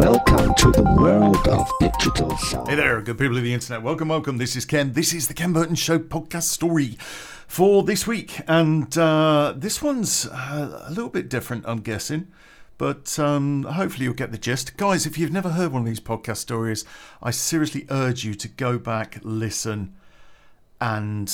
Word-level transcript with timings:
Welcome 0.00 0.54
to 0.54 0.70
the 0.70 0.96
world 0.98 1.46
of 1.46 1.70
digital 1.78 2.34
sound. 2.38 2.70
Hey 2.70 2.74
there, 2.74 3.02
good 3.02 3.18
people 3.18 3.36
of 3.36 3.42
the 3.42 3.52
internet. 3.52 3.82
Welcome, 3.82 4.08
welcome. 4.08 4.38
This 4.38 4.56
is 4.56 4.64
Ken. 4.64 4.94
This 4.94 5.12
is 5.12 5.28
the 5.28 5.34
Ken 5.34 5.52
Burton 5.52 5.74
Show 5.74 5.98
podcast 5.98 6.44
story 6.44 6.96
for 7.46 7.82
this 7.82 8.06
week. 8.06 8.40
And 8.48 8.96
uh, 8.96 9.52
this 9.54 9.82
one's 9.82 10.24
uh, 10.26 10.84
a 10.86 10.88
little 10.88 11.10
bit 11.10 11.28
different, 11.28 11.66
I'm 11.68 11.82
guessing. 11.82 12.28
But 12.78 13.18
um, 13.18 13.64
hopefully 13.64 14.06
you'll 14.06 14.14
get 14.14 14.32
the 14.32 14.38
gist. 14.38 14.78
Guys, 14.78 15.04
if 15.04 15.18
you've 15.18 15.32
never 15.32 15.50
heard 15.50 15.70
one 15.70 15.82
of 15.82 15.86
these 15.86 16.00
podcast 16.00 16.38
stories, 16.38 16.86
I 17.22 17.30
seriously 17.30 17.86
urge 17.90 18.24
you 18.24 18.32
to 18.36 18.48
go 18.48 18.78
back, 18.78 19.18
listen, 19.22 19.94
and 20.80 21.30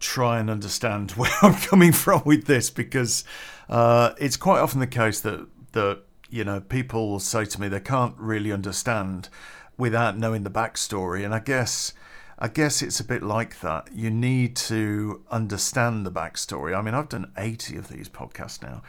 try 0.00 0.38
and 0.38 0.50
understand 0.50 1.10
where 1.12 1.32
I'm 1.40 1.54
coming 1.54 1.92
from 1.92 2.24
with 2.26 2.44
this 2.44 2.68
because 2.68 3.24
uh, 3.70 4.12
it's 4.18 4.36
quite 4.36 4.60
often 4.60 4.80
the 4.80 4.86
case 4.86 5.20
that 5.20 5.46
that 5.72 6.02
you 6.36 6.44
know 6.44 6.60
people 6.60 7.18
say 7.18 7.44
to 7.46 7.60
me 7.60 7.68
they 7.68 7.80
can't 7.80 8.14
really 8.18 8.52
understand 8.52 9.28
without 9.76 10.16
knowing 10.16 10.44
the 10.44 10.50
backstory, 10.50 11.24
and 11.24 11.34
I 11.34 11.40
guess. 11.40 11.92
I 12.38 12.48
guess 12.48 12.82
it's 12.82 13.00
a 13.00 13.04
bit 13.04 13.22
like 13.22 13.60
that. 13.60 13.88
You 13.94 14.10
need 14.10 14.56
to 14.56 15.22
understand 15.30 16.04
the 16.04 16.12
backstory. 16.12 16.76
I 16.76 16.82
mean, 16.82 16.92
I've 16.92 17.08
done 17.08 17.32
80 17.34 17.78
of 17.78 17.88
these 17.88 18.10
podcasts 18.10 18.60
now, 18.60 18.82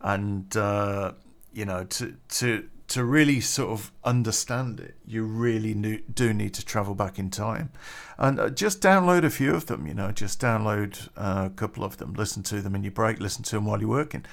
and 0.00 0.56
uh, 0.56 1.12
you 1.52 1.66
know, 1.66 1.84
to 1.84 2.16
to 2.28 2.66
to 2.88 3.04
really 3.04 3.40
sort 3.40 3.70
of 3.70 3.92
understand 4.04 4.78
it, 4.80 4.94
you 5.06 5.24
really 5.24 6.02
do 6.12 6.34
need 6.34 6.54
to 6.54 6.64
travel 6.64 6.94
back 6.94 7.18
in 7.18 7.30
time, 7.30 7.70
and 8.18 8.38
uh, 8.38 8.50
just 8.50 8.80
download 8.80 9.24
a 9.24 9.30
few 9.30 9.54
of 9.54 9.66
them. 9.66 9.86
You 9.86 9.94
know, 9.94 10.10
just 10.10 10.40
download 10.40 11.08
uh, 11.16 11.46
a 11.46 11.50
couple 11.50 11.84
of 11.84 11.96
them, 11.96 12.14
listen 12.14 12.42
to 12.44 12.60
them 12.60 12.74
in 12.74 12.82
your 12.82 12.92
break, 12.92 13.20
listen 13.20 13.42
to 13.44 13.56
them 13.56 13.64
while 13.64 13.80
you're 13.80 13.88
working, 13.88 14.24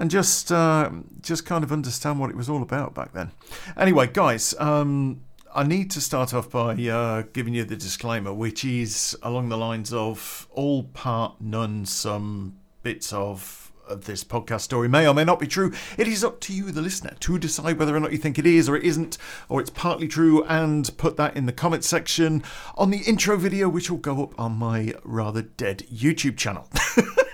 and 0.00 0.10
just 0.10 0.50
uh, 0.50 0.90
just 1.20 1.46
kind 1.46 1.62
of 1.62 1.70
understand 1.70 2.18
what 2.18 2.30
it 2.30 2.36
was 2.36 2.48
all 2.48 2.62
about 2.62 2.94
back 2.94 3.12
then. 3.12 3.30
Anyway, 3.76 4.08
guys. 4.08 4.54
Um, 4.58 5.22
I 5.52 5.64
need 5.64 5.90
to 5.90 6.00
start 6.00 6.32
off 6.32 6.48
by 6.50 6.74
uh, 6.74 7.24
giving 7.32 7.54
you 7.54 7.64
the 7.64 7.74
disclaimer, 7.74 8.32
which 8.32 8.64
is 8.64 9.18
along 9.20 9.48
the 9.48 9.58
lines 9.58 9.92
of 9.92 10.46
all 10.52 10.84
part, 10.84 11.40
none, 11.40 11.86
some 11.86 12.56
bits 12.84 13.12
of 13.12 13.72
of 13.88 14.04
this 14.04 14.22
podcast 14.22 14.60
story 14.60 14.88
may 14.88 15.08
or 15.08 15.12
may 15.12 15.24
not 15.24 15.40
be 15.40 15.48
true. 15.48 15.72
It 15.98 16.06
is 16.06 16.22
up 16.22 16.38
to 16.42 16.52
you, 16.52 16.70
the 16.70 16.80
listener, 16.80 17.16
to 17.18 17.38
decide 17.38 17.78
whether 17.78 17.94
or 17.94 17.98
not 17.98 18.12
you 18.12 18.18
think 18.18 18.38
it 18.38 18.46
is 18.46 18.68
or 18.68 18.76
it 18.76 18.84
isn't, 18.84 19.18
or 19.48 19.60
it's 19.60 19.70
partly 19.70 20.06
true, 20.06 20.44
and 20.44 20.96
put 20.96 21.16
that 21.16 21.36
in 21.36 21.46
the 21.46 21.52
comment 21.52 21.82
section 21.82 22.44
on 22.76 22.90
the 22.90 22.98
intro 22.98 23.36
video, 23.36 23.68
which 23.68 23.90
will 23.90 23.98
go 23.98 24.22
up 24.22 24.38
on 24.38 24.52
my 24.52 24.94
rather 25.02 25.42
dead 25.42 25.82
YouTube 25.92 26.36
channel. 26.36 26.68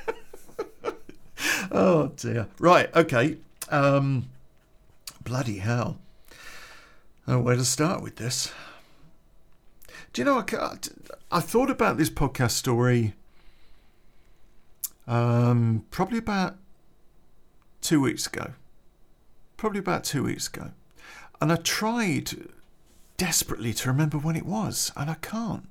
oh 1.70 2.12
dear. 2.16 2.48
Right, 2.58 2.94
okay. 2.94 3.38
Um, 3.68 4.28
bloody 5.22 5.58
hell. 5.58 5.98
Oh, 7.28 7.40
where 7.40 7.56
to 7.56 7.64
start 7.64 8.02
with 8.02 8.16
this? 8.16 8.52
Do 10.12 10.22
you 10.22 10.24
know, 10.24 10.38
I, 10.38 10.78
I 11.30 11.40
thought 11.40 11.70
about 11.70 11.98
this 11.98 12.08
podcast 12.08 12.52
story 12.52 13.14
um, 15.06 15.84
probably 15.90 16.18
about 16.18 16.56
two 17.80 18.00
weeks 18.00 18.26
ago. 18.26 18.52
Probably 19.56 19.78
about 19.78 20.04
two 20.04 20.24
weeks 20.24 20.48
ago. 20.48 20.70
And 21.40 21.52
I 21.52 21.56
tried 21.56 22.48
desperately 23.16 23.72
to 23.74 23.88
remember 23.88 24.18
when 24.18 24.36
it 24.36 24.46
was, 24.46 24.92
and 24.96 25.10
I 25.10 25.14
can't. 25.14 25.68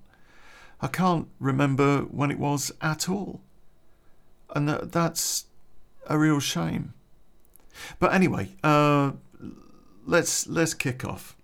I 0.82 0.88
can't 0.88 1.28
remember 1.40 2.00
when 2.02 2.32
it 2.32 2.40
was 2.40 2.72
at 2.82 3.10
all. 3.10 3.42
And 4.56 4.68
that, 4.70 4.92
that's 4.92 5.46
a 6.08 6.18
real 6.18 6.40
shame. 6.40 6.94
But 8.00 8.14
anyway, 8.14 8.50
uh, 8.64 9.12
let's 10.06 10.48
let's 10.48 10.74
kick 10.74 11.04
off. 11.04 11.36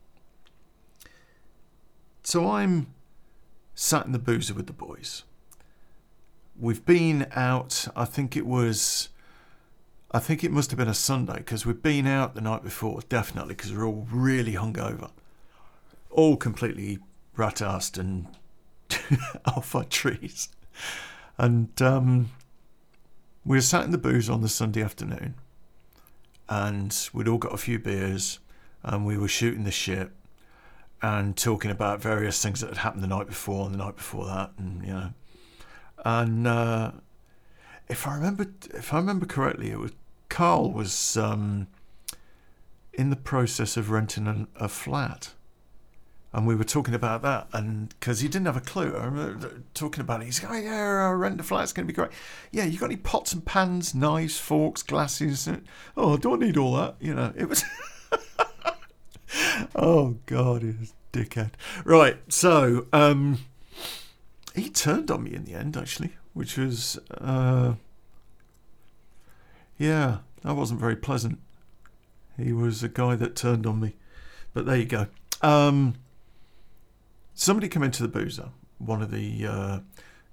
So 2.24 2.50
I'm 2.50 2.88
sat 3.76 4.06
in 4.06 4.12
the 4.12 4.20
boozer 4.20 4.54
with 4.54 4.68
the 4.68 4.74
boys 4.74 5.24
we've 6.62 6.86
been 6.86 7.28
out. 7.36 7.88
I 7.96 8.06
think 8.06 8.38
it 8.38 8.46
was. 8.46 9.10
I 10.12 10.20
think 10.20 10.44
it 10.44 10.52
must 10.52 10.72
have 10.72 10.78
been 10.78 10.90
a 10.90 10.94
Sunday 10.94 11.38
because 11.38 11.66
we've 11.66 11.82
been 11.82 12.06
out 12.06 12.36
the 12.36 12.42
night 12.42 12.64
before, 12.64 13.02
definitely, 13.08 13.56
because 13.56 13.74
we're 13.74 13.86
all 13.86 14.08
really 14.12 14.54
hungover, 14.54 15.10
all 16.10 16.36
completely 16.36 17.00
rat-assed 17.38 17.98
and 17.98 18.28
off 19.46 19.74
our 19.74 19.86
trees, 19.86 20.50
and 21.38 21.82
um, 21.82 22.30
we 23.46 23.58
were 23.58 23.62
sat 23.62 23.86
in 23.86 23.92
the 23.92 23.98
booze 23.98 24.30
on 24.30 24.42
the 24.42 24.50
Sunday 24.50 24.82
afternoon, 24.82 25.36
and 26.50 27.10
we'd 27.14 27.28
all 27.28 27.38
got 27.38 27.54
a 27.54 27.58
few 27.58 27.80
beers, 27.80 28.40
and 28.84 29.06
we 29.06 29.18
were 29.18 29.28
shooting 29.28 29.64
the 29.64 29.72
shit, 29.72 30.12
and 31.02 31.36
talking 31.36 31.72
about 31.72 32.02
various 32.02 32.42
things 32.42 32.62
that 32.62 32.68
had 32.68 32.78
happened 32.78 33.04
the 33.04 33.08
night 33.08 33.28
before 33.28 33.66
and 33.66 33.74
the 33.74 33.84
night 33.84 33.96
before 33.96 34.26
that, 34.26 34.52
and 34.58 34.84
you 34.86 34.94
know, 34.94 35.10
and 36.06 36.48
uh, 36.48 36.92
if 37.88 38.08
I 38.08 38.16
remember, 38.16 38.48
if 38.74 38.94
I 38.94 38.98
remember 38.98 39.26
correctly, 39.26 39.72
it 39.72 39.80
was 39.80 39.92
Carl 40.32 40.72
was 40.72 41.18
um, 41.18 41.68
in 42.94 43.10
the 43.10 43.18
process 43.18 43.76
of 43.76 43.92
renting 43.92 44.28
a, 44.28 44.48
a, 44.64 44.70
flat, 44.70 45.34
and 46.34 46.48
we 46.48 46.56
were 46.56 46.64
talking 46.64 46.94
about 46.94 47.22
that, 47.24 47.48
and 47.54 47.90
because 47.90 48.22
he 48.22 48.28
didn't 48.28 48.46
have 48.46 48.58
a 48.58 48.62
clue, 48.62 48.96
I 48.96 49.06
remember 49.06 49.62
talking 49.74 50.02
about 50.02 50.22
it. 50.22 50.26
He's 50.26 50.42
like, 50.42 50.52
"Oh 50.52 50.56
yeah, 50.56 51.06
I'll 51.08 51.14
rent 51.14 51.40
a 51.40 51.44
flat. 51.44 51.74
Going 51.74 51.86
to 51.86 51.92
be 51.92 51.94
great. 51.94 52.12
Yeah, 52.52 52.66
you 52.66 52.80
got 52.80 52.86
any 52.88 52.98
pots 52.98 53.34
and 53.34 53.46
pans, 53.46 53.94
knives, 53.94 54.38
forks, 54.38 54.84
glasses? 54.84 55.50
Oh, 55.98 56.16
I 56.16 56.18
don't 56.18 56.40
need 56.40 56.58
all 56.58 56.76
that. 56.76 56.96
You 57.00 57.16
know, 57.16 57.34
it 57.36 57.50
was." 57.50 57.64
oh 59.76 60.18
God, 60.26 60.62
he 60.62 60.74
was 60.80 60.94
dickhead. 61.12 61.52
Right, 61.86 62.18
so. 62.30 62.88
Um, 62.94 63.40
he 64.56 64.70
turned 64.70 65.10
on 65.10 65.24
me 65.24 65.34
in 65.34 65.46
the 65.46 65.54
end, 65.54 65.78
actually, 65.78 66.12
which 66.34 66.58
was, 66.58 67.00
uh, 67.20 67.76
yeah, 69.78 70.20
that 70.44 70.56
wasn't 70.56 70.80
very 70.80 70.96
pleasant. 70.96 71.40
He 72.38 72.52
was 72.52 72.84
a 72.84 72.90
guy 72.90 73.16
that 73.16 73.36
turned 73.36 73.66
on 73.66 73.80
me. 73.80 73.96
But 74.54 74.66
there 74.66 74.78
you 74.78 74.86
go. 74.86 75.08
Um, 75.42 75.96
somebody 77.34 77.68
came 77.68 77.84
into 77.84 78.04
the 78.04 78.10
boozer, 78.10 78.50
one 78.78 79.02
of 79.02 79.12
the 79.12 79.46
uh, 79.48 79.80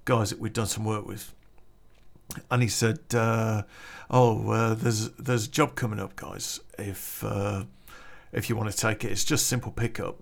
guys 0.05 0.31
that 0.31 0.39
we'd 0.39 0.53
done 0.53 0.67
some 0.67 0.85
work 0.85 1.07
with, 1.07 1.35
and 2.51 2.63
he 2.63 2.69
said, 2.69 3.01
uh, 3.15 3.63
"Oh, 4.11 4.51
uh, 4.51 4.75
there's 4.75 5.11
there's 5.13 5.47
a 5.47 5.51
job 5.51 5.75
coming 5.75 6.01
up, 6.01 6.17
guys. 6.17 6.61
If 6.79 7.25
uh, 7.25 7.65
if 8.33 8.49
you 8.49 8.57
want 8.57 8.71
to 8.71 8.77
take 8.77 9.05
it, 9.05 9.13
it's 9.13 9.25
just 9.25 9.47
simple 9.47 9.73
pickup. 9.73 10.19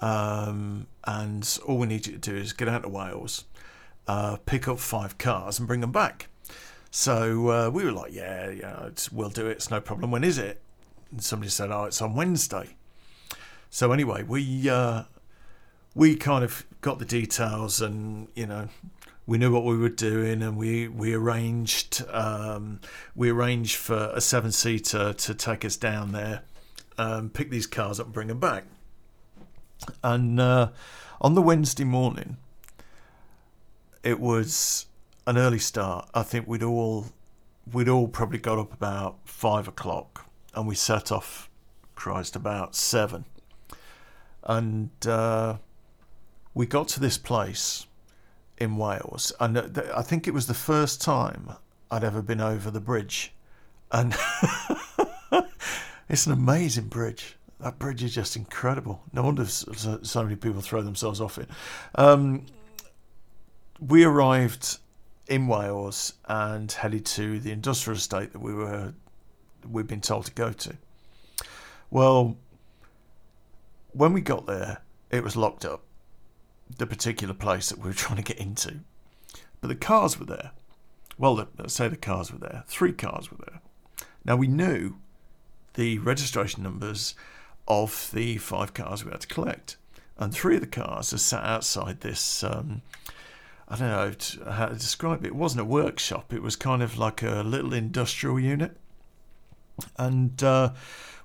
Um, 0.00 0.86
and 1.04 1.58
all 1.66 1.78
we 1.78 1.86
need 1.86 2.06
you 2.06 2.12
to 2.12 2.18
do 2.18 2.36
is 2.36 2.52
get 2.52 2.68
out 2.68 2.84
of 2.84 2.92
Wales, 2.92 3.44
uh, 4.06 4.36
pick 4.46 4.68
up 4.68 4.78
five 4.78 5.18
cars, 5.18 5.58
and 5.58 5.66
bring 5.66 5.80
them 5.80 5.92
back. 5.92 6.28
So 6.90 7.50
uh, 7.50 7.70
we 7.70 7.84
were 7.84 7.92
like, 7.92 8.12
yeah, 8.12 8.50
yeah, 8.50 8.88
we'll 9.12 9.28
do 9.28 9.46
it. 9.46 9.52
It's 9.52 9.70
no 9.70 9.80
problem. 9.80 10.10
When 10.10 10.24
is 10.24 10.38
it? 10.38 10.62
And 11.10 11.22
somebody 11.22 11.50
said, 11.50 11.70
oh, 11.70 11.84
it's 11.84 12.00
on 12.00 12.14
Wednesday. 12.14 12.76
So 13.70 13.92
anyway, 13.92 14.22
we 14.22 14.68
uh, 14.68 15.04
we 15.98 16.14
kind 16.14 16.44
of 16.44 16.64
got 16.80 17.00
the 17.00 17.04
details, 17.04 17.82
and 17.82 18.28
you 18.36 18.46
know, 18.46 18.68
we 19.26 19.36
knew 19.36 19.52
what 19.52 19.64
we 19.64 19.76
were 19.76 19.88
doing, 19.88 20.42
and 20.42 20.56
we 20.56 20.86
we 20.86 21.12
arranged 21.12 22.04
um, 22.10 22.80
we 23.16 23.30
arranged 23.30 23.74
for 23.74 24.12
a 24.14 24.20
seven 24.20 24.52
seater 24.52 25.12
to 25.12 25.34
take 25.34 25.64
us 25.64 25.76
down 25.76 26.12
there, 26.12 26.42
um, 26.98 27.30
pick 27.30 27.50
these 27.50 27.66
cars 27.66 27.98
up, 27.98 28.06
and 28.06 28.14
bring 28.14 28.28
them 28.28 28.38
back. 28.38 28.62
And 30.04 30.38
uh, 30.38 30.70
on 31.20 31.34
the 31.34 31.42
Wednesday 31.42 31.82
morning, 31.82 32.36
it 34.04 34.20
was 34.20 34.86
an 35.26 35.36
early 35.36 35.58
start. 35.58 36.08
I 36.14 36.22
think 36.22 36.46
we'd 36.46 36.62
all 36.62 37.06
we'd 37.72 37.88
all 37.88 38.06
probably 38.06 38.38
got 38.38 38.56
up 38.56 38.72
about 38.72 39.16
five 39.24 39.66
o'clock, 39.66 40.30
and 40.54 40.68
we 40.68 40.76
set 40.76 41.10
off. 41.10 41.50
Christ, 41.96 42.36
about 42.36 42.76
seven, 42.76 43.24
and 44.44 44.90
uh, 45.04 45.56
we 46.58 46.66
got 46.66 46.88
to 46.88 46.98
this 46.98 47.16
place 47.16 47.86
in 48.56 48.76
Wales, 48.76 49.32
and 49.38 49.80
I 49.94 50.02
think 50.02 50.26
it 50.26 50.34
was 50.34 50.48
the 50.48 50.54
first 50.54 51.00
time 51.00 51.52
I'd 51.88 52.02
ever 52.02 52.20
been 52.20 52.40
over 52.40 52.68
the 52.68 52.80
bridge, 52.80 53.32
and 53.92 54.12
it's 56.08 56.26
an 56.26 56.32
amazing 56.32 56.88
bridge 56.88 57.36
that 57.60 57.78
bridge 57.78 58.02
is 58.02 58.12
just 58.12 58.34
incredible. 58.34 59.02
No 59.12 59.22
wonder 59.22 59.44
so, 59.44 60.22
many 60.24 60.34
people 60.34 60.60
throw 60.60 60.82
themselves 60.82 61.20
off 61.20 61.38
it. 61.38 61.48
Um, 61.94 62.46
we 63.80 64.02
arrived 64.02 64.78
in 65.28 65.46
Wales 65.46 66.14
and 66.26 66.70
headed 66.72 67.06
to 67.06 67.38
the 67.38 67.52
industrial 67.52 67.96
estate 67.96 68.32
that 68.32 68.40
we 68.40 68.52
were 68.52 68.94
we'd 69.68 69.86
been 69.86 70.00
told 70.00 70.26
to 70.26 70.32
go 70.32 70.52
to. 70.52 70.76
Well, 71.90 72.36
when 73.92 74.12
we 74.12 74.22
got 74.22 74.46
there, 74.46 74.78
it 75.10 75.22
was 75.22 75.36
locked 75.36 75.64
up. 75.64 75.82
The 76.76 76.86
particular 76.86 77.34
place 77.34 77.70
that 77.70 77.78
we 77.78 77.88
were 77.88 77.94
trying 77.94 78.16
to 78.16 78.22
get 78.22 78.38
into, 78.38 78.80
but 79.60 79.68
the 79.68 79.74
cars 79.74 80.18
were 80.18 80.26
there. 80.26 80.52
Well, 81.16 81.48
let's 81.58 81.74
say 81.74 81.88
the 81.88 81.96
cars 81.96 82.32
were 82.32 82.38
there. 82.38 82.64
Three 82.68 82.92
cars 82.92 83.30
were 83.30 83.38
there. 83.44 83.60
Now 84.24 84.36
we 84.36 84.46
knew 84.46 84.96
the 85.74 85.98
registration 85.98 86.62
numbers 86.62 87.14
of 87.66 88.10
the 88.12 88.38
five 88.38 88.74
cars 88.74 89.04
we 89.04 89.10
had 89.10 89.20
to 89.22 89.26
collect. 89.26 89.76
And 90.16 90.32
three 90.32 90.56
of 90.56 90.60
the 90.60 90.66
cars 90.66 91.12
are 91.12 91.18
sat 91.18 91.44
outside 91.44 92.00
this. 92.00 92.42
Um, 92.42 92.82
I 93.68 93.76
don't 93.76 93.88
know 93.88 94.50
how 94.50 94.66
to 94.66 94.74
describe 94.74 95.24
it. 95.24 95.28
It 95.28 95.36
wasn't 95.36 95.60
a 95.60 95.64
workshop. 95.64 96.32
It 96.32 96.42
was 96.42 96.56
kind 96.56 96.82
of 96.82 96.98
like 96.98 97.22
a 97.22 97.42
little 97.42 97.72
industrial 97.72 98.40
unit. 98.40 98.76
And 99.96 100.42
uh, 100.42 100.72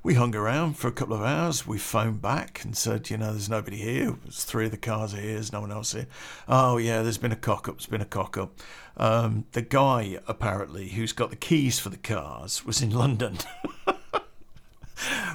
we 0.03 0.15
hung 0.15 0.35
around 0.35 0.77
for 0.77 0.89
a 0.89 0.91
couple 0.91 1.15
of 1.15 1.21
hours. 1.21 1.65
We 1.65 1.77
phoned 1.77 2.21
back 2.21 2.61
and 2.65 2.75
said, 2.75 3.09
you 3.09 3.17
know, 3.17 3.31
there's 3.31 3.49
nobody 3.49 3.77
here. 3.77 4.17
There's 4.23 4.43
three 4.43 4.65
of 4.65 4.71
the 4.71 4.77
cars 4.77 5.13
are 5.13 5.21
here. 5.21 5.35
There's 5.35 5.53
no 5.53 5.61
one 5.61 5.71
else 5.71 5.93
here. 5.93 6.07
Oh, 6.45 6.77
yeah, 6.77 7.01
there's 7.01 7.17
been 7.17 7.31
a 7.31 7.37
cock 7.37 7.69
up. 7.69 7.77
There's 7.77 7.85
been 7.85 8.01
a 8.01 8.05
cock 8.05 8.37
up. 8.37 8.59
Um, 8.97 9.45
the 9.53 9.61
guy, 9.61 10.19
apparently, 10.27 10.89
who's 10.89 11.13
got 11.13 11.29
the 11.29 11.37
keys 11.37 11.79
for 11.79 11.87
the 11.87 11.97
cars 11.97 12.65
was 12.65 12.81
in 12.81 12.89
London. 12.95 13.37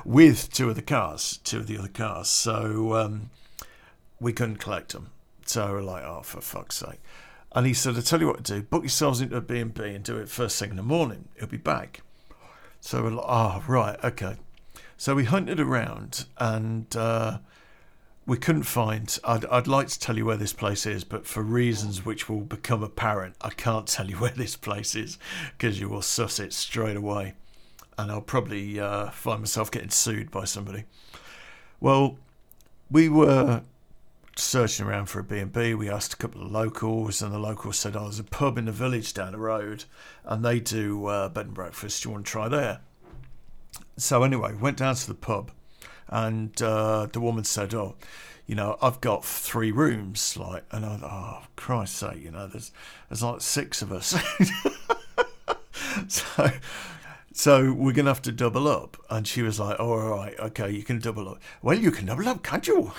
with 0.04 0.52
two 0.52 0.68
of 0.68 0.76
the 0.76 0.82
cars, 0.82 1.38
two 1.44 1.58
of 1.58 1.66
the 1.66 1.78
other 1.78 1.88
cars. 1.88 2.28
So 2.28 2.94
um, 2.94 3.30
we 4.20 4.34
couldn't 4.34 4.56
collect 4.56 4.92
them. 4.92 5.10
So 5.46 5.72
we're 5.72 5.80
like, 5.80 6.04
oh, 6.04 6.20
for 6.22 6.42
fuck's 6.42 6.76
sake. 6.76 7.00
And 7.52 7.66
he 7.66 7.72
said, 7.72 7.96
I 7.96 8.02
tell 8.02 8.20
you 8.20 8.26
what 8.26 8.44
to 8.44 8.56
do, 8.56 8.62
book 8.62 8.82
yourselves 8.82 9.22
into 9.22 9.36
a 9.36 9.40
B&B 9.40 9.82
and 9.82 10.04
do 10.04 10.18
it 10.18 10.28
first 10.28 10.58
thing 10.58 10.68
in 10.70 10.76
the 10.76 10.82
morning. 10.82 11.28
He'll 11.38 11.48
be 11.48 11.56
back. 11.56 12.02
So 12.80 13.02
we're 13.02 13.10
like, 13.10 13.24
oh, 13.26 13.64
right, 13.66 13.98
okay. 14.04 14.36
So 15.00 15.14
we 15.14 15.24
hunted 15.24 15.60
around 15.60 16.26
and 16.38 16.94
uh, 16.96 17.38
we 18.26 18.36
couldn't 18.36 18.64
find. 18.64 19.16
I'd, 19.22 19.44
I'd 19.46 19.68
like 19.68 19.86
to 19.86 19.98
tell 19.98 20.16
you 20.16 20.24
where 20.24 20.36
this 20.36 20.52
place 20.52 20.86
is, 20.86 21.04
but 21.04 21.24
for 21.24 21.40
reasons 21.40 22.04
which 22.04 22.28
will 22.28 22.40
become 22.40 22.82
apparent, 22.82 23.36
I 23.40 23.50
can't 23.50 23.86
tell 23.86 24.10
you 24.10 24.16
where 24.16 24.32
this 24.32 24.56
place 24.56 24.96
is 24.96 25.16
because 25.56 25.78
you 25.78 25.88
will 25.88 26.02
suss 26.02 26.40
it 26.40 26.52
straight 26.52 26.96
away. 26.96 27.34
And 27.96 28.10
I'll 28.10 28.20
probably 28.20 28.80
uh, 28.80 29.10
find 29.10 29.40
myself 29.40 29.70
getting 29.70 29.90
sued 29.90 30.32
by 30.32 30.44
somebody. 30.44 30.84
Well, 31.78 32.18
we 32.90 33.08
were 33.08 33.62
searching 34.34 34.84
around 34.84 35.06
for 35.06 35.20
a 35.20 35.24
B&B. 35.24 35.74
We 35.74 35.88
asked 35.88 36.14
a 36.14 36.16
couple 36.16 36.42
of 36.42 36.50
locals, 36.50 37.22
and 37.22 37.32
the 37.32 37.38
locals 37.38 37.76
said, 37.76 37.94
"Oh, 37.94 38.02
there's 38.02 38.18
a 38.18 38.24
pub 38.24 38.58
in 38.58 38.64
the 38.64 38.72
village 38.72 39.14
down 39.14 39.32
the 39.32 39.38
road, 39.38 39.84
and 40.24 40.44
they 40.44 40.58
do 40.58 41.06
uh, 41.06 41.28
bed 41.28 41.46
and 41.46 41.54
breakfast. 41.54 42.02
Do 42.02 42.08
you 42.08 42.12
want 42.14 42.26
to 42.26 42.32
try 42.32 42.48
there?" 42.48 42.80
So 43.98 44.22
anyway, 44.22 44.54
went 44.54 44.78
down 44.78 44.94
to 44.94 45.06
the 45.06 45.14
pub, 45.14 45.50
and 46.08 46.60
uh, 46.62 47.06
the 47.12 47.20
woman 47.20 47.44
said, 47.44 47.74
"Oh, 47.74 47.96
you 48.46 48.54
know, 48.54 48.78
I've 48.80 49.00
got 49.00 49.24
three 49.24 49.72
rooms." 49.72 50.36
Like, 50.36 50.64
and 50.70 50.86
I, 50.86 50.98
oh 51.02 51.46
Christ's 51.56 51.98
sake, 51.98 52.22
you 52.22 52.30
know, 52.30 52.46
there's 52.46 52.70
there's 53.08 53.22
like 53.22 53.40
six 53.40 53.82
of 53.82 53.92
us. 53.92 54.16
so 56.08 56.50
so 57.32 57.72
we're 57.72 57.92
gonna 57.92 58.10
have 58.10 58.22
to 58.22 58.32
double 58.32 58.66
up. 58.68 58.96
And 59.10 59.26
she 59.26 59.42
was 59.42 59.60
like, 59.60 59.76
oh, 59.78 59.90
all 59.90 60.08
right, 60.08 60.38
okay, 60.38 60.70
you 60.70 60.82
can 60.82 60.98
double 60.98 61.28
up. 61.28 61.40
Well, 61.62 61.78
you 61.78 61.90
can 61.90 62.06
double 62.06 62.28
up, 62.28 62.42
can't 62.42 62.66
you? 62.66 62.92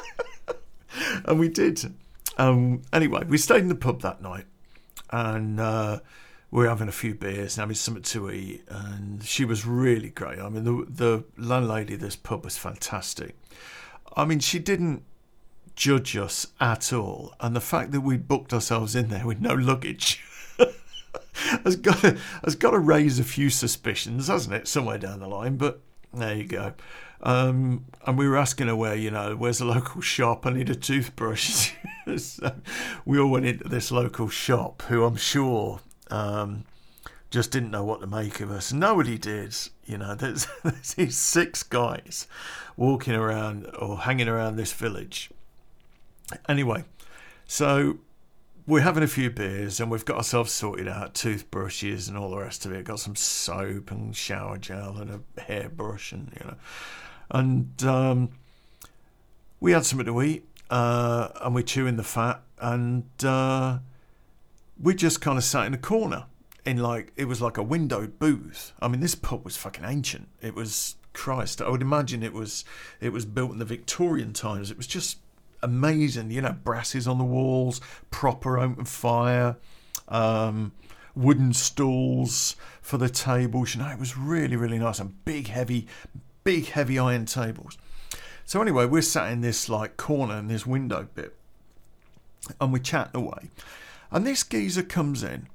and 1.24 1.38
we 1.38 1.48
did. 1.48 1.94
Um, 2.38 2.82
anyway, 2.92 3.24
we 3.24 3.38
stayed 3.38 3.62
in 3.62 3.68
the 3.68 3.74
pub 3.74 4.02
that 4.02 4.22
night, 4.22 4.46
and 5.10 5.58
uh, 5.58 6.00
we 6.52 6.64
were 6.64 6.68
having 6.68 6.86
a 6.86 6.92
few 6.92 7.14
beers 7.14 7.56
and 7.56 7.62
having 7.62 7.74
something 7.74 8.02
to 8.02 8.30
eat. 8.30 8.62
And 8.68 9.24
she 9.24 9.44
was 9.44 9.66
really 9.66 10.10
great. 10.10 10.38
I 10.38 10.48
mean, 10.50 10.64
the 10.64 10.86
the 10.88 11.24
landlady 11.42 11.94
of 11.94 12.00
this 12.00 12.14
pub 12.14 12.44
was 12.44 12.58
fantastic. 12.58 13.34
I 14.14 14.26
mean, 14.26 14.38
she 14.38 14.58
didn't 14.58 15.02
judge 15.74 16.14
us 16.16 16.48
at 16.60 16.92
all, 16.92 17.34
and 17.40 17.56
the 17.56 17.60
fact 17.60 17.90
that 17.92 18.02
we 18.02 18.18
booked 18.18 18.52
ourselves 18.52 18.94
in 18.94 19.08
there 19.08 19.26
with 19.26 19.40
no 19.40 19.54
luggage. 19.54 20.22
has 21.64 21.76
got 21.76 21.98
to, 22.00 22.18
has 22.44 22.54
got 22.54 22.72
to 22.72 22.78
raise 22.78 23.18
a 23.18 23.24
few 23.24 23.48
suspicions, 23.48 24.28
hasn't 24.28 24.54
it, 24.54 24.68
somewhere 24.68 24.98
down 24.98 25.20
the 25.20 25.26
line? 25.26 25.56
But 25.56 25.80
there 26.12 26.34
you 26.34 26.44
go. 26.44 26.74
Um, 27.22 27.86
and 28.06 28.18
we 28.18 28.28
were 28.28 28.36
asking 28.36 28.66
her 28.66 28.76
where, 28.76 28.94
you 28.94 29.10
know, 29.10 29.36
where's 29.36 29.58
the 29.58 29.64
local 29.64 30.02
shop? 30.02 30.44
I 30.44 30.50
need 30.50 30.68
a 30.68 30.74
toothbrush. 30.74 31.72
so 32.18 32.54
we 33.06 33.18
all 33.18 33.30
went 33.30 33.46
into 33.46 33.66
this 33.66 33.90
local 33.90 34.28
shop, 34.28 34.82
who 34.82 35.04
I'm 35.04 35.16
sure 35.16 35.80
um, 36.12 36.64
just 37.30 37.50
didn't 37.50 37.70
know 37.70 37.84
what 37.84 38.00
to 38.00 38.06
make 38.06 38.40
of 38.40 38.50
us. 38.50 38.72
Nobody 38.72 39.16
did. 39.18 39.56
You 39.86 39.98
know, 39.98 40.14
there's, 40.14 40.46
there's 40.62 40.94
these 40.94 41.16
six 41.16 41.62
guys 41.62 42.26
walking 42.76 43.14
around 43.14 43.66
or 43.78 43.98
hanging 43.98 44.28
around 44.28 44.56
this 44.56 44.72
village. 44.72 45.30
Anyway, 46.48 46.84
so 47.46 47.98
we're 48.66 48.80
having 48.80 49.02
a 49.02 49.08
few 49.08 49.30
beers 49.30 49.80
and 49.80 49.90
we've 49.90 50.04
got 50.04 50.18
ourselves 50.18 50.52
sorted 50.52 50.86
out 50.86 51.14
toothbrushes 51.14 52.08
and 52.08 52.16
all 52.16 52.30
the 52.30 52.38
rest 52.38 52.64
of 52.64 52.72
it 52.72 52.84
got 52.84 53.00
some 53.00 53.16
soap 53.16 53.90
and 53.90 54.14
shower 54.14 54.56
gel 54.56 54.96
and 54.98 55.10
a 55.10 55.40
hairbrush 55.40 56.12
and 56.12 56.30
you 56.38 56.46
know 56.46 56.54
and 57.32 57.82
um, 57.84 58.30
we 59.58 59.72
had 59.72 59.84
something 59.84 60.06
to 60.06 60.22
eat 60.22 60.46
uh, 60.70 61.28
and 61.42 61.54
we're 61.54 61.62
chewing 61.62 61.96
the 61.96 62.04
fat 62.04 62.40
and 62.60 63.04
uh, 63.24 63.78
we 64.80 64.94
just 64.94 65.20
kind 65.20 65.38
of 65.38 65.44
sat 65.44 65.66
in 65.66 65.74
a 65.74 65.78
corner 65.78 66.26
in 66.64 66.78
like 66.78 67.12
it 67.16 67.26
was 67.26 67.40
like 67.42 67.56
a 67.56 67.62
windowed 67.62 68.18
booth. 68.18 68.72
I 68.80 68.88
mean 68.88 69.00
this 69.00 69.14
pub 69.14 69.44
was 69.44 69.56
fucking 69.56 69.84
ancient. 69.84 70.28
It 70.40 70.54
was 70.54 70.96
christ. 71.12 71.60
I 71.60 71.68
would 71.68 71.82
imagine 71.82 72.22
it 72.22 72.32
was 72.32 72.64
it 73.00 73.12
was 73.12 73.24
built 73.24 73.52
in 73.52 73.58
the 73.58 73.64
victorian 73.64 74.32
times. 74.32 74.70
It 74.70 74.76
was 74.76 74.86
just 74.86 75.18
amazing. 75.62 76.30
You 76.30 76.42
know 76.42 76.56
brasses 76.64 77.06
on 77.06 77.18
the 77.18 77.24
walls 77.24 77.80
proper 78.10 78.58
open 78.58 78.84
fire 78.84 79.56
um, 80.08 80.72
wooden 81.14 81.52
stools 81.52 82.56
for 82.80 82.98
the 82.98 83.08
tables. 83.08 83.74
You 83.74 83.82
know 83.82 83.90
it 83.90 83.98
was 83.98 84.16
really 84.16 84.56
really 84.56 84.78
nice 84.78 84.98
and 84.98 85.24
big 85.24 85.48
heavy 85.48 85.86
big, 86.44 86.66
heavy 86.66 86.98
iron 86.98 87.26
tables. 87.26 87.78
So 88.44 88.60
anyway, 88.60 88.86
we're 88.86 89.02
sat 89.02 89.32
in 89.32 89.40
this 89.40 89.68
like 89.68 89.96
corner 89.96 90.36
in 90.36 90.48
this 90.48 90.66
window 90.66 91.08
bit, 91.14 91.34
and 92.60 92.72
we're 92.72 92.80
chatting 92.80 93.20
away. 93.20 93.50
And 94.12 94.26
this 94.26 94.44
geezer 94.44 94.82
comes 94.82 95.22
in, 95.22 95.48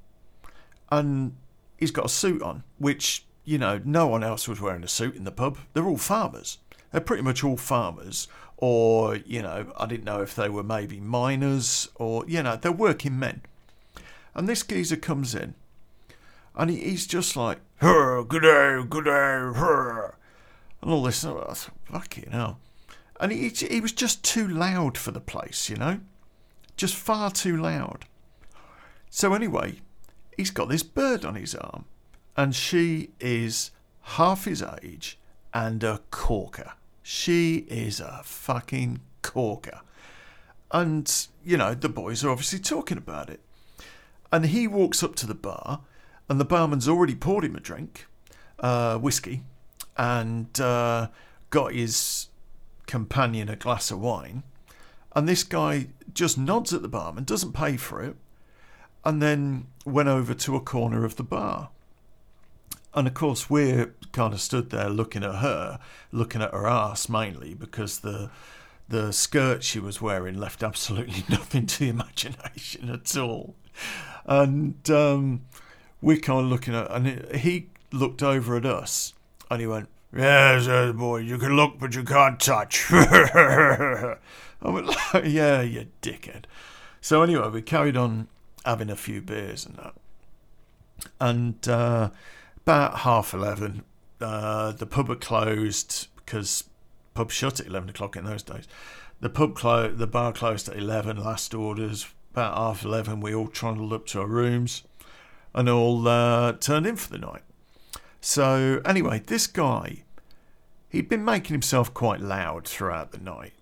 and 0.90 1.36
he's 1.76 1.92
got 1.92 2.06
a 2.06 2.10
suit 2.10 2.42
on, 2.42 2.64
which 2.76 3.24
you 3.44 3.56
know 3.56 3.80
no 3.84 4.08
one 4.08 4.24
else 4.24 4.48
was 4.48 4.60
wearing 4.60 4.82
a 4.82 4.88
suit 4.88 5.14
in 5.14 5.24
the 5.24 5.30
pub. 5.30 5.58
They're 5.72 5.86
all 5.86 5.96
farmers. 5.96 6.58
They're 6.90 7.00
pretty 7.00 7.22
much 7.22 7.44
all 7.44 7.56
farmers, 7.56 8.26
or 8.56 9.16
you 9.16 9.42
know, 9.42 9.72
I 9.78 9.86
didn't 9.86 10.04
know 10.04 10.22
if 10.22 10.34
they 10.34 10.48
were 10.48 10.64
maybe 10.64 10.98
miners, 10.98 11.88
or 11.94 12.24
you 12.26 12.42
know, 12.42 12.56
they're 12.56 12.72
working 12.72 13.18
men. 13.18 13.42
And 14.34 14.48
this 14.48 14.64
geezer 14.64 14.96
comes 14.96 15.34
in, 15.34 15.54
and 16.56 16.68
he, 16.68 16.78
he's 16.78 17.06
just 17.06 17.36
like, 17.36 17.60
good 17.80 18.42
day, 18.42 18.82
good 18.88 19.04
day, 19.04 19.52
and 20.80 20.90
all 20.90 21.02
this. 21.02 21.24
Oh, 21.24 21.38
I 21.48 21.54
thought, 21.54 21.70
fucking 21.84 22.32
hell. 22.32 22.58
And 23.20 23.32
he, 23.32 23.48
he 23.48 23.80
was 23.80 23.92
just 23.92 24.22
too 24.22 24.46
loud 24.46 24.96
for 24.96 25.10
the 25.10 25.20
place, 25.20 25.68
you 25.68 25.76
know? 25.76 26.00
Just 26.76 26.94
far 26.94 27.30
too 27.30 27.56
loud. 27.56 28.04
So, 29.10 29.34
anyway, 29.34 29.80
he's 30.36 30.50
got 30.50 30.68
this 30.68 30.82
bird 30.82 31.24
on 31.24 31.34
his 31.34 31.54
arm, 31.54 31.84
and 32.36 32.54
she 32.54 33.10
is 33.20 33.70
half 34.02 34.44
his 34.44 34.62
age 34.82 35.18
and 35.52 35.82
a 35.82 36.00
corker. 36.10 36.72
She 37.02 37.66
is 37.68 38.00
a 38.00 38.20
fucking 38.24 39.00
corker. 39.22 39.80
And, 40.70 41.26
you 41.44 41.56
know, 41.56 41.74
the 41.74 41.88
boys 41.88 42.24
are 42.24 42.30
obviously 42.30 42.58
talking 42.58 42.98
about 42.98 43.30
it. 43.30 43.40
And 44.30 44.46
he 44.46 44.68
walks 44.68 45.02
up 45.02 45.14
to 45.16 45.26
the 45.26 45.34
bar, 45.34 45.80
and 46.28 46.38
the 46.38 46.44
barman's 46.44 46.88
already 46.88 47.14
poured 47.14 47.44
him 47.44 47.56
a 47.56 47.60
drink, 47.60 48.06
uh, 48.60 48.98
whiskey, 48.98 49.42
and 49.96 50.60
uh, 50.60 51.08
got 51.50 51.72
his 51.72 52.28
companion 52.86 53.48
a 53.48 53.56
glass 53.56 53.90
of 53.90 54.00
wine. 54.00 54.42
And 55.16 55.26
this 55.26 55.42
guy 55.42 55.88
just 56.12 56.36
nods 56.36 56.74
at 56.74 56.82
the 56.82 56.88
barman, 56.88 57.24
doesn't 57.24 57.52
pay 57.52 57.78
for 57.78 58.02
it, 58.02 58.16
and 59.04 59.22
then 59.22 59.66
went 59.84 60.08
over 60.08 60.34
to 60.34 60.56
a 60.56 60.60
corner 60.60 61.04
of 61.04 61.16
the 61.16 61.22
bar. 61.22 61.70
And 62.94 63.06
of 63.06 63.14
course, 63.14 63.48
we're 63.48 63.94
kind 64.12 64.32
of 64.32 64.40
stood 64.40 64.70
there 64.70 64.88
looking 64.88 65.22
at 65.22 65.36
her, 65.36 65.78
looking 66.10 66.42
at 66.42 66.52
her 66.52 66.66
ass 66.66 67.08
mainly 67.08 67.54
because 67.54 68.00
the 68.00 68.30
the 68.88 69.12
skirt 69.12 69.62
she 69.62 69.78
was 69.78 70.00
wearing 70.00 70.38
left 70.38 70.62
absolutely 70.62 71.22
nothing 71.28 71.66
to 71.66 71.78
the 71.80 71.88
imagination 71.90 72.90
at 72.90 73.16
all. 73.16 73.54
And 74.24 74.88
um, 74.90 75.42
we're 76.00 76.18
kind 76.18 76.40
of 76.40 76.46
looking 76.46 76.74
at, 76.74 76.90
and 76.90 77.34
he 77.36 77.68
looked 77.92 78.22
over 78.22 78.56
at 78.56 78.66
us 78.66 79.14
and 79.50 79.60
he 79.60 79.66
went, 79.66 79.88
Yes, 80.14 80.66
yes, 80.66 80.94
boy, 80.94 81.18
you 81.18 81.36
can 81.36 81.54
look, 81.54 81.78
but 81.78 81.94
you 81.94 82.02
can't 82.02 82.40
touch. 82.40 82.86
I 82.90 84.16
went, 84.62 84.88
Yeah, 85.24 85.60
you 85.60 85.88
dickhead. 86.00 86.44
So, 87.00 87.22
anyway, 87.22 87.48
we 87.50 87.62
carried 87.62 87.96
on 87.96 88.28
having 88.68 88.90
a 88.90 88.96
few 88.96 89.20
beers 89.20 89.66
and 89.66 89.76
that. 89.76 89.94
And 91.20 91.68
uh, 91.68 92.10
about 92.58 92.98
half 93.00 93.32
11, 93.32 93.84
uh, 94.20 94.72
the 94.72 94.86
pub 94.86 95.08
had 95.08 95.20
closed 95.20 96.08
because 96.16 96.64
pub 97.14 97.30
shut 97.30 97.60
at 97.60 97.66
11 97.66 97.90
o'clock 97.90 98.16
in 98.16 98.24
those 98.24 98.42
days. 98.42 98.68
The 99.20 99.30
pub 99.30 99.54
closed, 99.54 99.98
the 99.98 100.06
bar 100.06 100.32
closed 100.32 100.68
at 100.68 100.76
11, 100.76 101.16
last 101.16 101.54
orders. 101.54 102.06
About 102.32 102.56
half 102.56 102.84
11, 102.84 103.20
we 103.20 103.34
all 103.34 103.48
trundled 103.48 103.92
up 103.92 104.06
to 104.06 104.20
our 104.20 104.26
rooms 104.26 104.84
and 105.54 105.68
all 105.68 106.06
uh, 106.06 106.52
turned 106.52 106.86
in 106.86 106.96
for 106.96 107.10
the 107.10 107.18
night. 107.18 107.42
So, 108.20 108.80
anyway, 108.84 109.22
this 109.26 109.46
guy 109.46 110.02
he'd 110.88 111.08
been 111.08 111.24
making 111.24 111.54
himself 111.54 111.92
quite 111.92 112.20
loud 112.20 112.66
throughout 112.66 113.12
the 113.12 113.18
night. 113.18 113.52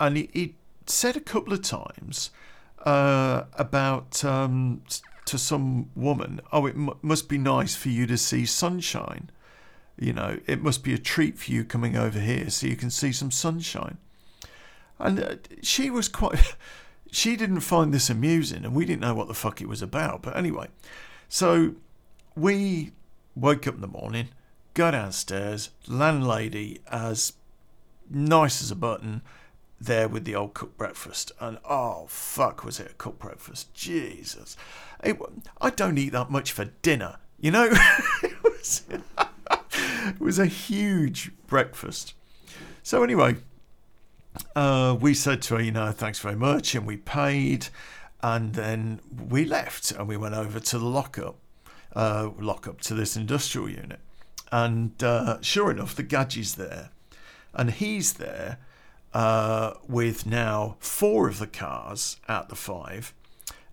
And 0.00 0.16
he, 0.16 0.30
he 0.32 0.54
said 0.86 1.16
a 1.16 1.20
couple 1.20 1.52
of 1.52 1.62
times 1.62 2.30
uh, 2.82 3.44
about 3.54 4.24
um, 4.24 4.82
to 5.24 5.38
some 5.38 5.90
woman, 5.94 6.40
oh, 6.52 6.66
it 6.66 6.74
m- 6.74 6.90
must 7.02 7.28
be 7.28 7.38
nice 7.38 7.74
for 7.74 7.88
you 7.88 8.06
to 8.06 8.16
see 8.16 8.44
sunshine. 8.44 9.30
You 9.98 10.12
know, 10.12 10.40
it 10.46 10.62
must 10.62 10.82
be 10.82 10.94
a 10.94 10.98
treat 10.98 11.38
for 11.38 11.50
you 11.50 11.64
coming 11.64 11.96
over 11.96 12.18
here 12.18 12.50
so 12.50 12.66
you 12.66 12.76
can 12.76 12.90
see 12.90 13.12
some 13.12 13.30
sunshine. 13.30 13.98
And 14.98 15.20
uh, 15.20 15.36
she 15.62 15.90
was 15.90 16.08
quite. 16.08 16.56
She 17.14 17.36
didn't 17.36 17.60
find 17.60 17.92
this 17.92 18.08
amusing, 18.08 18.64
and 18.64 18.74
we 18.74 18.86
didn't 18.86 19.02
know 19.02 19.12
what 19.12 19.28
the 19.28 19.34
fuck 19.34 19.60
it 19.60 19.68
was 19.68 19.82
about. 19.82 20.22
But 20.22 20.34
anyway, 20.34 20.68
so 21.28 21.74
we 22.34 22.92
woke 23.36 23.66
up 23.66 23.74
in 23.74 23.82
the 23.82 23.86
morning, 23.86 24.28
go 24.72 24.90
downstairs, 24.90 25.68
landlady 25.86 26.80
as 26.90 27.34
nice 28.08 28.62
as 28.62 28.70
a 28.70 28.74
button, 28.74 29.20
there 29.84 30.08
with 30.08 30.24
the 30.24 30.34
old 30.34 30.54
cooked 30.54 30.76
breakfast. 30.76 31.32
And 31.40 31.58
oh, 31.68 32.06
fuck, 32.08 32.64
was 32.64 32.80
it 32.80 32.90
a 32.90 32.94
cooked 32.94 33.20
breakfast? 33.20 33.72
Jesus. 33.74 34.56
It, 35.02 35.18
I 35.60 35.70
don't 35.70 35.98
eat 35.98 36.12
that 36.12 36.30
much 36.30 36.52
for 36.52 36.66
dinner, 36.82 37.16
you 37.40 37.50
know? 37.50 37.68
it, 38.22 38.42
was, 38.42 38.82
it 38.90 40.20
was 40.20 40.38
a 40.38 40.46
huge 40.46 41.32
breakfast. 41.46 42.14
So, 42.82 43.02
anyway, 43.02 43.36
uh, 44.56 44.96
we 45.00 45.14
said 45.14 45.42
to 45.42 45.56
her, 45.56 45.62
you 45.62 45.72
know, 45.72 45.92
thanks 45.92 46.18
very 46.18 46.36
much, 46.36 46.74
and 46.74 46.86
we 46.86 46.96
paid, 46.96 47.68
and 48.22 48.54
then 48.54 49.00
we 49.28 49.44
left 49.44 49.90
and 49.90 50.08
we 50.08 50.16
went 50.16 50.34
over 50.34 50.58
to 50.58 50.78
the 50.78 50.84
lockup, 50.84 51.36
uh, 51.94 52.30
lockup 52.38 52.80
to 52.82 52.94
this 52.94 53.16
industrial 53.16 53.68
unit, 53.68 54.00
and 54.50 55.02
uh, 55.02 55.38
sure 55.40 55.70
enough, 55.70 55.94
the 55.94 56.02
Gadgey's 56.02 56.56
there, 56.56 56.90
and 57.54 57.70
he's 57.70 58.14
there 58.14 58.58
uh, 59.14 59.74
with 59.88 60.26
now 60.26 60.76
four 60.80 61.28
of 61.28 61.38
the 61.38 61.46
cars 61.46 62.18
out 62.28 62.48
the 62.48 62.56
five, 62.56 63.12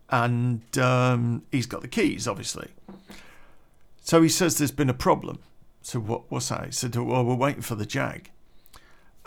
and 0.10 0.77
um, 0.77 1.43
he's 1.51 1.65
got 1.65 1.81
the 1.81 1.88
keys, 1.88 2.27
obviously. 2.27 2.69
So 4.01 4.22
he 4.22 4.29
says 4.29 4.58
there's 4.58 4.72
been 4.72 4.89
a 4.89 4.93
problem. 4.93 5.39
So 5.81 6.00
what? 6.00 6.31
What's 6.31 6.50
that? 6.50 6.65
He 6.65 6.72
said, 6.72 6.96
well, 6.96 7.24
we're 7.24 7.36
waiting 7.36 7.62
for 7.62 7.75
the 7.75 7.86
Jag 7.86 8.31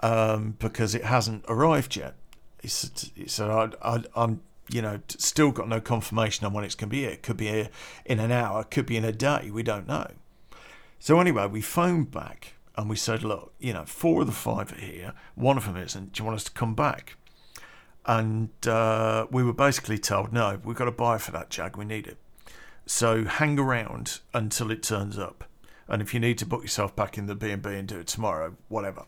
um, 0.02 0.56
because 0.58 0.94
it 0.94 1.04
hasn't 1.04 1.44
arrived 1.48 1.96
yet. 1.96 2.14
He 2.60 2.68
said, 2.68 3.10
he 3.14 3.28
said 3.28 3.50
I, 3.50 4.02
am 4.14 4.40
you 4.68 4.82
know, 4.82 5.00
still 5.08 5.50
got 5.50 5.68
no 5.68 5.80
confirmation 5.80 6.46
on 6.46 6.52
when 6.52 6.64
it's 6.64 6.74
going 6.74 6.88
to 6.88 6.94
be 6.94 7.00
here. 7.00 7.10
It 7.10 7.22
could 7.22 7.36
be 7.36 7.48
here 7.48 7.68
in 8.04 8.18
an 8.18 8.32
hour, 8.32 8.64
could 8.64 8.86
be 8.86 8.96
in 8.96 9.04
a 9.04 9.12
day. 9.12 9.50
We 9.52 9.62
don't 9.62 9.86
know. 9.86 10.08
So 10.98 11.20
anyway, 11.20 11.46
we 11.46 11.60
phoned 11.60 12.10
back 12.10 12.54
and 12.76 12.88
we 12.88 12.96
said, 12.96 13.22
look, 13.22 13.52
you 13.58 13.72
know, 13.72 13.84
four 13.84 14.22
of 14.22 14.26
the 14.26 14.32
five 14.32 14.72
are 14.72 14.76
here. 14.76 15.12
One 15.34 15.56
of 15.56 15.66
them 15.66 15.76
isn't. 15.76 16.12
Do 16.12 16.20
you 16.20 16.24
want 16.24 16.36
us 16.36 16.44
to 16.44 16.52
come 16.52 16.74
back? 16.74 17.16
And 18.06 18.50
uh, 18.66 19.26
we 19.30 19.42
were 19.42 19.52
basically 19.52 19.98
told, 19.98 20.32
no, 20.32 20.60
we've 20.64 20.76
got 20.76 20.86
to 20.86 20.92
buy 20.92 21.18
for 21.18 21.32
that 21.32 21.50
Jag. 21.50 21.76
We 21.76 21.84
need 21.84 22.06
it. 22.06 22.18
So 22.86 23.24
hang 23.24 23.58
around 23.58 24.20
until 24.34 24.70
it 24.70 24.82
turns 24.82 25.18
up. 25.18 25.44
And 25.86 26.00
if 26.00 26.14
you 26.14 26.20
need 26.20 26.38
to 26.38 26.46
book 26.46 26.62
yourself 26.62 26.96
back 26.96 27.18
in 27.18 27.26
the 27.26 27.34
B&B 27.34 27.68
and 27.70 27.86
do 27.86 27.98
it 27.98 28.06
tomorrow, 28.06 28.56
whatever. 28.68 29.04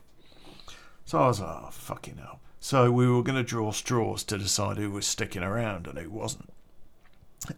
So 1.05 1.19
I 1.19 1.27
was 1.27 1.39
like, 1.39 1.49
oh, 1.49 1.69
fucking 1.71 2.17
hell. 2.17 2.39
So 2.59 2.91
we 2.91 3.07
were 3.07 3.23
going 3.23 3.37
to 3.37 3.43
draw 3.43 3.71
straws 3.71 4.23
to 4.25 4.37
decide 4.37 4.77
who 4.77 4.91
was 4.91 5.05
sticking 5.05 5.43
around 5.43 5.87
and 5.87 5.97
who 5.97 6.09
wasn't. 6.09 6.51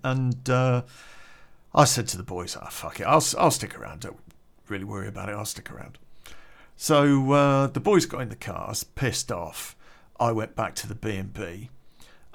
And 0.04 0.50
uh, 0.50 0.84
I 1.74 1.86
said 1.86 2.08
to 2.10 2.18
the 2.18 2.24
boys, 2.24 2.58
oh, 2.62 2.68
fuck 2.70 3.00
it, 3.00 3.04
I'll, 3.04 3.24
I'll 3.38 3.52
stick 3.52 3.78
around. 3.78 4.02
Don't 4.02 4.18
really 4.70 4.84
worry 4.84 5.08
about 5.08 5.30
it, 5.30 5.36
I'll 5.36 5.46
stick 5.46 5.72
around. 5.72 5.98
So 6.76 7.32
uh, 7.32 7.68
the 7.68 7.80
boys 7.80 8.06
got 8.06 8.22
in 8.22 8.30
the 8.30 8.36
cars, 8.36 8.84
pissed 8.84 9.32
off. 9.32 9.76
I 10.20 10.32
went 10.32 10.56
back 10.56 10.76
to 10.76 10.88
the 10.88 10.96
B&B 10.96 11.70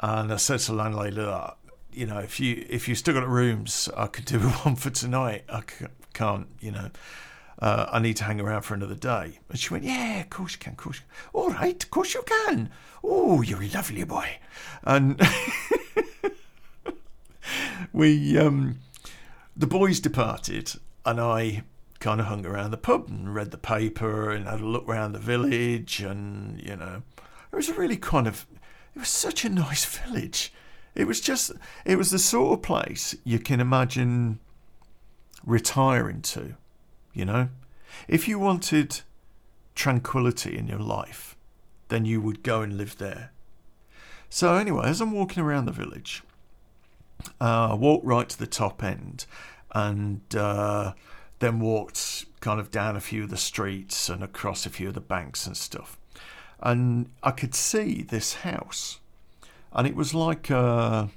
and 0.00 0.32
I 0.32 0.36
said 0.36 0.60
to 0.60 0.72
the 0.72 0.78
landlady, 0.78 1.16
look, 1.16 1.58
you 1.92 2.06
know, 2.06 2.18
if 2.18 2.40
you 2.40 2.64
if 2.68 2.88
you 2.88 2.94
still 2.94 3.14
got 3.14 3.28
rooms, 3.28 3.88
I 3.96 4.06
could 4.06 4.24
do 4.24 4.38
one 4.64 4.76
for 4.76 4.90
tonight. 4.90 5.44
I 5.48 5.62
can't, 6.14 6.46
you 6.60 6.70
know 6.70 6.90
uh, 7.62 7.86
I 7.92 8.00
need 8.00 8.16
to 8.16 8.24
hang 8.24 8.40
around 8.40 8.62
for 8.62 8.74
another 8.74 8.96
day. 8.96 9.38
And 9.48 9.58
she 9.58 9.72
went, 9.72 9.84
Yeah, 9.84 10.20
of 10.20 10.30
course 10.30 10.54
you 10.54 10.58
can, 10.58 10.72
of 10.72 10.78
course 10.78 10.96
you 10.96 11.02
can. 11.02 11.40
All 11.40 11.50
right, 11.50 11.82
of 11.82 11.90
course 11.90 12.12
you 12.12 12.22
can. 12.22 12.70
Oh, 13.04 13.40
you're 13.40 13.62
a 13.62 13.68
lovely 13.68 14.02
boy. 14.02 14.38
And 14.82 15.20
we, 17.92 18.36
um, 18.36 18.80
the 19.56 19.68
boys 19.68 20.00
departed, 20.00 20.72
and 21.06 21.20
I 21.20 21.62
kind 22.02 22.21
of 22.21 22.26
hung 22.26 22.44
around 22.44 22.71
the 22.73 22.76
pub 22.76 23.09
and 23.09 23.35
read 23.35 23.50
the 23.50 23.59
paper 23.59 24.30
and 24.30 24.47
had 24.47 24.61
a 24.61 24.66
look 24.66 24.88
around 24.88 25.12
the 25.12 25.18
village. 25.18 26.00
And, 26.00 26.61
you 26.61 26.76
know, 26.76 27.02
it 27.52 27.56
was 27.56 27.68
a 27.68 27.75
really 27.75 27.97
kind 27.97 28.26
of, 28.26 28.47
it 28.94 28.99
was 28.99 29.09
such 29.09 29.44
a 29.44 29.49
nice 29.49 29.85
village. 30.04 30.52
It 30.94 31.06
was 31.06 31.21
just, 31.21 31.52
it 31.87 31.97
was 31.97 32.11
the 32.11 32.18
sort 32.18 32.59
of 32.59 32.62
place 32.62 33.14
you 33.25 33.38
can 33.38 33.61
imagine 33.61 34.40
retiring 35.44 36.21
to 36.23 36.56
you 37.12 37.25
know? 37.25 37.49
If 38.09 38.26
you 38.26 38.38
wanted 38.38 39.00
tranquility 39.75 40.56
in 40.56 40.66
your 40.66 40.78
life, 40.78 41.37
then 41.88 42.04
you 42.04 42.21
would 42.21 42.42
go 42.42 42.62
and 42.62 42.76
live 42.76 42.99
there. 42.99 43.32
So, 44.30 44.54
anyway, 44.54 44.87
as 44.87 45.00
I'm 45.00 45.12
walking 45.12 45.42
around 45.42 45.66
the 45.66 45.73
village, 45.73 46.23
uh, 47.40 47.71
I 47.71 47.75
walk 47.75 48.00
right 48.04 48.28
to 48.28 48.38
the 48.38 48.47
top 48.47 48.82
end 48.82 49.26
and 49.75 50.21
uh, 50.35 50.92
then 51.42 51.61
walked 51.61 52.25
kind 52.40 52.58
of 52.58 52.70
down 52.70 52.96
a 52.96 53.00
few 53.00 53.25
of 53.25 53.30
the 53.30 53.37
streets 53.37 54.08
and 54.08 54.22
across 54.22 54.64
a 54.64 54.70
few 54.70 54.88
of 54.88 54.94
the 54.94 55.00
banks 55.00 55.46
and 55.46 55.56
stuff. 55.56 55.99
And 56.61 57.11
I 57.22 57.32
could 57.32 57.54
see 57.54 58.02
this 58.02 58.34
house. 58.34 59.00
And 59.72 59.87
it 59.87 59.96
was 59.96 60.14
like 60.14 60.49
a, 60.49 60.56
uh, 60.56 61.08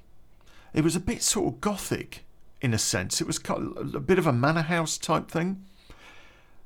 it 0.73 0.83
was 0.83 0.95
a 0.95 0.99
bit 0.99 1.21
sort 1.21 1.53
of 1.53 1.61
gothic 1.61 2.25
in 2.59 2.73
a 2.73 2.77
sense. 2.77 3.21
It 3.21 3.27
was 3.27 3.37
kind 3.37 3.77
of 3.77 3.95
a 3.95 3.99
bit 3.99 4.17
of 4.17 4.27
a 4.27 4.33
manor 4.33 4.63
house 4.63 4.97
type 4.97 5.29
thing. 5.29 5.63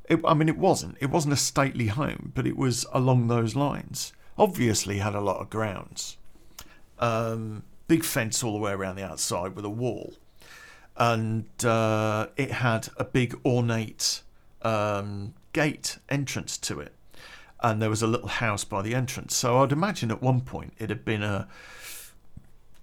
It, 0.07 0.19
I 0.25 0.33
mean, 0.33 0.49
it 0.49 0.57
wasn't. 0.57 0.97
It 1.01 1.09
wasn't 1.11 1.33
a 1.33 1.37
stately 1.37 1.87
home, 1.87 2.31
but 2.33 2.47
it 2.47 2.57
was 2.57 2.85
along 2.93 3.27
those 3.27 3.55
lines. 3.55 4.13
Obviously, 4.37 4.99
had 4.99 5.13
a 5.13 5.21
lot 5.21 5.41
of 5.41 5.49
grounds. 5.49 6.17
Um, 6.97 7.63
big 7.87 8.03
fence 8.03 8.43
all 8.43 8.53
the 8.53 8.59
way 8.59 8.71
around 8.71 8.95
the 8.95 9.03
outside 9.03 9.55
with 9.55 9.65
a 9.65 9.69
wall, 9.69 10.13
and 10.99 11.45
uh, 11.63 12.27
it 12.35 12.51
had 12.51 12.89
a 12.97 13.05
big 13.05 13.39
ornate 13.45 14.21
um, 14.61 15.33
gate 15.53 15.97
entrance 16.09 16.57
to 16.57 16.81
it, 16.81 16.93
and 17.61 17.81
there 17.81 17.89
was 17.89 18.01
a 18.01 18.07
little 18.07 18.27
house 18.27 18.65
by 18.65 18.81
the 18.81 18.93
entrance. 18.93 19.35
So 19.35 19.63
I'd 19.63 19.71
imagine 19.71 20.11
at 20.11 20.21
one 20.21 20.41
point 20.41 20.73
it 20.77 20.89
had 20.89 21.05
been 21.05 21.23
a 21.23 21.47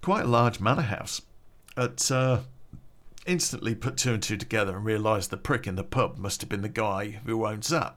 quite 0.01 0.25
a 0.25 0.29
large 0.29 0.61
manor 0.61 0.83
house. 0.83 1.21
At 1.77 2.11
uh, 2.11 2.41
instantly 3.27 3.75
put 3.75 3.99
two 3.99 4.15
and 4.15 4.23
two 4.23 4.39
together 4.39 4.77
and 4.77 4.85
realised 4.85 5.31
the 5.31 5.37
prick 5.37 5.67
in 5.67 5.75
the 5.75 5.85
pub 5.85 6.17
must 6.17 6.41
have 6.41 6.49
been 6.49 6.63
the 6.63 6.69
guy 6.69 7.21
who 7.27 7.47
owns 7.47 7.69
that. 7.69 7.97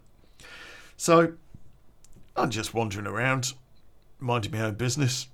So 0.97 1.33
I'm 2.35 2.49
just 2.49 2.73
wandering 2.73 3.07
around, 3.07 3.53
minding 4.19 4.51
my 4.51 4.61
own 4.61 4.73
business, 4.73 5.27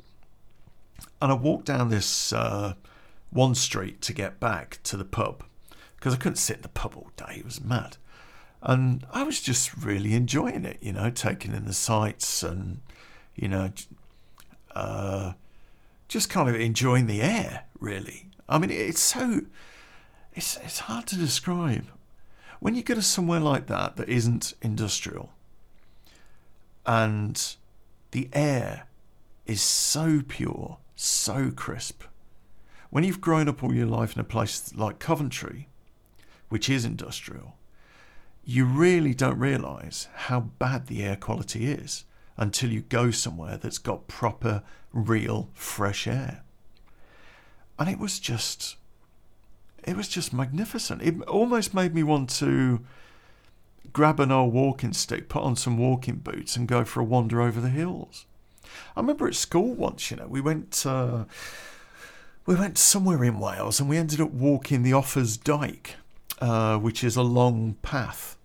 and 1.22 1.32
I 1.32 1.36
walked 1.36 1.66
down 1.66 1.90
this 1.90 2.32
uh, 2.34 2.74
one 3.30 3.56
street 3.56 4.02
to 4.02 4.14
get 4.14 4.40
back 4.40 4.80
to 4.84 4.98
the 4.98 5.06
pub 5.06 5.44
because 5.96 6.14
I 6.14 6.18
couldn't 6.18 6.38
sit 6.38 6.58
in 6.58 6.62
the 6.62 6.70
pub 6.70 6.96
all 6.96 7.12
day. 7.18 7.38
It 7.38 7.46
was 7.46 7.64
mad. 7.64 7.98
And 8.62 9.06
I 9.12 9.24
was 9.24 9.42
just 9.42 9.76
really 9.78 10.14
enjoying 10.14 10.66
it, 10.66 10.78
you 10.82 10.92
know, 10.92 11.10
taking 11.10 11.54
in 11.54 11.66
the 11.66 11.74
sights 11.74 12.44
and, 12.44 12.82
you 13.36 13.48
know, 13.48 13.72
uh, 14.74 15.34
just 16.08 16.30
kind 16.30 16.50
of 16.50 16.56
enjoying 16.56 17.08
the 17.08 17.22
air, 17.22 17.66
really. 17.80 18.30
I 18.48 18.58
mean, 18.58 18.72
it's 18.72 19.02
so 19.02 19.42
it's, 20.34 20.58
it's 20.58 20.80
hard 20.80 21.08
to 21.08 21.16
describe. 21.16 21.88
When 22.60 22.76
you 22.76 22.84
go 22.84 22.96
to 22.96 23.02
somewhere 23.02 23.40
like 23.40 23.68
that 23.68 23.96
that 23.98 24.10
isn't 24.10 24.54
industrial 24.62 25.32
and 26.86 27.56
the 28.12 28.30
air 28.34 28.88
is 29.46 29.62
so 29.62 30.22
pure, 30.28 30.78
so 30.96 31.52
crisp. 31.52 32.04
When 32.90 33.04
you've 33.04 33.22
grown 33.22 33.50
up 33.50 33.64
all 33.64 33.74
your 33.74 33.88
life 33.88 34.16
in 34.16 34.22
a 34.22 34.26
place 34.26 34.74
like 34.76 35.00
Coventry, 35.00 35.68
which 36.50 36.70
is 36.70 36.86
industrial, 36.86 37.56
you 38.44 38.66
really 38.66 39.14
don't 39.14 39.40
realise 39.40 40.08
how 40.14 40.40
bad 40.40 40.88
the 40.88 41.04
air 41.04 41.16
quality 41.16 41.66
is 41.66 42.06
until 42.38 42.72
you 42.72 42.82
go 42.82 43.12
somewhere 43.12 43.58
that's 43.58 43.78
got 43.78 44.08
proper, 44.08 44.62
real, 44.94 45.50
fresh 45.54 46.08
air. 46.08 46.44
And 47.80 47.90
it 47.90 48.00
was 48.00 48.20
just 48.20 48.78
it 49.84 49.96
was 49.96 50.08
just 50.08 50.34
magnificent. 50.34 51.02
It 51.02 51.22
almost 51.24 51.74
made 51.74 51.94
me 51.94 52.02
want 52.02 52.30
to 52.32 52.82
grab 53.94 54.20
an 54.20 54.32
old 54.32 54.52
walking 54.52 54.94
stick, 54.94 55.30
put 55.30 55.44
on 55.44 55.56
some 55.56 55.78
walking 55.78 56.16
boots, 56.16 56.56
and 56.56 56.68
go 56.68 56.84
for 56.84 57.02
a 57.02 57.04
wander 57.04 57.42
over 57.42 57.62
the 57.62 57.70
hills. 57.70 58.26
I 58.96 59.00
remember 59.00 59.28
at 59.28 59.36
school 59.36 59.76
once, 59.76 60.10
you 60.10 60.18
know, 60.18 60.28
we 60.28 60.42
went 60.42 60.86
uh, 60.86 61.26
we 62.46 62.56
went 62.56 62.78
somewhere 62.78 63.24
in 63.24 63.40
Wales, 63.40 63.80
and 63.80 63.90
we 63.90 63.98
ended 63.98 64.22
up 64.22 64.32
walking 64.32 64.84
the 64.84 64.92
Offa's 64.92 65.38
Dyke, 65.38 65.96
uh, 66.40 66.78
which 66.78 67.04
is 67.04 67.16
a 67.16 67.24
long 67.24 67.76
path. 67.82 68.38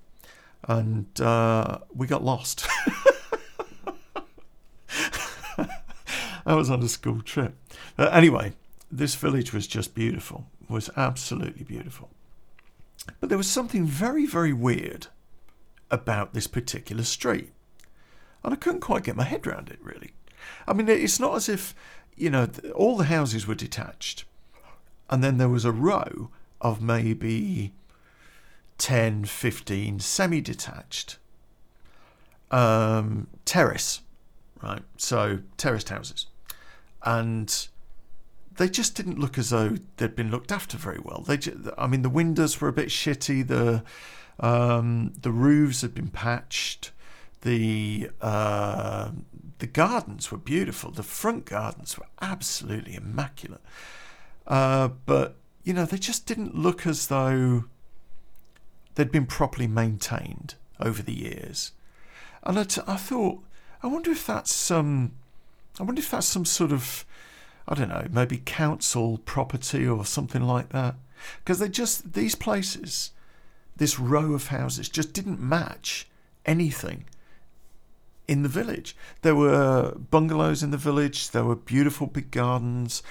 and 0.69 1.21
uh, 1.21 1.78
we 1.95 2.07
got 2.07 2.23
lost. 2.25 2.66
I 6.47 6.54
was 6.54 6.71
on 6.71 6.83
a 6.83 6.88
school 6.88 7.21
trip. 7.23 7.54
But 7.97 8.14
anyway, 8.14 8.54
this 8.90 9.14
village 9.14 9.52
was 9.52 9.66
just 9.66 9.95
beautiful, 9.95 10.47
was 10.69 10.90
absolutely 10.97 11.64
beautiful. 11.64 12.11
But 13.21 13.28
there 13.28 13.38
was 13.38 13.49
something 13.49 13.87
very, 13.87 14.26
very 14.26 14.52
weird 14.52 15.09
about 15.90 16.35
this 16.35 16.47
particular 16.47 17.04
street. 17.04 17.52
And 18.42 18.54
I 18.54 18.57
couldn't 18.57 18.80
quite 18.80 19.04
get 19.04 19.16
my 19.16 19.25
head 19.25 19.47
around 19.47 19.69
it, 19.69 19.78
really. 19.83 20.12
I 20.66 20.73
mean, 20.73 20.88
it's 20.88 21.21
not 21.21 21.37
as 21.37 21.49
if, 21.49 21.75
you 22.21 22.31
know, 22.31 22.49
all 22.75 22.97
the 22.97 23.05
houses 23.05 23.47
were 23.47 23.55
detached. 23.55 24.25
And 25.09 25.25
then 25.25 25.39
there 25.39 25.49
was 25.49 25.65
a 25.65 25.73
row 25.73 26.31
of 26.61 26.83
maybe 26.83 27.73
10, 28.79 29.25
15 29.25 30.00
semi 30.00 30.41
detached 30.41 31.19
um, 32.50 33.27
terrace, 33.45 34.03
right? 34.62 34.83
So 34.97 35.41
terraced 35.57 35.89
houses. 35.89 36.27
And 37.03 37.69
they 38.57 38.69
just 38.69 38.95
didn't 38.95 39.19
look 39.19 39.39
as 39.39 39.50
though 39.50 39.77
they'd 39.97 40.15
been 40.15 40.31
looked 40.31 40.53
after 40.53 40.77
very 40.77 41.00
well. 41.03 41.25
They, 41.27 41.39
just, 41.39 41.57
I 41.79 41.87
mean, 41.87 42.03
the 42.03 42.11
windows 42.11 42.61
were 42.61 42.69
a 42.69 42.73
bit 42.73 42.89
shitty. 42.89 43.47
The 43.47 43.83
um, 44.39 45.12
the 45.21 45.31
roofs 45.31 45.83
had 45.83 45.95
been 45.95 46.09
patched. 46.09 46.93
The 47.43 48.11
uh, 48.21 49.11
the 49.61 49.67
gardens 49.67 50.33
were 50.33 50.38
beautiful. 50.38 50.90
The 50.90 51.02
front 51.02 51.45
gardens 51.45 51.97
were 51.97 52.07
absolutely 52.21 52.95
immaculate. 52.95 53.62
Uh, 54.47 54.88
but 55.07 55.37
you 55.62 55.73
know, 55.73 55.85
they 55.85 55.99
just 55.99 56.26
didn't 56.26 56.55
look 56.55 56.87
as 56.87 57.07
though 57.07 57.64
they'd 58.95 59.12
been 59.12 59.26
properly 59.26 59.67
maintained 59.67 60.55
over 60.81 61.02
the 61.02 61.12
years. 61.12 61.73
And 62.43 62.59
I, 62.59 62.64
t- 62.64 62.81
I 62.87 62.97
thought, 62.97 63.43
I 63.83 63.87
wonder 63.87 64.11
if 64.11 64.26
that's 64.26 64.52
some, 64.52 65.12
I 65.79 65.83
wonder 65.83 66.00
if 66.00 66.11
that's 66.11 66.26
some 66.26 66.45
sort 66.47 66.73
of, 66.73 67.05
I 67.69 67.75
don't 67.75 67.90
know, 67.90 68.07
maybe 68.11 68.43
council 68.45 69.19
property 69.19 69.87
or 69.87 70.05
something 70.05 70.43
like 70.43 70.71
that. 70.71 70.97
Because 71.38 71.59
they 71.59 71.69
just 71.69 72.14
these 72.14 72.35
places, 72.35 73.11
this 73.76 73.99
row 73.99 74.33
of 74.33 74.49
houses 74.49 74.88
just 74.88 75.12
didn't 75.12 75.38
match 75.38 76.09
anything 76.47 77.05
in 78.30 78.44
the 78.44 78.49
village. 78.49 78.96
There 79.22 79.34
were 79.34 79.96
bungalows 79.96 80.62
in 80.62 80.70
the 80.70 80.76
village. 80.76 81.32
There 81.32 81.44
were 81.44 81.56
beautiful 81.56 82.06
big 82.06 82.30
gardens. 82.30 83.02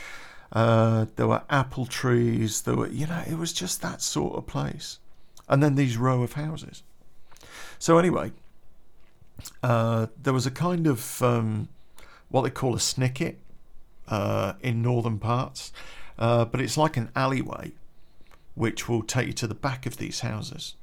Uh, 0.53 1.07
there 1.17 1.27
were 1.27 1.43
apple 1.49 1.85
trees. 1.85 2.61
There 2.61 2.77
were, 2.77 2.87
you 2.87 3.05
know, 3.05 3.23
it 3.27 3.37
was 3.37 3.51
just 3.51 3.81
that 3.81 4.01
sort 4.01 4.37
of 4.37 4.47
place. 4.47 4.97
And 5.49 5.61
then 5.61 5.75
these 5.75 5.97
row 5.97 6.23
of 6.23 6.33
houses. 6.33 6.83
So 7.79 7.97
anyway, 7.97 8.31
uh, 9.61 10.07
there 10.23 10.31
was 10.31 10.45
a 10.45 10.51
kind 10.51 10.87
of 10.87 11.21
um, 11.21 11.67
what 12.29 12.43
they 12.43 12.49
call 12.49 12.73
a 12.73 12.79
snicket 12.79 13.35
uh, 14.07 14.53
in 14.61 14.81
northern 14.81 15.19
parts, 15.19 15.73
uh, 16.17 16.45
but 16.45 16.61
it's 16.61 16.77
like 16.77 16.95
an 16.95 17.09
alleyway 17.13 17.73
which 18.55 18.87
will 18.87 19.03
take 19.03 19.27
you 19.27 19.33
to 19.33 19.47
the 19.47 19.55
back 19.55 19.85
of 19.85 19.97
these 19.97 20.21
houses. 20.21 20.75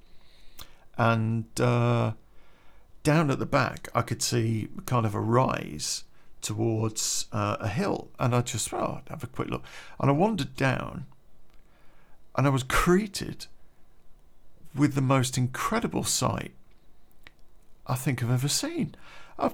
And 0.99 1.47
uh, 1.59 2.13
down 3.07 3.31
at 3.31 3.39
the 3.39 3.47
back, 3.47 3.89
I 3.95 4.03
could 4.03 4.21
see 4.21 4.67
kind 4.85 5.07
of 5.07 5.15
a 5.15 5.21
rise 5.21 6.03
towards 6.43 7.27
uh, 7.31 7.57
a 7.61 7.69
hill, 7.69 8.09
and 8.19 8.35
I 8.35 8.41
just 8.41 8.75
oh, 8.75 9.01
have 9.09 9.23
a 9.23 9.29
quick 9.29 9.49
look, 9.49 9.63
and 10.01 10.11
I 10.11 10.13
wandered 10.13 10.57
down, 10.57 11.07
and 12.35 12.49
I 12.49 12.51
was 12.51 12.65
greeted 12.65 13.47
with 14.75 14.95
the 14.95 15.01
most 15.01 15.39
incredible 15.39 16.03
sight 16.03 16.51
I 17.87 17.95
think 17.95 18.25
I've 18.25 18.31
ever 18.33 18.49
seen. 18.49 18.97
I, 19.39 19.53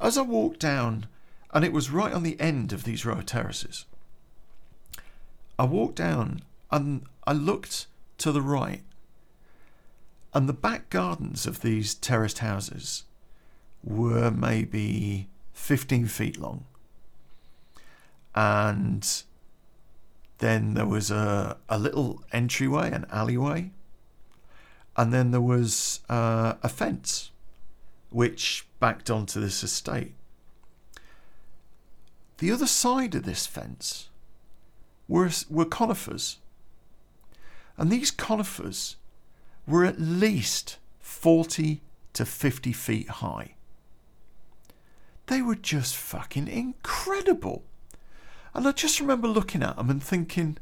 as 0.00 0.18
I 0.18 0.22
walked 0.22 0.58
down, 0.58 1.06
and 1.54 1.64
it 1.64 1.72
was 1.72 1.92
right 1.92 2.12
on 2.12 2.24
the 2.24 2.40
end 2.40 2.72
of 2.72 2.82
these 2.82 3.06
row 3.06 3.18
of 3.18 3.26
terraces, 3.26 3.84
I 5.56 5.66
walked 5.66 5.94
down 5.94 6.42
and 6.72 7.06
I 7.28 7.32
looked 7.32 7.86
to 8.18 8.32
the 8.32 8.42
right, 8.42 8.82
and 10.32 10.48
the 10.48 10.52
back 10.52 10.90
gardens 10.90 11.46
of 11.46 11.60
these 11.60 11.94
terraced 11.94 12.38
houses 12.38 13.04
were 13.82 14.30
maybe 14.30 15.28
15 15.52 16.06
feet 16.06 16.38
long. 16.38 16.64
And 18.34 19.06
then 20.38 20.74
there 20.74 20.86
was 20.86 21.10
a, 21.10 21.56
a 21.68 21.78
little 21.78 22.22
entryway, 22.32 22.92
an 22.92 23.06
alleyway, 23.10 23.70
and 24.96 25.12
then 25.12 25.30
there 25.30 25.40
was 25.40 26.00
uh, 26.08 26.54
a 26.62 26.68
fence 26.68 27.30
which 28.10 28.66
backed 28.78 29.10
onto 29.10 29.40
this 29.40 29.62
estate. 29.62 30.14
The 32.38 32.50
other 32.50 32.66
side 32.66 33.14
of 33.14 33.24
this 33.24 33.46
fence 33.46 34.08
were, 35.08 35.30
were 35.48 35.64
conifers. 35.64 36.38
And 37.76 37.90
these 37.90 38.10
conifers 38.10 38.96
were 39.70 39.84
at 39.84 40.00
least 40.00 40.78
40 40.98 41.80
to 42.12 42.26
50 42.26 42.72
feet 42.72 43.08
high. 43.08 43.54
They 45.26 45.42
were 45.42 45.54
just 45.54 45.96
fucking 45.96 46.48
incredible. 46.48 47.62
And 48.52 48.66
I 48.66 48.72
just 48.72 49.00
remember 49.00 49.28
looking 49.28 49.62
at 49.62 49.76
them 49.76 49.88
and 49.88 50.02
thinking, 50.02 50.58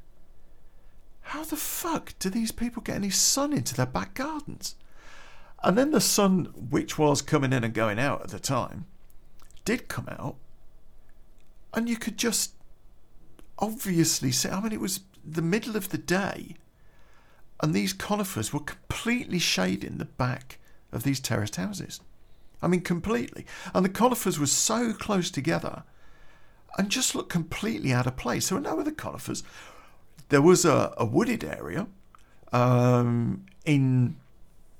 how 1.22 1.44
the 1.44 1.56
fuck 1.56 2.14
do 2.18 2.30
these 2.30 2.52
people 2.52 2.82
get 2.82 2.96
any 2.96 3.10
sun 3.10 3.52
into 3.52 3.74
their 3.74 3.86
back 3.86 4.14
gardens? 4.14 4.74
And 5.62 5.76
then 5.76 5.90
the 5.90 6.00
sun, 6.00 6.52
which 6.70 6.98
was 6.98 7.22
coming 7.22 7.52
in 7.52 7.64
and 7.64 7.74
going 7.74 7.98
out 7.98 8.22
at 8.22 8.28
the 8.28 8.38
time, 8.38 8.86
did 9.64 9.88
come 9.88 10.08
out. 10.08 10.36
And 11.74 11.88
you 11.88 11.96
could 11.96 12.16
just 12.16 12.54
obviously 13.58 14.32
see, 14.32 14.48
I 14.48 14.60
mean, 14.60 14.72
it 14.72 14.80
was 14.80 15.00
the 15.24 15.42
middle 15.42 15.76
of 15.76 15.88
the 15.90 15.98
day, 15.98 16.54
and 17.60 17.74
these 17.74 17.92
conifers 17.92 18.52
were 18.52 18.60
completely 18.60 19.38
shading 19.38 19.98
the 19.98 20.04
back 20.04 20.58
of 20.92 21.02
these 21.02 21.20
terraced 21.20 21.56
houses. 21.56 22.00
I 22.62 22.68
mean, 22.68 22.80
completely. 22.80 23.46
And 23.74 23.84
the 23.84 23.90
conifers 23.90 24.38
were 24.38 24.46
so 24.46 24.92
close 24.92 25.30
together 25.30 25.84
and 26.76 26.88
just 26.88 27.14
looked 27.14 27.30
completely 27.30 27.92
out 27.92 28.06
of 28.06 28.16
place. 28.16 28.46
So, 28.46 28.58
now 28.58 28.76
with 28.76 28.86
the 28.86 28.92
conifers 28.92 29.42
there 30.28 30.42
was 30.42 30.64
a, 30.64 30.92
a 30.96 31.04
wooded 31.04 31.44
area 31.44 31.86
um, 32.52 33.46
in 33.64 34.16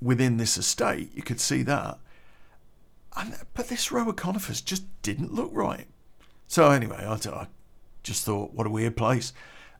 within 0.01 0.37
this 0.37 0.57
estate. 0.57 1.11
You 1.13 1.23
could 1.23 1.39
see 1.39 1.63
that, 1.63 1.99
and, 3.15 3.35
but 3.53 3.67
this 3.67 3.91
row 3.91 4.07
of 4.09 4.15
conifers 4.15 4.61
just 4.61 4.83
didn't 5.01 5.33
look 5.33 5.51
right. 5.53 5.87
So 6.47 6.71
anyway, 6.71 7.05
I, 7.05 7.13
I 7.13 7.47
just 8.03 8.25
thought, 8.25 8.53
what 8.53 8.67
a 8.67 8.69
weird 8.69 8.95
place, 8.95 9.33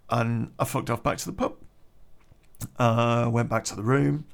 and 0.10 0.52
I 0.60 0.66
fucked 0.66 0.90
off 0.90 1.04
back 1.04 1.18
to 1.20 1.26
the 1.26 1.34
pub. 1.34 1.56
Uh, 2.78 3.30
went 3.32 3.50
back 3.50 3.63
to 3.65 3.76
the 3.76 3.84
room, 3.84 4.26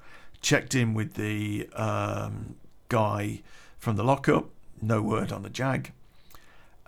checked 0.41 0.73
in 0.73 0.93
with 0.93 1.13
the 1.13 1.69
um, 1.73 2.55
guy 2.89 3.41
from 3.77 3.95
the 3.95 4.03
lockup. 4.03 4.49
No 4.81 5.01
word 5.01 5.31
on 5.31 5.43
the 5.43 5.49
jag, 5.49 5.91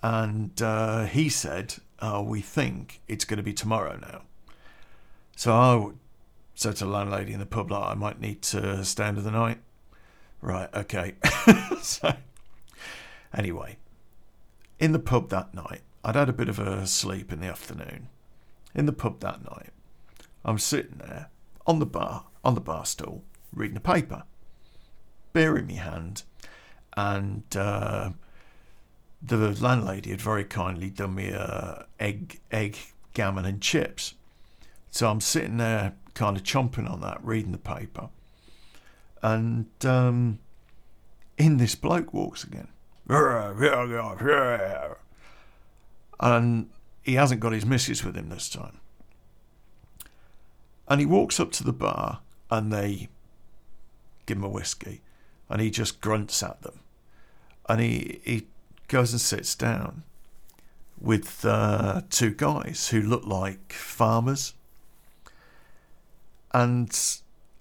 and 0.01 0.61
uh, 0.61 1.05
he 1.05 1.29
said, 1.29 1.75
oh, 2.01 2.21
"We 2.21 2.41
think 2.41 3.01
it's 3.07 3.25
going 3.25 3.37
to 3.37 3.43
be 3.43 3.53
tomorrow 3.53 3.97
now." 4.01 4.21
So 5.35 5.53
I 5.53 5.91
said 6.55 6.75
to 6.77 6.85
the 6.85 6.89
landlady 6.91 7.33
in 7.33 7.39
the 7.39 7.45
pub, 7.45 7.69
like, 7.69 7.91
I 7.91 7.93
might 7.93 8.19
need 8.19 8.41
to 8.41 8.83
stay 8.83 9.05
under 9.05 9.21
the 9.21 9.31
night. 9.31 9.59
Right, 10.41 10.69
okay. 10.73 11.13
so, 11.81 12.13
anyway, 13.31 13.77
in 14.79 14.91
the 14.91 14.99
pub 14.99 15.29
that 15.29 15.53
night, 15.53 15.81
I'd 16.03 16.15
had 16.15 16.29
a 16.29 16.33
bit 16.33 16.49
of 16.49 16.57
a 16.57 16.87
sleep 16.87 17.31
in 17.31 17.41
the 17.41 17.47
afternoon. 17.47 18.09
In 18.73 18.87
the 18.87 18.93
pub 18.93 19.19
that 19.19 19.43
night, 19.43 19.69
I'm 20.47 20.57
sitting 20.57 20.99
there 20.99 21.29
on 21.67 21.79
the 21.79 21.85
bar, 21.85 22.25
on 22.43 22.55
the 22.55 22.61
bar 22.61 22.85
stool, 22.85 23.23
reading 23.53 23.75
a 23.75 23.81
paper, 23.81 24.23
beer 25.33 25.57
in 25.57 25.67
my 25.67 25.73
hand, 25.73 26.23
and 26.95 27.43
uh, 27.55 28.11
the 29.21 29.37
landlady 29.61 30.11
had 30.11 30.21
very 30.21 30.45
kindly 30.45 30.89
done 30.89 31.15
me 31.15 31.29
a 31.29 31.85
egg, 31.99 32.39
egg, 32.49 32.77
gammon, 33.13 33.45
and 33.45 33.61
chips. 33.61 34.13
So 34.89 35.09
I'm 35.09 35.21
sitting 35.21 35.57
there 35.57 35.93
kind 36.13 36.37
of 36.37 36.43
chomping 36.43 36.89
on 36.89 37.01
that, 37.01 37.23
reading 37.23 37.51
the 37.51 37.57
paper. 37.57 38.09
And 39.21 39.67
um, 39.83 40.39
in 41.37 41.57
this 41.57 41.75
bloke 41.75 42.13
walks 42.13 42.45
again. 42.45 42.69
And 46.19 46.69
he 47.03 47.15
hasn't 47.15 47.41
got 47.41 47.51
his 47.51 47.65
missus 47.65 48.03
with 48.03 48.15
him 48.15 48.29
this 48.29 48.49
time. 48.49 48.79
And 50.87 50.99
he 50.99 51.05
walks 51.05 51.39
up 51.39 51.51
to 51.53 51.63
the 51.63 51.73
bar 51.73 52.19
and 52.49 52.71
they 52.71 53.09
give 54.25 54.37
him 54.37 54.43
a 54.43 54.49
whiskey 54.49 55.01
and 55.49 55.61
he 55.61 55.69
just 55.69 56.01
grunts 56.01 56.41
at 56.43 56.61
them. 56.61 56.79
And 57.67 57.81
he, 57.81 58.21
he 58.23 58.47
goes 58.87 59.11
and 59.11 59.19
sits 59.19 59.55
down 59.55 60.03
with 60.99 61.45
uh, 61.45 62.01
two 62.09 62.31
guys 62.31 62.89
who 62.89 63.01
look 63.01 63.25
like 63.25 63.73
farmers 63.73 64.53
and 66.53 66.97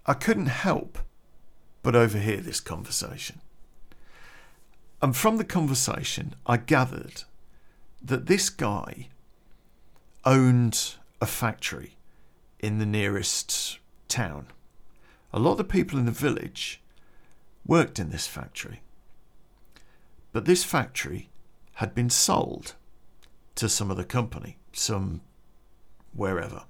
I 0.07 0.15
couldn't 0.15 0.47
help 0.47 0.99
but 1.83 1.97
overhear 1.97 2.39
this 2.39 2.61
conversation. 2.61 3.41
And 5.03 5.17
from 5.17 5.37
the 5.37 5.45
conversation, 5.45 6.35
I 6.47 6.57
gathered 6.57 7.25
that 8.03 8.27
this 8.27 8.49
guy 8.49 9.09
owned 10.25 10.95
a 11.21 11.27
factory 11.27 11.96
in 12.61 12.79
the 12.79 12.87
nearest 12.87 13.79
town. 14.09 14.47
A 15.33 15.39
lot 15.39 15.53
of 15.53 15.59
the 15.59 15.65
people 15.65 15.99
in 15.99 16.07
the 16.07 16.13
village 16.13 16.81
worked 17.67 17.99
in 17.99 18.11
this 18.11 18.27
factory. 18.27 18.81
But 20.33 20.45
this 20.45 20.65
factory 20.65 21.31
had 21.75 21.95
been 21.95 22.11
sold 22.11 22.75
to 23.57 23.69
some 23.69 23.91
other 23.91 24.05
company, 24.05 24.59
some 24.73 25.21
wherever. 26.15 26.65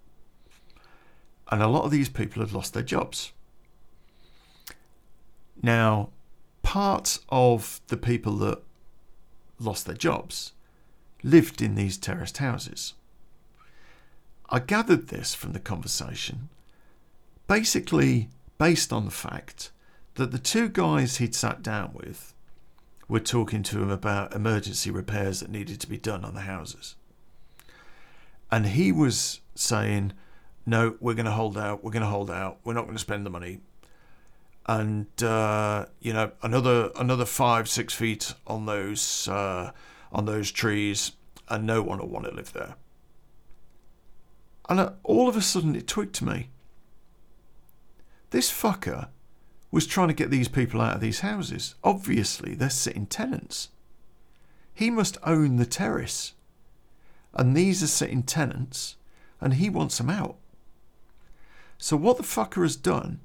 And 1.51 1.62
a 1.62 1.68
lot 1.68 1.85
of 1.85 1.90
these 1.90 2.09
people 2.09 2.42
had 2.42 2.53
lost 2.53 2.75
their 2.75 2.83
jobs. 2.83 3.33
Now, 5.62 6.11
part 6.62 7.18
of 7.29 7.81
the 7.88 7.96
people 7.96 8.37
that 8.38 8.62
lost 9.59 9.87
their 9.87 9.94
jobs 9.94 10.53
lived 11.22 11.62
in 11.62 11.75
these 11.75 11.96
terraced 11.96 12.38
houses. 12.38 12.94
I 14.49 14.61
gathered 14.61 15.09
this 15.09 15.35
from 15.35 15.53
the 15.53 15.61
conversation, 15.61 16.49
basically 17.49 18.29
based 18.59 18.93
on 18.93 19.05
the 19.05 19.11
fact 19.11 19.71
that 20.15 20.31
the 20.31 20.39
two 20.39 20.69
guys 20.69 21.17
he'd 21.17 21.35
sat 21.35 21.63
down 21.63 21.93
with 21.95 22.33
were 23.09 23.21
talking 23.21 23.63
to 23.65 23.83
him 23.83 23.91
about 23.91 24.35
emergency 24.35 24.91
repairs 24.91 25.41
that 25.41 25.51
needed 25.51 25.81
to 25.81 25.89
be 25.89 25.99
done 25.99 26.25
on 26.25 26.35
the 26.35 26.43
houses. 26.43 26.97
And 28.51 28.67
he 28.67 28.93
was 28.93 29.41
saying, 29.55 30.13
No, 30.65 30.97
we're 31.01 31.15
going 31.15 31.27
to 31.27 31.33
hold 31.33 31.59
out, 31.59 31.83
we're 31.83 31.93
going 31.93 32.03
to 32.03 32.09
hold 32.09 32.31
out, 32.31 32.59
we're 32.65 32.75
not 32.75 32.85
going 32.85 32.97
to 32.97 33.01
spend 33.01 33.27
the 33.27 33.31
money. 33.31 33.61
And 34.67 35.07
uh, 35.23 35.87
you 36.01 36.13
know, 36.13 36.33
another 36.43 36.91
another 36.97 37.25
five, 37.25 37.69
six 37.69 37.95
feet 37.95 38.35
on 38.47 38.67
those 38.67 39.29
uh, 39.29 39.71
on 40.11 40.25
those 40.25 40.51
trees, 40.51 41.13
and 41.49 41.67
no 41.67 41.83
one 41.83 41.99
will 42.01 42.09
want 42.09 42.25
to 42.27 42.35
live 42.35 42.53
there. 42.53 42.75
And 44.69 44.93
all 45.05 45.29
of 45.29 45.37
a 45.37 45.43
sudden, 45.43 45.77
it 45.77 45.87
to 45.87 46.25
me. 46.25 46.51
This 48.31 48.51
fucker 48.51 49.09
was 49.71 49.87
trying 49.87 50.09
to 50.09 50.15
get 50.15 50.31
these 50.31 50.49
people 50.49 50.81
out 50.81 50.97
of 50.97 51.01
these 51.01 51.21
houses. 51.21 51.75
Obviously, 51.85 52.55
they're 52.55 52.71
sitting 52.71 53.07
tenants. 53.07 53.69
He 54.75 54.91
must 54.91 55.19
own 55.23 55.57
the 55.57 55.67
terrace. 55.67 56.35
And 57.35 57.57
these 57.57 57.83
are 57.83 57.89
sitting 57.89 58.23
tenants, 58.23 58.97
and 59.41 59.55
he 59.55 59.71
wants 59.71 59.99
them 59.99 60.11
out. 60.11 60.37
So, 61.79 61.97
what 61.97 62.17
the 62.17 62.23
fucker 62.23 62.63
has 62.63 62.77
done 62.77 63.21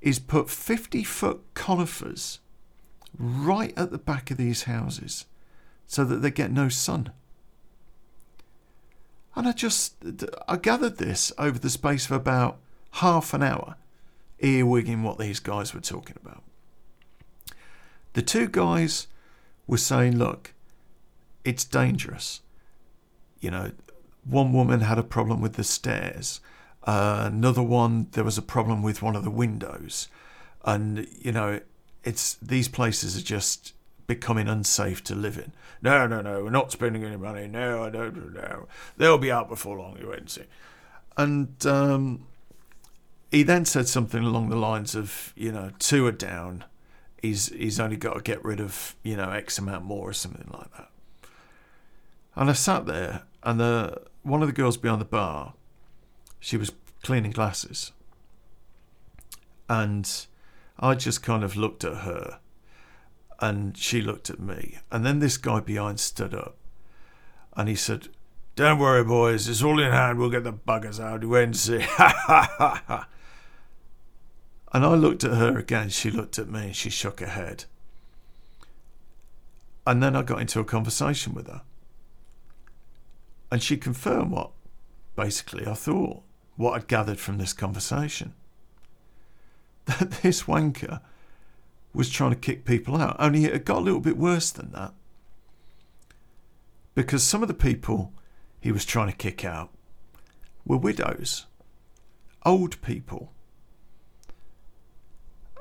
is 0.00 0.18
put 0.18 0.50
50 0.50 1.02
foot 1.04 1.42
conifers 1.54 2.40
right 3.18 3.72
at 3.76 3.90
the 3.90 3.98
back 3.98 4.30
of 4.30 4.36
these 4.36 4.64
houses 4.64 5.24
so 5.86 6.04
that 6.04 6.16
they 6.16 6.30
get 6.30 6.52
no 6.52 6.68
sun. 6.68 7.12
And 9.36 9.46
I 9.46 9.52
just, 9.52 9.94
I 10.48 10.56
gathered 10.56 10.96
this 10.96 11.30
over 11.38 11.58
the 11.58 11.68
space 11.68 12.06
of 12.06 12.12
about 12.12 12.58
half 12.92 13.34
an 13.34 13.42
hour 13.42 13.76
earwigging 14.42 15.02
what 15.02 15.18
these 15.18 15.40
guys 15.40 15.74
were 15.74 15.80
talking 15.80 16.16
about. 16.24 16.42
The 18.14 18.22
two 18.22 18.48
guys 18.48 19.08
were 19.66 19.76
saying, 19.76 20.16
look, 20.16 20.54
it's 21.44 21.64
dangerous. 21.64 22.40
You 23.40 23.50
know, 23.50 23.72
one 24.24 24.54
woman 24.54 24.80
had 24.80 24.98
a 24.98 25.02
problem 25.02 25.42
with 25.42 25.54
the 25.54 25.64
stairs. 25.64 26.40
Uh, 26.84 27.24
another 27.26 27.62
one, 27.62 28.08
there 28.12 28.24
was 28.24 28.38
a 28.38 28.42
problem 28.42 28.82
with 28.82 29.02
one 29.02 29.16
of 29.16 29.24
the 29.24 29.30
windows. 29.30 30.08
And, 30.64 31.06
you 31.20 31.32
know, 31.32 31.60
it's 32.04 32.34
these 32.34 32.68
places 32.68 33.18
are 33.18 33.22
just 33.22 33.74
becoming 34.06 34.48
unsafe 34.48 35.02
to 35.04 35.14
live 35.14 35.38
in. 35.38 35.52
No, 35.82 36.06
no, 36.06 36.20
no, 36.20 36.44
we're 36.44 36.50
not 36.50 36.72
spending 36.72 37.04
any 37.04 37.16
money. 37.16 37.46
No, 37.46 37.84
I 37.84 37.90
don't 37.90 38.34
know. 38.34 38.66
They'll 38.96 39.18
be 39.18 39.32
out 39.32 39.48
before 39.48 39.78
long, 39.78 39.98
you 39.98 40.10
and 40.12 40.30
see. 40.30 40.44
And 41.16 41.66
um, 41.66 42.26
he 43.30 43.42
then 43.42 43.64
said 43.64 43.88
something 43.88 44.22
along 44.22 44.48
the 44.48 44.56
lines 44.56 44.94
of, 44.94 45.32
you 45.36 45.52
know, 45.52 45.70
two 45.78 46.06
are 46.06 46.12
down. 46.12 46.64
He's 47.20 47.48
he's 47.48 47.80
only 47.80 47.96
got 47.96 48.14
to 48.14 48.20
get 48.20 48.44
rid 48.44 48.60
of, 48.60 48.94
you 49.02 49.16
know, 49.16 49.30
X 49.30 49.58
amount 49.58 49.84
more 49.84 50.08
or 50.08 50.12
something 50.12 50.48
like 50.52 50.70
that. 50.76 50.90
And 52.34 52.50
I 52.50 52.52
sat 52.52 52.86
there, 52.86 53.22
and 53.42 53.58
the 53.58 54.02
one 54.22 54.42
of 54.42 54.48
the 54.48 54.52
girls 54.52 54.76
behind 54.76 55.00
the 55.00 55.06
bar, 55.06 55.54
she 56.38 56.56
was 56.56 56.72
cleaning 57.02 57.30
glasses, 57.30 57.92
and 59.68 60.26
I 60.78 60.94
just 60.94 61.22
kind 61.22 61.42
of 61.42 61.56
looked 61.56 61.82
at 61.84 61.98
her, 61.98 62.38
and 63.40 63.76
she 63.76 64.00
looked 64.00 64.30
at 64.30 64.40
me, 64.40 64.78
and 64.90 65.04
then 65.04 65.18
this 65.18 65.36
guy 65.36 65.60
behind 65.60 66.00
stood 66.00 66.34
up, 66.34 66.56
and 67.56 67.68
he 67.68 67.74
said, 67.74 68.08
"Don't 68.54 68.78
worry, 68.78 69.04
boys, 69.04 69.48
it's 69.48 69.62
all 69.62 69.80
in 69.80 69.92
hand. 69.92 70.18
We'll 70.18 70.30
get 70.30 70.44
the 70.44 70.52
buggers 70.52 71.00
out. 71.00 71.22
See." 71.56 71.80
Ha 71.80 72.14
ha 72.26 72.54
ha 72.58 72.82
ha. 72.86 73.08
And 74.72 74.84
I 74.84 74.94
looked 74.94 75.24
at 75.24 75.32
her 75.32 75.56
again. 75.56 75.88
She 75.88 76.10
looked 76.10 76.38
at 76.38 76.50
me. 76.50 76.66
and 76.66 76.76
She 76.76 76.90
shook 76.90 77.20
her 77.20 77.26
head. 77.28 77.64
And 79.86 80.02
then 80.02 80.16
I 80.16 80.22
got 80.22 80.40
into 80.40 80.60
a 80.60 80.64
conversation 80.64 81.32
with 81.32 81.46
her. 81.46 81.62
And 83.50 83.62
she 83.62 83.76
confirmed 83.76 84.32
what 84.32 84.50
basically 85.14 85.66
I 85.66 85.74
thought, 85.74 86.22
what 86.56 86.72
I'd 86.72 86.88
gathered 86.88 87.18
from 87.18 87.38
this 87.38 87.52
conversation. 87.52 88.34
That 89.86 90.10
this 90.22 90.42
wanker 90.42 91.00
was 91.96 92.10
trying 92.10 92.30
to 92.30 92.36
kick 92.36 92.64
people 92.64 92.96
out. 92.96 93.16
Only 93.18 93.44
it 93.44 93.64
got 93.64 93.78
a 93.78 93.80
little 93.80 94.00
bit 94.00 94.16
worse 94.16 94.50
than 94.50 94.72
that. 94.72 94.92
Because 96.94 97.22
some 97.22 97.42
of 97.42 97.48
the 97.48 97.54
people 97.54 98.12
he 98.60 98.72
was 98.72 98.84
trying 98.84 99.10
to 99.10 99.16
kick 99.16 99.44
out 99.44 99.70
were 100.64 100.76
widows, 100.78 101.46
old 102.44 102.80
people 102.82 103.32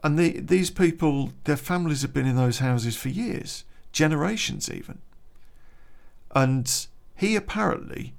and 0.06 0.20
the, 0.20 0.40
these 0.40 0.70
people, 0.70 1.32
their 1.46 1.58
families 1.58 2.04
have 2.04 2.14
been 2.14 2.28
in 2.28 2.36
those 2.36 2.60
houses 2.60 2.96
for 2.96 3.10
years, 3.10 3.64
generations 3.92 4.70
even. 4.70 5.00
And 6.36 6.86
he 7.16 7.36
apparently 7.36 8.14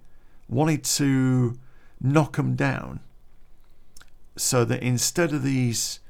wanted 0.48 0.82
to 0.82 1.56
knock 2.00 2.34
them 2.34 2.56
down 2.56 2.98
so 4.34 4.64
that 4.64 4.82
instead 4.82 5.32
of 5.32 5.44
these 5.44 6.00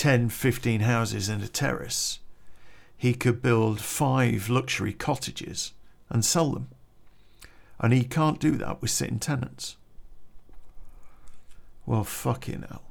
10, 0.00 0.30
15 0.30 0.80
houses 0.80 1.28
and 1.28 1.42
a 1.42 1.46
terrace, 1.46 2.20
he 2.96 3.12
could 3.12 3.42
build 3.42 3.82
five 3.82 4.48
luxury 4.48 4.94
cottages 4.94 5.74
and 6.08 6.24
sell 6.24 6.52
them. 6.52 6.68
And 7.78 7.92
he 7.92 8.04
can't 8.04 8.40
do 8.40 8.52
that 8.52 8.80
with 8.80 8.90
sitting 8.90 9.18
tenants. 9.18 9.76
Well, 11.84 12.02
fucking 12.02 12.64
hell. 12.66 12.84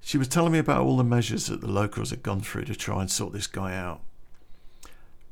She 0.00 0.16
was 0.16 0.28
telling 0.28 0.52
me 0.52 0.60
about 0.60 0.82
all 0.82 0.96
the 0.96 1.02
measures 1.02 1.46
that 1.46 1.60
the 1.60 1.66
locals 1.66 2.10
had 2.10 2.22
gone 2.22 2.40
through 2.40 2.66
to 2.66 2.76
try 2.76 3.00
and 3.00 3.10
sort 3.10 3.32
this 3.32 3.48
guy 3.48 3.74
out. 3.74 4.02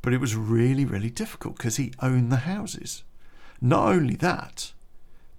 But 0.02 0.12
it 0.12 0.20
was 0.20 0.34
really, 0.34 0.84
really 0.84 1.10
difficult 1.10 1.56
because 1.56 1.76
he 1.76 1.92
owned 2.02 2.32
the 2.32 2.38
houses. 2.38 3.04
Not 3.60 3.90
only 3.90 4.16
that, 4.16 4.72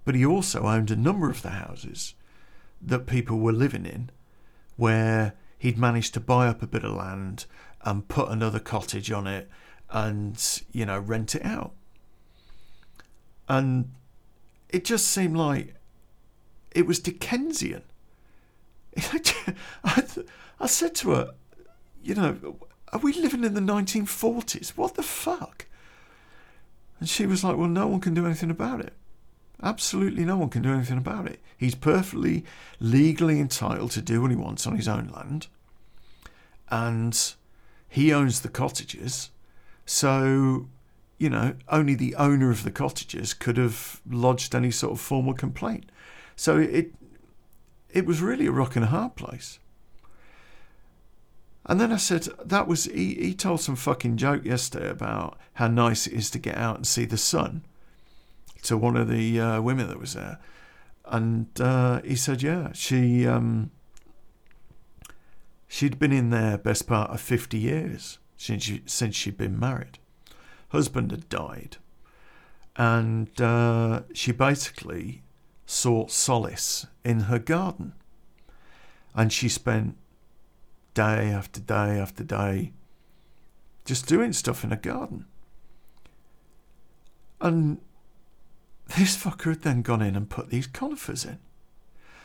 but 0.06 0.14
he 0.14 0.24
also 0.24 0.62
owned 0.62 0.90
a 0.90 0.96
number 0.96 1.28
of 1.28 1.42
the 1.42 1.50
houses 1.50 2.14
that 2.80 3.06
people 3.06 3.38
were 3.38 3.52
living 3.52 3.84
in 3.84 4.10
where 4.80 5.34
he'd 5.58 5.76
managed 5.76 6.14
to 6.14 6.20
buy 6.20 6.48
up 6.48 6.62
a 6.62 6.66
bit 6.66 6.84
of 6.84 6.92
land 6.92 7.44
and 7.82 8.08
put 8.08 8.30
another 8.30 8.58
cottage 8.58 9.12
on 9.12 9.26
it 9.26 9.46
and, 9.90 10.62
you 10.72 10.86
know, 10.86 10.98
rent 10.98 11.34
it 11.34 11.44
out. 11.44 11.72
And 13.46 13.90
it 14.70 14.86
just 14.86 15.08
seemed 15.08 15.36
like 15.36 15.74
it 16.70 16.86
was 16.86 16.98
Dickensian. 16.98 17.82
I, 19.84 20.66
said 20.66 20.94
to 20.96 21.10
her, 21.10 21.34
you 22.02 22.14
know, 22.14 22.56
are 22.90 23.00
we 23.00 23.12
living 23.12 23.44
in 23.44 23.52
the 23.52 23.60
1940s? 23.60 24.70
What 24.70 24.94
the 24.94 25.02
fuck? 25.02 25.66
And 26.98 27.06
she 27.06 27.26
was 27.26 27.44
like, 27.44 27.58
well, 27.58 27.68
no 27.68 27.86
one 27.86 28.00
can 28.00 28.14
do 28.14 28.24
anything 28.24 28.50
about 28.50 28.80
it. 28.80 28.94
Absolutely 29.62 30.24
no 30.24 30.36
one 30.36 30.48
can 30.48 30.62
do 30.62 30.72
anything 30.72 30.98
about 30.98 31.26
it. 31.26 31.40
He's 31.56 31.74
perfectly 31.74 32.44
legally 32.78 33.40
entitled 33.40 33.90
to 33.92 34.02
do 34.02 34.22
what 34.22 34.30
he 34.30 34.36
wants 34.36 34.66
on 34.66 34.76
his 34.76 34.88
own 34.88 35.08
land. 35.08 35.48
And 36.70 37.34
he 37.88 38.12
owns 38.12 38.40
the 38.40 38.48
cottages. 38.48 39.30
So, 39.84 40.68
you 41.18 41.28
know, 41.28 41.54
only 41.68 41.94
the 41.94 42.14
owner 42.14 42.50
of 42.50 42.64
the 42.64 42.70
cottages 42.70 43.34
could 43.34 43.58
have 43.58 44.00
lodged 44.08 44.54
any 44.54 44.70
sort 44.70 44.92
of 44.92 45.00
formal 45.00 45.34
complaint. 45.34 45.90
So 46.36 46.56
it 46.56 46.94
it 47.90 48.06
was 48.06 48.22
really 48.22 48.46
a 48.46 48.52
rock 48.52 48.76
and 48.76 48.84
a 48.84 48.88
hard 48.88 49.16
place. 49.16 49.58
And 51.66 51.80
then 51.80 51.92
I 51.92 51.96
said, 51.96 52.28
that 52.44 52.66
was, 52.66 52.84
he, 52.84 53.14
he 53.14 53.34
told 53.34 53.60
some 53.60 53.76
fucking 53.76 54.16
joke 54.16 54.44
yesterday 54.44 54.88
about 54.88 55.38
how 55.54 55.66
nice 55.68 56.06
it 56.06 56.14
is 56.14 56.30
to 56.30 56.38
get 56.38 56.56
out 56.56 56.76
and 56.76 56.86
see 56.86 57.04
the 57.04 57.18
sun 57.18 57.64
to 58.62 58.76
one 58.76 58.96
of 58.96 59.08
the 59.08 59.40
uh, 59.40 59.60
women 59.60 59.88
that 59.88 59.98
was 59.98 60.14
there. 60.14 60.38
And 61.04 61.48
uh, 61.60 62.00
he 62.02 62.14
said, 62.14 62.42
yeah, 62.42 62.72
she, 62.72 63.26
um, 63.26 63.70
She'd 65.72 66.00
been 66.00 66.10
in 66.10 66.30
there 66.30 66.58
best 66.58 66.88
part 66.88 67.12
of 67.12 67.20
50 67.20 67.56
years 67.56 68.18
since, 68.36 68.64
she, 68.64 68.82
since 68.86 69.14
she'd 69.14 69.36
been 69.36 69.56
married. 69.56 70.00
Husband 70.70 71.12
had 71.12 71.28
died. 71.28 71.76
And 72.74 73.40
uh, 73.40 74.02
she 74.12 74.32
basically 74.32 75.22
sought 75.66 76.10
solace 76.10 76.88
in 77.04 77.20
her 77.20 77.38
garden. 77.38 77.92
And 79.14 79.32
she 79.32 79.48
spent 79.48 79.96
day 80.92 81.30
after 81.30 81.60
day 81.60 82.00
after 82.00 82.24
day 82.24 82.72
just 83.84 84.08
doing 84.08 84.32
stuff 84.32 84.64
in 84.64 84.70
her 84.70 84.76
garden. 84.76 85.26
And 87.40 87.80
this 88.96 89.16
fucker 89.16 89.50
had 89.50 89.62
then 89.62 89.82
gone 89.82 90.02
in 90.02 90.16
and 90.16 90.28
put 90.28 90.50
these 90.50 90.66
conifers 90.66 91.24
in. 91.24 91.38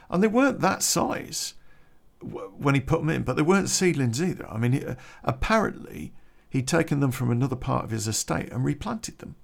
And 0.10 0.21
they 0.21 0.28
weren't 0.28 0.62
that 0.62 0.84
size 0.84 1.56
when 2.21 2.75
he 2.75 2.82
put 2.82 2.99
them 2.99 3.10
in, 3.10 3.23
but 3.23 3.36
they 3.36 3.41
weren't 3.41 3.69
seedlings 3.69 4.21
either. 4.21 4.49
I 4.49 4.58
mean, 4.58 4.84
uh, 4.84 4.95
apparently 5.23 6.13
he'd 6.49 6.67
taken 6.67 6.99
them 6.99 7.12
from 7.12 7.30
another 7.30 7.56
part 7.56 7.86
of 7.86 7.91
his 7.91 8.08
estate 8.08 8.51
and 8.51 8.63
replanted 8.63 9.19
them. 9.19 9.36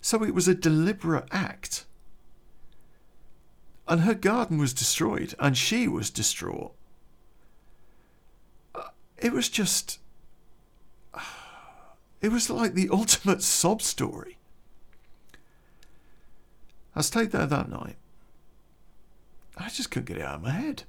So 0.00 0.22
it 0.22 0.34
was 0.34 0.46
a 0.46 0.54
deliberate 0.54 1.28
act. 1.30 1.86
And 3.86 4.02
her 4.02 4.14
garden 4.14 4.58
was 4.58 4.74
destroyed, 4.74 5.34
and 5.38 5.56
she 5.56 5.88
was 5.88 6.10
distraught. 6.10 6.74
Uh, 8.74 8.82
it 9.16 9.32
was 9.32 9.48
just. 9.48 9.98
It 12.20 12.32
was 12.32 12.50
like 12.50 12.74
the 12.74 12.88
ultimate 12.90 13.44
sob 13.44 13.80
story. 13.80 14.37
I 16.98 17.02
stayed 17.02 17.30
there 17.30 17.46
that 17.46 17.70
night. 17.70 17.94
I 19.56 19.68
just 19.68 19.92
couldn't 19.92 20.06
get 20.06 20.18
it 20.18 20.24
out 20.24 20.36
of 20.36 20.42
my 20.42 20.50
head. 20.50 20.82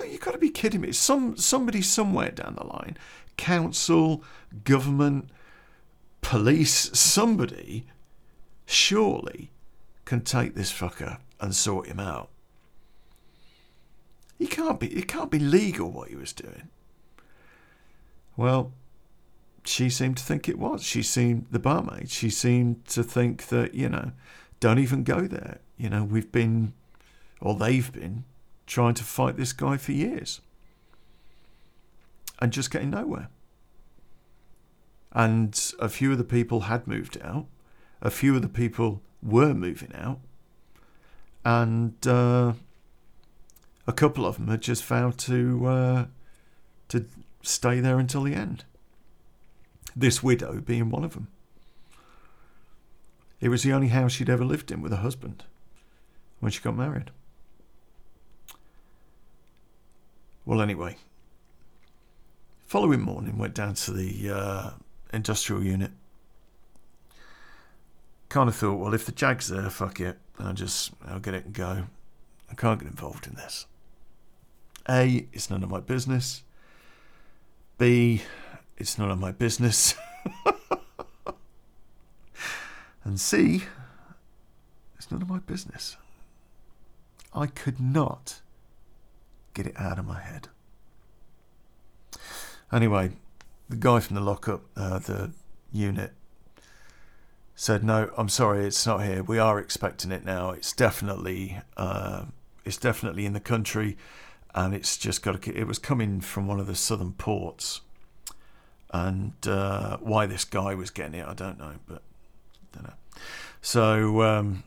You've 0.00 0.20
got 0.20 0.32
to 0.32 0.38
be 0.38 0.50
kidding 0.50 0.80
me. 0.80 0.90
Some 0.90 1.36
somebody 1.36 1.80
somewhere 1.80 2.32
down 2.32 2.56
the 2.56 2.66
line, 2.66 2.96
council, 3.36 4.24
government, 4.64 5.30
police, 6.22 6.90
somebody, 6.92 7.86
surely 8.66 9.52
can 10.04 10.22
take 10.22 10.56
this 10.56 10.72
fucker 10.72 11.18
and 11.40 11.54
sort 11.54 11.86
him 11.86 12.00
out. 12.00 12.30
He 14.40 14.48
can't 14.48 14.80
be. 14.80 14.88
It 14.88 15.06
can't 15.06 15.30
be 15.30 15.38
legal 15.38 15.92
what 15.92 16.08
he 16.08 16.16
was 16.16 16.32
doing. 16.32 16.68
Well, 18.36 18.72
she 19.64 19.88
seemed 19.88 20.16
to 20.16 20.24
think 20.24 20.48
it 20.48 20.58
was. 20.58 20.82
She 20.82 21.04
seemed 21.04 21.46
the 21.52 21.60
barmaid. 21.60 22.10
She 22.10 22.28
seemed 22.28 22.84
to 22.86 23.04
think 23.04 23.46
that 23.46 23.74
you 23.74 23.88
know, 23.88 24.10
don't 24.60 24.78
even 24.78 25.04
go 25.04 25.26
there. 25.26 25.58
You 25.76 25.90
know, 25.90 26.04
we've 26.04 26.30
been, 26.30 26.72
or 27.40 27.54
they've 27.54 27.92
been 27.92 28.24
trying 28.66 28.94
to 28.94 29.04
fight 29.04 29.36
this 29.36 29.52
guy 29.52 29.76
for 29.76 29.92
years 29.92 30.40
and 32.38 32.52
just 32.52 32.70
getting 32.70 32.90
nowhere. 32.90 33.28
And 35.12 35.72
a 35.78 35.88
few 35.88 36.12
of 36.12 36.18
the 36.18 36.24
people 36.24 36.60
had 36.60 36.86
moved 36.86 37.18
out, 37.22 37.46
a 38.02 38.10
few 38.10 38.34
of 38.34 38.42
the 38.42 38.48
people 38.48 39.00
were 39.22 39.54
moving 39.54 39.92
out, 39.94 40.18
and 41.44 41.94
uh, 42.06 42.54
a 43.86 43.92
couple 43.92 44.26
of 44.26 44.36
them 44.36 44.48
had 44.48 44.60
just 44.60 44.84
vowed 44.84 45.18
to 45.18 45.66
uh, 45.66 46.06
to 46.88 47.06
stay 47.42 47.80
there 47.80 47.98
until 47.98 48.22
the 48.22 48.34
end. 48.34 48.64
This 49.94 50.22
widow 50.22 50.60
being 50.60 50.90
one 50.90 51.04
of 51.04 51.14
them. 51.14 51.28
It 53.40 53.48
was 53.48 53.62
the 53.62 53.72
only 53.72 53.88
house 53.88 54.12
she'd 54.12 54.30
ever 54.30 54.44
lived 54.44 54.70
in 54.70 54.80
with 54.80 54.92
a 54.92 54.98
husband 54.98 55.44
when 56.40 56.52
she 56.52 56.62
got 56.62 56.76
married. 56.76 57.10
Well, 60.46 60.60
anyway, 60.60 60.96
following 62.66 63.00
morning 63.00 63.38
went 63.38 63.54
down 63.54 63.74
to 63.74 63.92
the 63.92 64.30
uh, 64.30 64.70
industrial 65.12 65.62
unit. 65.62 65.92
Kind 68.28 68.48
of 68.48 68.56
thought, 68.56 68.78
well, 68.78 68.94
if 68.94 69.06
the 69.06 69.12
Jag's 69.12 69.48
there, 69.48 69.70
fuck 69.70 70.00
it, 70.00 70.18
I'll 70.38 70.52
just 70.52 70.92
I'll 71.06 71.20
get 71.20 71.34
it 71.34 71.46
and 71.46 71.54
go. 71.54 71.84
I 72.50 72.54
can't 72.54 72.78
get 72.78 72.88
involved 72.88 73.26
in 73.26 73.34
this. 73.34 73.66
A, 74.88 75.26
it's 75.32 75.48
none 75.48 75.62
of 75.62 75.70
my 75.70 75.80
business. 75.80 76.42
B, 77.78 78.22
it's 78.76 78.98
none 78.98 79.10
of 79.10 79.18
my 79.18 79.32
business. 79.32 79.94
and 83.04 83.20
C, 83.20 83.64
it's 84.96 85.10
none 85.10 85.22
of 85.22 85.28
my 85.28 85.38
business. 85.38 85.96
I 87.34 87.46
could 87.46 87.80
not 87.80 88.40
get 89.52 89.66
it 89.66 89.78
out 89.78 89.98
of 89.98 90.06
my 90.06 90.20
head. 90.20 90.48
Anyway, 92.72 93.12
the 93.68 93.76
guy 93.76 94.00
from 94.00 94.16
the 94.16 94.22
lockup, 94.22 94.62
uh, 94.76 94.98
the 94.98 95.32
unit, 95.72 96.12
said, 97.54 97.84
"No, 97.84 98.10
I'm 98.16 98.28
sorry, 98.28 98.66
it's 98.66 98.86
not 98.86 99.04
here. 99.04 99.22
We 99.22 99.38
are 99.38 99.58
expecting 99.58 100.10
it 100.10 100.24
now. 100.24 100.50
It's 100.50 100.72
definitely, 100.72 101.60
uh, 101.76 102.24
it's 102.64 102.76
definitely 102.76 103.26
in 103.26 103.32
the 103.32 103.40
country, 103.40 103.96
and 104.54 104.74
it's 104.74 104.96
just 104.96 105.22
got 105.22 105.40
to. 105.40 105.56
It 105.56 105.66
was 105.66 105.78
coming 105.78 106.20
from 106.20 106.46
one 106.46 106.58
of 106.58 106.66
the 106.66 106.74
southern 106.74 107.12
ports, 107.12 107.82
and 108.92 109.34
uh, 109.46 109.98
why 109.98 110.26
this 110.26 110.44
guy 110.44 110.74
was 110.74 110.90
getting 110.90 111.14
it, 111.14 111.26
I 111.26 111.34
don't 111.34 111.58
know, 111.58 111.74
but 111.86 112.02
So 113.64 114.22
um, 114.22 114.62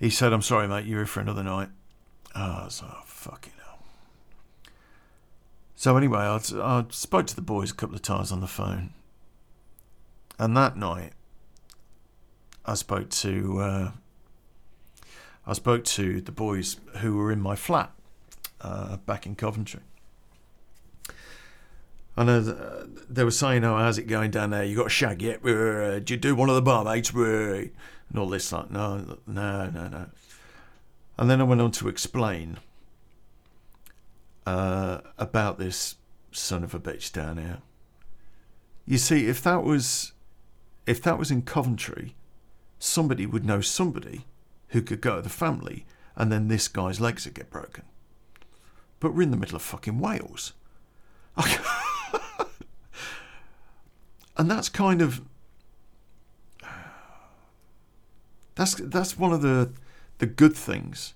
he 0.00 0.10
said, 0.10 0.32
"I'm 0.32 0.42
sorry, 0.42 0.66
mate. 0.66 0.84
You're 0.84 0.98
here 0.98 1.06
for 1.06 1.20
another 1.20 1.44
night." 1.44 1.68
Oh, 2.34 2.66
so 2.68 2.86
fucking 3.04 3.52
hell. 3.64 3.78
So 5.76 5.96
anyway, 5.96 6.18
I, 6.18 6.40
I 6.60 6.84
spoke 6.90 7.26
to 7.28 7.36
the 7.36 7.40
boys 7.40 7.70
a 7.70 7.74
couple 7.74 7.94
of 7.94 8.02
times 8.02 8.32
on 8.32 8.40
the 8.40 8.48
phone, 8.48 8.94
and 10.38 10.56
that 10.56 10.76
night, 10.76 11.12
I 12.66 12.74
spoke 12.74 13.10
to 13.10 13.60
uh, 13.60 13.90
I 15.46 15.52
spoke 15.52 15.84
to 15.84 16.20
the 16.20 16.32
boys 16.32 16.78
who 16.96 17.16
were 17.16 17.30
in 17.30 17.40
my 17.40 17.54
flat 17.54 17.92
uh, 18.60 18.96
back 18.98 19.24
in 19.24 19.36
Coventry. 19.36 19.82
And 22.18 22.28
uh, 22.28 22.84
they 23.08 23.22
were 23.22 23.30
saying, 23.30 23.62
"Oh, 23.62 23.76
how's 23.76 23.96
it 23.96 24.08
going 24.08 24.32
down 24.32 24.50
there? 24.50 24.64
You 24.64 24.76
got 24.76 24.88
a 24.88 24.90
shag 24.90 25.22
yet? 25.22 25.46
Uh, 25.46 26.00
did 26.00 26.10
you 26.10 26.16
do 26.16 26.34
one 26.34 26.48
of 26.48 26.56
the 26.56 26.62
barmaids?" 26.62 27.14
And 27.14 27.70
all 28.18 28.28
this, 28.28 28.50
like, 28.50 28.72
no, 28.72 29.18
no, 29.24 29.70
no, 29.70 29.86
no. 29.86 30.06
And 31.16 31.30
then 31.30 31.40
I 31.40 31.44
went 31.44 31.60
on 31.60 31.70
to 31.72 31.88
explain 31.88 32.58
uh, 34.46 34.98
about 35.16 35.60
this 35.60 35.94
son 36.32 36.64
of 36.64 36.74
a 36.74 36.80
bitch 36.80 37.12
down 37.12 37.38
here. 37.38 37.58
You 38.84 38.98
see, 38.98 39.28
if 39.28 39.40
that 39.44 39.62
was 39.62 40.12
if 40.86 41.00
that 41.02 41.20
was 41.20 41.30
in 41.30 41.42
Coventry, 41.42 42.16
somebody 42.80 43.26
would 43.26 43.44
know 43.44 43.60
somebody 43.60 44.26
who 44.70 44.82
could 44.82 45.00
go 45.00 45.16
to 45.16 45.22
the 45.22 45.28
family, 45.28 45.86
and 46.16 46.32
then 46.32 46.48
this 46.48 46.66
guy's 46.66 47.00
legs 47.00 47.26
would 47.26 47.34
get 47.34 47.48
broken. 47.48 47.84
But 48.98 49.14
we're 49.14 49.22
in 49.22 49.30
the 49.30 49.36
middle 49.36 49.54
of 49.54 49.62
fucking 49.62 50.00
Wales. 50.00 50.52
and 54.38 54.50
that's 54.50 54.68
kind 54.68 55.02
of 55.02 55.20
that's 58.54 58.74
that's 58.74 59.18
one 59.18 59.32
of 59.32 59.42
the 59.42 59.72
the 60.18 60.26
good 60.26 60.54
things 60.54 61.14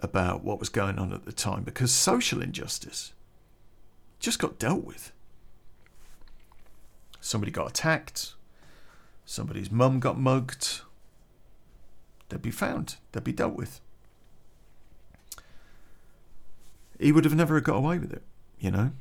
about 0.00 0.42
what 0.42 0.58
was 0.58 0.68
going 0.68 0.98
on 0.98 1.12
at 1.12 1.24
the 1.24 1.32
time 1.32 1.62
because 1.62 1.92
social 1.92 2.40
injustice 2.42 3.12
just 4.20 4.38
got 4.38 4.58
dealt 4.58 4.84
with. 4.84 5.12
Somebody 7.20 7.50
got 7.52 7.68
attacked, 7.68 8.34
somebody's 9.24 9.70
mum 9.70 10.00
got 10.00 10.18
mugged, 10.18 10.80
they'd 12.28 12.42
be 12.42 12.50
found, 12.50 12.96
they'd 13.12 13.24
be 13.24 13.32
dealt 13.32 13.54
with. 13.54 13.80
He 16.98 17.12
would 17.12 17.24
have 17.24 17.34
never 17.34 17.60
got 17.60 17.76
away 17.76 17.98
with 17.98 18.12
it, 18.12 18.22
you 18.58 18.70
know? 18.70 18.92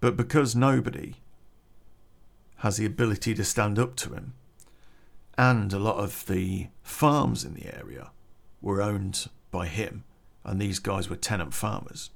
But 0.00 0.16
because 0.16 0.54
nobody 0.54 1.14
has 2.58 2.76
the 2.76 2.86
ability 2.86 3.34
to 3.34 3.44
stand 3.44 3.78
up 3.78 3.96
to 3.96 4.14
him, 4.14 4.34
and 5.36 5.72
a 5.72 5.78
lot 5.78 5.96
of 5.96 6.26
the 6.26 6.68
farms 6.82 7.44
in 7.44 7.54
the 7.54 7.74
area 7.76 8.10
were 8.60 8.82
owned 8.82 9.28
by 9.50 9.66
him, 9.66 10.04
and 10.44 10.60
these 10.60 10.78
guys 10.78 11.08
were 11.08 11.16
tenant 11.16 11.54
farmers. 11.54 12.10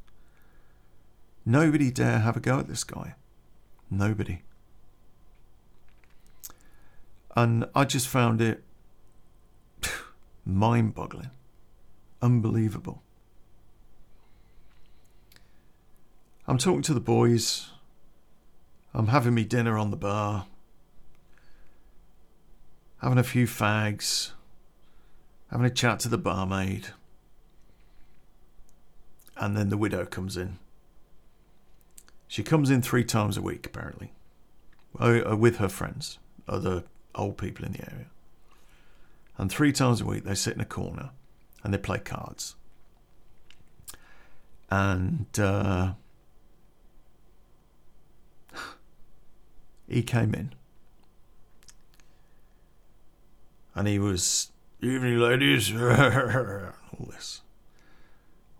Nobody 1.45 1.91
dare 1.91 2.21
have 2.21 2.37
a 2.37 2.41
go 2.41 2.59
at 2.59 2.69
this 2.69 2.85
guy. 2.85 3.15
Nobody. 3.91 4.43
And 7.35 7.67
I 7.75 7.85
just 7.85 8.09
found 8.09 8.41
it 8.41 8.63
mind 10.45 10.95
boggling, 10.95 11.31
unbelievable. 12.21 13.03
I'm 16.47 16.59
talking 16.59 16.83
to 16.83 16.95
the 16.95 17.01
boys. 17.01 17.72
I'm 18.95 19.09
having 19.09 19.35
me 19.35 19.45
dinner 19.45 19.79
on 19.79 19.91
the 19.91 19.97
bar 19.97 20.47
having 23.03 23.19
a 23.19 23.25
few 23.25 23.47
fags, 23.47 24.31
having 25.51 25.67
a 25.67 25.71
chat 25.71 25.99
to 26.01 26.09
the 26.09 26.19
barmaid. 26.19 26.89
and 29.35 29.57
then 29.57 29.71
the 29.71 29.77
widow 29.79 30.05
comes 30.05 30.37
in. 30.37 30.59
She 32.29 32.45
comes 32.45 32.71
in 32.71 32.81
three 32.81 33.03
times 33.03 33.37
a 33.37 33.43
week, 33.43 33.67
apparently, 33.67 34.13
uh, 35.01 35.37
with 35.37 35.57
her 35.57 35.69
friends, 35.69 36.19
other 36.47 36.85
old 37.15 37.39
people 37.39 37.65
in 37.65 37.73
the 37.73 37.91
area. 37.93 38.07
And 39.37 39.51
three 39.51 39.73
times 39.73 40.01
a 40.01 40.05
week, 40.05 40.23
they 40.23 40.37
sit 40.37 40.55
in 40.55 40.61
a 40.61 40.67
corner 40.67 41.11
and 41.65 41.75
they 41.75 41.79
play 41.79 41.99
cards. 41.99 42.55
And 44.71 45.27
uh, 45.37 45.95
he 49.93 50.03
came 50.03 50.35
in. 50.35 50.53
And 53.75 53.89
he 53.89 53.99
was, 53.99 54.53
evening, 54.81 55.19
ladies, 55.19 55.73
all 55.77 57.07
this. 57.11 57.41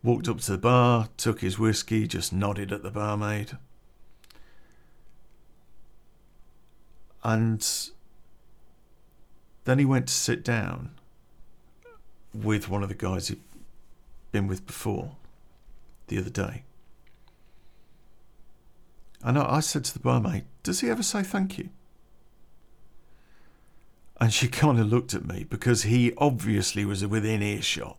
Walked 0.03 0.29
up 0.29 0.41
to 0.41 0.53
the 0.53 0.59
bar, 0.59 1.09
took 1.17 1.41
his 1.41 1.59
whiskey, 1.59 2.07
just 2.07 2.33
nodded 2.33 2.73
at 2.73 2.83
the 2.83 2.91
barmaid. 2.91 3.57
And 7.23 7.65
then 9.65 9.79
he 9.79 9.85
went 9.85 10.09
to 10.09 10.15
sit 10.15 10.43
down 10.43 10.91
with 12.35 12.69
one 12.69 12.83
of 12.83 12.89
the 12.89 12.95
guys 12.95 13.29
he'd 13.29 13.41
been 14.33 14.49
with 14.49 14.67
before 14.67 15.17
the 16.09 16.19
other 16.19 16.31
day. 16.31 16.65
And 19.23 19.39
I 19.39 19.61
said 19.61 19.85
to 19.85 19.93
the 19.93 20.01
barmaid, 20.01 20.45
Does 20.63 20.81
he 20.81 20.91
ever 20.91 21.03
say 21.03 21.23
thank 21.23 21.59
you? 21.59 21.71
And 24.21 24.33
she 24.33 24.49
kind 24.63 24.79
of 24.79 24.87
looked 24.87 25.15
at 25.15 25.27
me 25.27 25.45
because 25.49 25.83
he 25.83 26.13
obviously 26.19 26.85
was 26.85 27.05
within 27.07 27.43
earshot. 27.43 27.97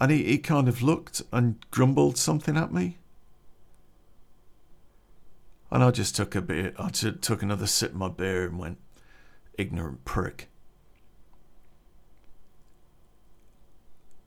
And 0.00 0.10
he, 0.10 0.24
he 0.24 0.38
kind 0.38 0.66
of 0.66 0.82
looked 0.82 1.22
and 1.30 1.56
grumbled 1.70 2.16
something 2.16 2.56
at 2.56 2.72
me. 2.72 2.96
And 5.70 5.84
I 5.84 5.90
just 5.90 6.16
took 6.16 6.34
a 6.34 6.40
bit, 6.40 6.74
I 6.78 6.88
took 6.88 7.42
another 7.42 7.66
sip 7.66 7.90
of 7.92 7.96
my 7.96 8.08
beer 8.08 8.46
and 8.46 8.58
went, 8.58 8.78
ignorant 9.56 10.04
prick. 10.04 10.48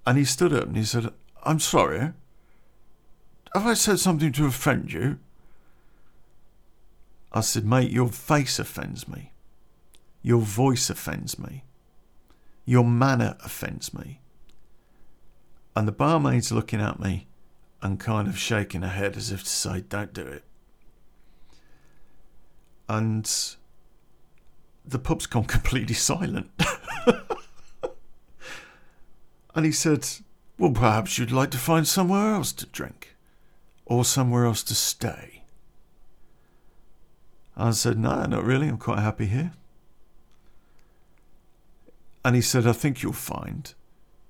And 0.06 0.18
he 0.18 0.26
stood 0.26 0.54
up 0.54 0.68
and 0.68 0.78
he 0.78 0.84
said, 0.84 1.12
I'm 1.44 1.60
sorry. 1.60 2.00
Eh? 2.00 2.10
Have 3.54 3.68
I 3.68 3.76
said 3.76 4.00
something 4.00 4.32
to 4.32 4.48
offend 4.48 4.92
you? 4.94 5.20
I 7.32 7.42
said, 7.42 7.66
mate, 7.66 7.92
your 7.92 8.10
face 8.10 8.58
offends 8.58 9.08
me. 9.08 9.32
Your 10.24 10.42
voice 10.42 10.90
offends 10.90 11.38
me. 11.38 11.64
Your 12.66 12.84
manner 12.84 13.38
offends 13.44 13.94
me. 13.94 14.22
And 15.76 15.88
the 15.88 15.92
barmaid's 15.92 16.52
looking 16.52 16.82
at 16.82 17.00
me 17.00 17.28
and 17.82 18.00
kind 18.00 18.28
of 18.28 18.40
shaking 18.40 18.82
her 18.82 18.88
head 18.88 19.18
as 19.18 19.32
if 19.32 19.44
to 19.44 19.50
say, 19.50 19.82
don't 19.82 20.14
do 20.14 20.26
it. 20.26 20.44
And 22.90 23.30
the 24.86 25.00
pub's 25.00 25.28
gone 25.28 25.46
completely 25.46 25.96
silent. 25.96 26.50
and 29.56 29.66
he 29.66 29.72
said, 29.72 30.08
Well, 30.58 30.72
perhaps 30.72 31.18
you'd 31.20 31.32
like 31.32 31.52
to 31.52 31.58
find 31.58 31.88
somewhere 31.88 32.34
else 32.34 32.52
to 32.54 32.66
drink 32.68 33.13
or 33.86 34.06
somewhere 34.06 34.46
else 34.46 34.64
to 34.64 34.76
stay. 34.76 35.44
I 37.56 37.72
said, 37.72 37.98
No, 38.00 38.26
not 38.26 38.44
really. 38.44 38.68
I'm 38.68 38.78
quite 38.78 39.00
happy 39.00 39.26
here. 39.28 39.54
And 42.26 42.36
he 42.36 42.42
said, 42.42 42.66
I 42.66 42.74
think 42.74 43.04
you'll 43.04 43.14
find 43.14 43.74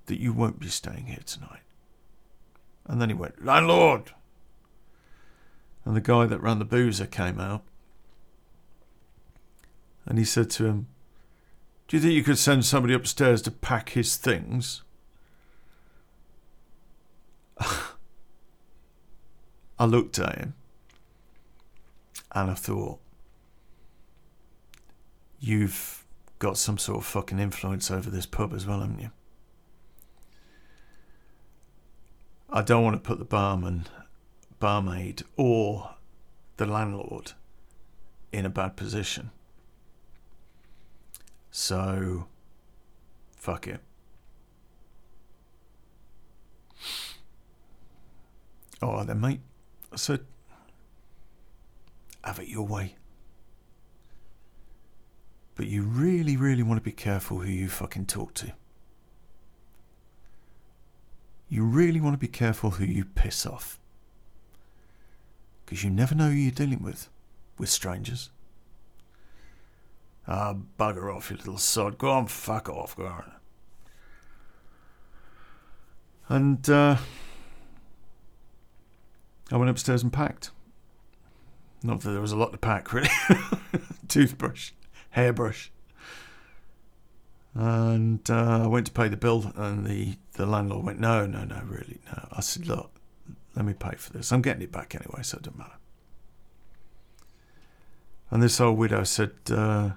that 0.07 0.19
you 0.19 0.33
won't 0.33 0.59
be 0.59 0.67
staying 0.67 1.05
here 1.05 1.21
tonight. 1.25 1.61
And 2.85 3.01
then 3.01 3.09
he 3.09 3.15
went, 3.15 3.45
Landlord! 3.45 4.11
And 5.85 5.95
the 5.95 6.01
guy 6.01 6.25
that 6.25 6.41
ran 6.41 6.59
the 6.59 6.65
boozer 6.65 7.05
came 7.05 7.39
out. 7.39 7.63
And 10.05 10.17
he 10.17 10.25
said 10.25 10.49
to 10.51 10.65
him, 10.65 10.87
Do 11.87 11.95
you 11.95 12.01
think 12.01 12.13
you 12.13 12.23
could 12.23 12.37
send 12.37 12.65
somebody 12.65 12.93
upstairs 12.93 13.41
to 13.43 13.51
pack 13.51 13.89
his 13.89 14.17
things? 14.17 14.83
I 19.83 19.85
looked 19.85 20.17
at 20.17 20.37
him 20.37 20.53
and 22.31 22.49
I 22.49 22.53
thought, 22.53 22.99
You've 25.41 26.05
got 26.39 26.57
some 26.57 26.77
sort 26.77 26.99
of 26.99 27.05
fucking 27.05 27.37
influence 27.37 27.91
over 27.91 28.09
this 28.09 28.25
pub 28.25 28.53
as 28.53 28.65
well, 28.65 28.79
haven't 28.79 29.01
you? 29.01 29.11
I 32.49 32.61
don't 32.61 32.81
want 32.81 32.95
to 32.95 33.01
put 33.01 33.19
the 33.19 33.25
barman, 33.25 33.87
barmaid, 34.57 35.23
or 35.35 35.95
the 36.55 36.65
landlord 36.65 37.33
in 38.31 38.45
a 38.45 38.49
bad 38.49 38.77
position. 38.77 39.31
So, 41.51 42.27
fuck 43.35 43.67
it. 43.67 43.81
All 48.81 48.93
right 48.93 49.07
then, 49.07 49.19
mate. 49.19 49.41
I 49.93 49.95
said, 49.95 50.25
have 52.23 52.39
it 52.39 52.47
your 52.47 52.65
way. 52.65 52.95
But 55.55 55.67
you 55.67 55.83
really, 55.83 56.35
really 56.35 56.63
want 56.63 56.79
to 56.79 56.83
be 56.83 56.91
careful 56.91 57.39
who 57.39 57.51
you 57.51 57.69
fucking 57.69 58.07
talk 58.07 58.33
to 58.35 58.53
you 61.53 61.63
really 61.63 62.01
want 62.01 62.15
to 62.15 62.17
be 62.17 62.27
careful 62.27 62.71
who 62.71 62.83
you 62.83 63.05
piss 63.05 63.45
off. 63.45 63.79
Because 65.63 65.83
you 65.83 65.91
never 65.91 66.15
know 66.15 66.29
who 66.29 66.35
you're 66.35 66.51
dealing 66.51 66.81
with, 66.81 67.09
with 67.59 67.69
strangers. 67.69 68.31
Ah, 70.27 70.55
bugger 70.79 71.15
off, 71.15 71.29
you 71.29 71.37
little 71.37 71.59
sod. 71.59 71.99
Go 71.99 72.09
on, 72.09 72.25
fuck 72.25 72.69
off, 72.69 72.95
go 72.95 73.05
on. 73.05 73.31
And 76.27 76.67
uh, 76.67 76.97
I 79.51 79.57
went 79.57 79.69
upstairs 79.69 80.03
and 80.03 80.11
packed. 80.11 80.51
Not 81.83 82.01
that 82.01 82.11
there 82.11 82.21
was 82.21 82.31
a 82.31 82.37
lot 82.37 82.51
to 82.53 82.57
pack, 82.57 82.93
really. 82.93 83.09
Toothbrush, 84.07 84.71
hairbrush, 85.11 85.71
and 87.55 88.27
uh, 88.29 88.63
I 88.63 88.67
went 88.67 88.87
to 88.87 88.91
pay 88.91 89.07
the 89.07 89.17
bill, 89.17 89.51
and 89.55 89.85
the, 89.85 90.15
the 90.33 90.45
landlord 90.45 90.85
went, 90.85 90.99
No, 90.99 91.25
no, 91.25 91.43
no, 91.43 91.61
really, 91.65 91.99
no. 92.07 92.27
I 92.31 92.41
said, 92.41 92.67
Look, 92.67 92.91
let 93.55 93.65
me 93.65 93.73
pay 93.73 93.95
for 93.95 94.13
this. 94.13 94.31
I'm 94.31 94.41
getting 94.41 94.63
it 94.63 94.71
back 94.71 94.95
anyway, 94.95 95.21
so 95.21 95.37
it 95.37 95.43
doesn't 95.43 95.57
matter. 95.57 95.77
And 98.31 98.41
this 98.41 98.59
old 98.59 98.79
widow 98.79 99.03
said, 99.03 99.31
uh, 99.51 99.91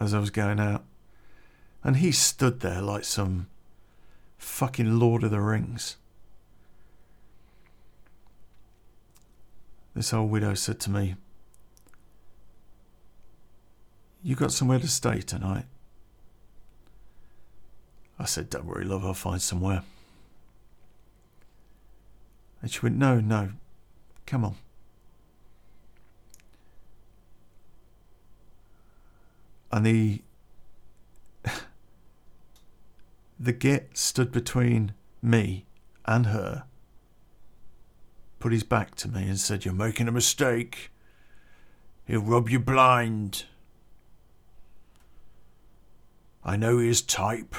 as 0.00 0.12
I 0.12 0.18
was 0.18 0.30
going 0.30 0.58
out, 0.58 0.84
and 1.84 1.98
he 1.98 2.10
stood 2.10 2.58
there 2.60 2.82
like 2.82 3.04
some 3.04 3.46
fucking 4.36 4.98
Lord 4.98 5.22
of 5.22 5.30
the 5.30 5.40
Rings. 5.40 5.96
This 9.98 10.14
old 10.14 10.30
widow 10.30 10.54
said 10.54 10.78
to 10.82 10.90
me, 10.92 11.16
You 14.22 14.36
got 14.36 14.52
somewhere 14.52 14.78
to 14.78 14.86
stay 14.86 15.20
tonight? 15.22 15.64
I 18.16 18.24
said, 18.24 18.48
Don't 18.48 18.64
worry, 18.64 18.84
love, 18.84 19.04
I'll 19.04 19.12
find 19.12 19.42
somewhere. 19.42 19.82
And 22.62 22.70
she 22.70 22.78
went, 22.78 22.96
No, 22.96 23.18
no, 23.18 23.50
come 24.24 24.44
on. 24.44 24.54
And 29.72 29.84
the 29.84 30.22
the 33.40 33.52
git 33.52 33.98
stood 33.98 34.30
between 34.30 34.92
me 35.20 35.66
and 36.06 36.26
her, 36.26 36.66
put 38.38 38.52
his 38.52 38.64
back 38.64 38.94
to 38.96 39.08
me 39.08 39.28
and 39.28 39.38
said, 39.38 39.64
You're 39.64 39.74
making 39.74 40.08
a 40.08 40.12
mistake. 40.12 40.90
He'll 42.06 42.20
rob 42.20 42.48
you 42.48 42.58
blind. 42.58 43.44
I 46.44 46.56
know 46.56 46.78
his 46.78 47.02
type. 47.02 47.54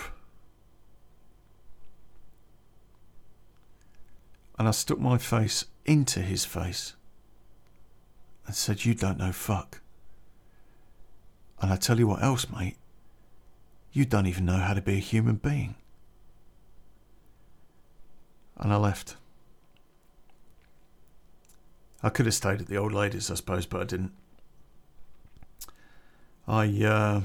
and 4.60 4.68
I 4.68 4.72
stuck 4.72 5.00
my 5.00 5.18
face 5.18 5.64
into 5.86 6.20
his 6.20 6.44
face 6.44 6.94
and 8.46 8.54
said, 8.54 8.84
You 8.84 8.94
don't 8.94 9.18
know 9.18 9.32
fuck. 9.32 9.80
And 11.62 11.72
I 11.72 11.78
tell 11.78 11.98
you 11.98 12.08
what 12.08 12.22
else, 12.22 12.48
mate, 12.50 12.76
you 13.94 14.04
don't 14.04 14.28
even 14.28 14.46
know 14.46 14.58
how 14.58 14.74
to 14.74 14.82
be 14.82 14.96
a 14.96 15.00
human 15.00 15.36
being. 15.36 15.76
And 18.58 18.74
I 18.74 18.76
left. 18.76 19.16
I 22.02 22.10
could 22.10 22.26
have 22.26 22.36
stayed 22.36 22.62
at 22.62 22.68
the 22.68 22.78
old 22.78 22.94
ladies, 22.94 23.30
I 23.30 23.36
suppose, 23.36 23.66
but 23.66 23.82
I 23.82 23.84
didn't. 23.84 24.14
I 26.48 26.84
uh, 26.84 27.22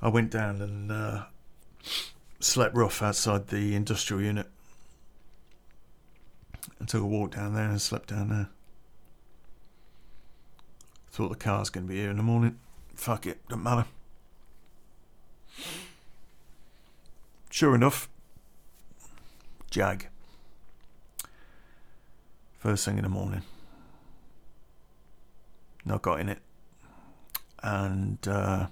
I 0.00 0.08
went 0.08 0.30
down 0.30 0.62
and 0.62 0.90
uh, 0.90 1.24
slept 2.40 2.74
rough 2.74 3.02
outside 3.02 3.48
the 3.48 3.74
industrial 3.74 4.22
unit. 4.22 4.46
I 6.80 6.84
took 6.86 7.02
a 7.02 7.06
walk 7.06 7.32
down 7.34 7.54
there 7.54 7.68
and 7.68 7.80
slept 7.80 8.08
down 8.08 8.30
there. 8.30 8.48
Thought 11.10 11.30
the 11.30 11.34
car's 11.34 11.70
going 11.70 11.86
to 11.86 11.92
be 11.92 11.98
here 11.98 12.10
in 12.10 12.16
the 12.16 12.22
morning. 12.22 12.58
Fuck 12.94 13.26
it, 13.26 13.46
doesn't 13.48 13.62
matter. 13.62 13.86
Sure 17.50 17.74
enough, 17.74 18.08
Jag. 19.70 20.08
First 22.58 22.84
thing 22.84 22.98
in 22.98 23.04
the 23.04 23.08
morning. 23.08 23.42
Not 25.84 26.02
got 26.02 26.20
in 26.20 26.28
it. 26.28 26.40
And 27.62 28.18
uh, 28.26 28.66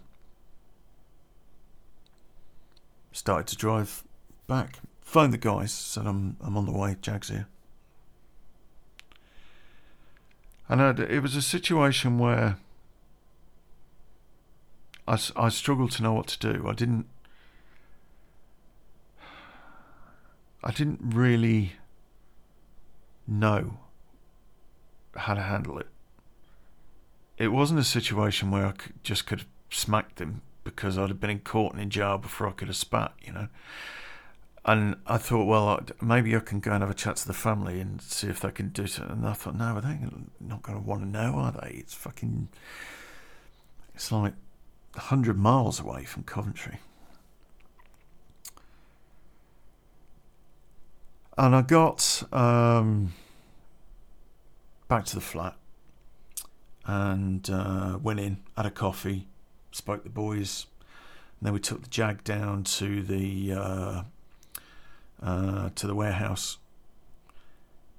started 3.12 3.47
to 3.49 3.57
drive 3.57 4.05
back. 4.47 4.80
Phoned 5.01 5.32
the 5.32 5.39
guys, 5.39 5.72
said 5.72 6.07
I'm 6.07 6.37
I'm 6.41 6.57
on 6.57 6.66
the 6.66 6.72
way, 6.72 6.97
Jag's 7.01 7.28
here. 7.28 7.47
And 10.68 10.82
I'd, 10.82 10.99
it 10.99 11.20
was 11.20 11.37
a 11.37 11.43
situation 11.43 12.18
where 12.18 12.57
I, 15.07 15.18
I 15.37 15.49
struggled 15.49 15.93
to 15.93 16.03
know 16.03 16.12
what 16.12 16.26
to 16.28 16.53
do. 16.53 16.66
I 16.68 16.72
didn't. 16.72 17.07
I 20.64 20.72
didn't 20.72 20.99
really 21.03 21.74
know 23.27 23.79
how 25.16 25.35
to 25.35 25.43
handle 25.43 25.79
it. 25.79 25.89
It 27.39 27.49
wasn't 27.49 27.81
a 27.81 27.85
situation 27.85 28.51
where 28.51 28.66
I 28.66 28.72
could, 28.72 29.03
just 29.03 29.27
could 29.27 29.41
have 29.41 29.49
smacked 29.70 30.20
him 30.20 30.43
because 30.64 30.99
I'd 30.99 31.11
have 31.11 31.20
been 31.20 31.31
in 31.31 31.41
court 31.41 31.74
and 31.74 31.83
in 31.83 31.91
jail 31.91 32.18
before 32.18 32.49
I 32.49 32.53
could 32.53 32.68
have 32.68 32.77
spat, 32.77 33.12
you 33.22 33.33
know. 33.33 33.49
And 34.64 34.97
I 35.07 35.16
thought, 35.16 35.45
well, 35.45 35.81
maybe 36.03 36.35
I 36.35 36.41
can 36.41 36.59
go 36.59 36.72
and 36.72 36.83
have 36.83 36.91
a 36.91 36.95
chat 36.95 37.16
to 37.16 37.27
the 37.27 37.33
family 37.33 37.79
and 37.79 38.03
see 38.03 38.27
if 38.27 38.41
they 38.41 38.51
can 38.51 38.70
do 38.70 38.89
something. 38.89 39.18
And 39.18 39.29
I 39.29 39.33
thought, 39.33 39.55
no, 39.55 39.81
they're 39.81 40.11
not 40.41 40.62
going 40.62 40.77
to 40.77 40.85
want 40.85 41.03
to 41.03 41.07
know, 41.07 41.35
are 41.37 41.53
they? 41.53 41.77
It's 41.77 41.95
fucking. 41.95 42.49
It's 43.95 44.11
like 44.11 44.35
100 44.95 45.39
miles 45.39 45.79
away 45.79 46.05
from 46.05 46.24
Coventry. 46.24 46.81
And 51.39 51.55
I 51.55 51.61
got 51.61 52.22
um, 52.32 53.12
back 54.89 55.05
to 55.07 55.14
the 55.14 55.20
flat 55.20 55.55
and 56.87 57.49
uh, 57.51 57.99
went 58.03 58.20
in, 58.20 58.39
had 58.57 58.64
a 58.64 58.70
coffee, 58.70 59.26
spoke 59.70 60.03
to 60.03 60.09
the 60.09 60.14
boys. 60.14 60.66
And 61.39 61.47
then 61.47 61.53
we 61.53 61.61
took 61.61 61.82
the 61.82 61.91
Jag 61.91 62.24
down 62.24 62.64
to 62.64 63.03
the 63.03 63.53
uh, 63.53 64.03
uh, 65.22 65.70
to 65.74 65.87
the 65.87 65.95
warehouse, 65.95 66.57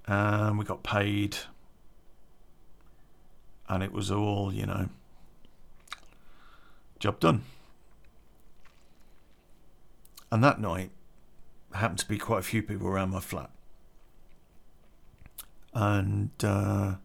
and 0.07 0.57
we 0.57 0.65
got 0.65 0.81
paid, 0.81 1.37
and 3.69 3.83
it 3.83 3.91
was 3.91 4.09
all 4.09 4.51
you 4.51 4.65
know, 4.65 4.89
job 6.97 7.19
done. 7.19 7.43
And 10.31 10.43
that 10.43 10.59
night, 10.59 10.89
happened 11.73 11.99
to 11.99 12.07
be 12.07 12.17
quite 12.17 12.39
a 12.39 12.43
few 12.43 12.63
people 12.63 12.87
around 12.87 13.11
my 13.11 13.19
flat, 13.19 13.51
and 15.73 16.31
uh, 16.43 16.95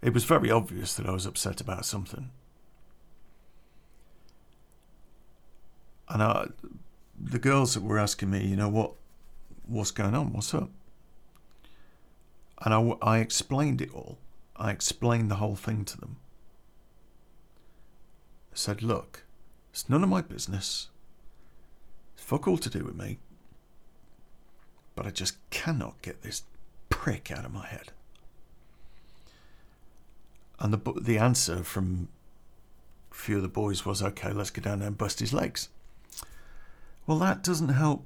it 0.00 0.12
was 0.12 0.24
very 0.24 0.50
obvious 0.50 0.94
that 0.94 1.06
I 1.06 1.12
was 1.12 1.26
upset 1.26 1.60
about 1.60 1.84
something. 1.84 2.30
And 6.08 6.22
I, 6.22 6.48
the 7.18 7.38
girls 7.38 7.72
that 7.74 7.82
were 7.82 7.98
asking 7.98 8.30
me, 8.30 8.44
you 8.44 8.56
know, 8.56 8.68
what, 8.68 8.92
what's 9.66 9.92
going 9.92 10.14
on? 10.14 10.32
What's 10.32 10.52
up? 10.52 10.70
And 12.64 12.74
I, 12.74 12.96
I 13.00 13.18
explained 13.18 13.80
it 13.80 13.94
all. 13.94 14.18
I 14.56 14.70
explained 14.70 15.30
the 15.30 15.36
whole 15.36 15.56
thing 15.56 15.84
to 15.86 15.98
them. 15.98 16.16
I 18.52 18.56
said, 18.56 18.82
look, 18.82 19.24
it's 19.70 19.88
none 19.88 20.02
of 20.02 20.10
my 20.10 20.20
business. 20.20 20.88
It's 22.14 22.22
fuck 22.22 22.46
all 22.46 22.58
to 22.58 22.68
do 22.68 22.84
with 22.84 22.94
me. 22.94 23.18
But 25.02 25.08
I 25.08 25.10
just 25.14 25.36
cannot 25.50 26.00
get 26.00 26.22
this 26.22 26.44
prick 26.88 27.32
out 27.32 27.44
of 27.44 27.52
my 27.52 27.66
head. 27.66 27.90
And 30.60 30.72
the 30.72 30.92
the 30.92 31.18
answer 31.18 31.64
from 31.64 32.06
a 33.10 33.14
few 33.16 33.34
of 33.38 33.42
the 33.42 33.48
boys 33.48 33.84
was, 33.84 34.00
okay, 34.00 34.30
let's 34.30 34.50
go 34.50 34.62
down 34.62 34.78
there 34.78 34.86
and 34.86 34.96
bust 34.96 35.18
his 35.18 35.32
legs. 35.32 35.70
Well, 37.04 37.18
that 37.18 37.42
doesn't 37.42 37.70
help 37.70 38.04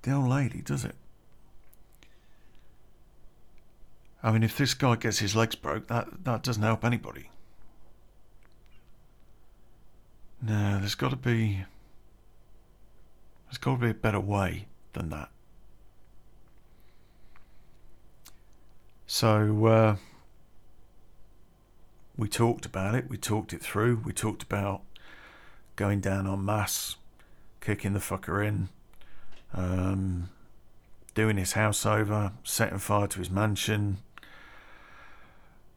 the 0.00 0.12
old 0.12 0.30
lady, 0.30 0.62
does 0.62 0.86
it? 0.86 0.94
I 4.22 4.32
mean, 4.32 4.42
if 4.42 4.56
this 4.56 4.72
guy 4.72 4.96
gets 4.96 5.18
his 5.18 5.36
legs 5.36 5.54
broke, 5.54 5.88
that, 5.88 6.24
that 6.24 6.42
doesn't 6.42 6.62
help 6.62 6.82
anybody. 6.82 7.28
No, 10.40 10.78
there's 10.78 10.94
got 10.94 11.10
to 11.10 11.16
be. 11.16 11.66
There's 13.48 13.58
got 13.58 13.74
to 13.74 13.80
be 13.82 13.90
a 13.90 13.94
better 13.94 14.20
way 14.20 14.64
than 14.94 15.10
that. 15.10 15.28
So, 19.12 19.66
uh, 19.66 19.96
we 22.16 22.28
talked 22.28 22.64
about 22.64 22.94
it, 22.94 23.10
we 23.10 23.18
talked 23.18 23.52
it 23.52 23.60
through, 23.60 24.02
we 24.04 24.12
talked 24.12 24.44
about 24.44 24.82
going 25.74 25.98
down 25.98 26.28
en 26.28 26.44
masse, 26.44 26.94
kicking 27.60 27.92
the 27.92 27.98
fucker 27.98 28.46
in, 28.46 28.68
um, 29.52 30.30
doing 31.16 31.38
his 31.38 31.54
house 31.54 31.84
over, 31.84 32.30
setting 32.44 32.78
fire 32.78 33.08
to 33.08 33.18
his 33.18 33.30
mansion. 33.30 33.98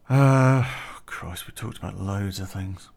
Uh, 0.07 0.69
Christ, 1.07 1.47
we 1.47 1.53
talked 1.53 1.79
about 1.79 1.99
loads 1.99 2.39
of 2.39 2.51
things. 2.51 2.91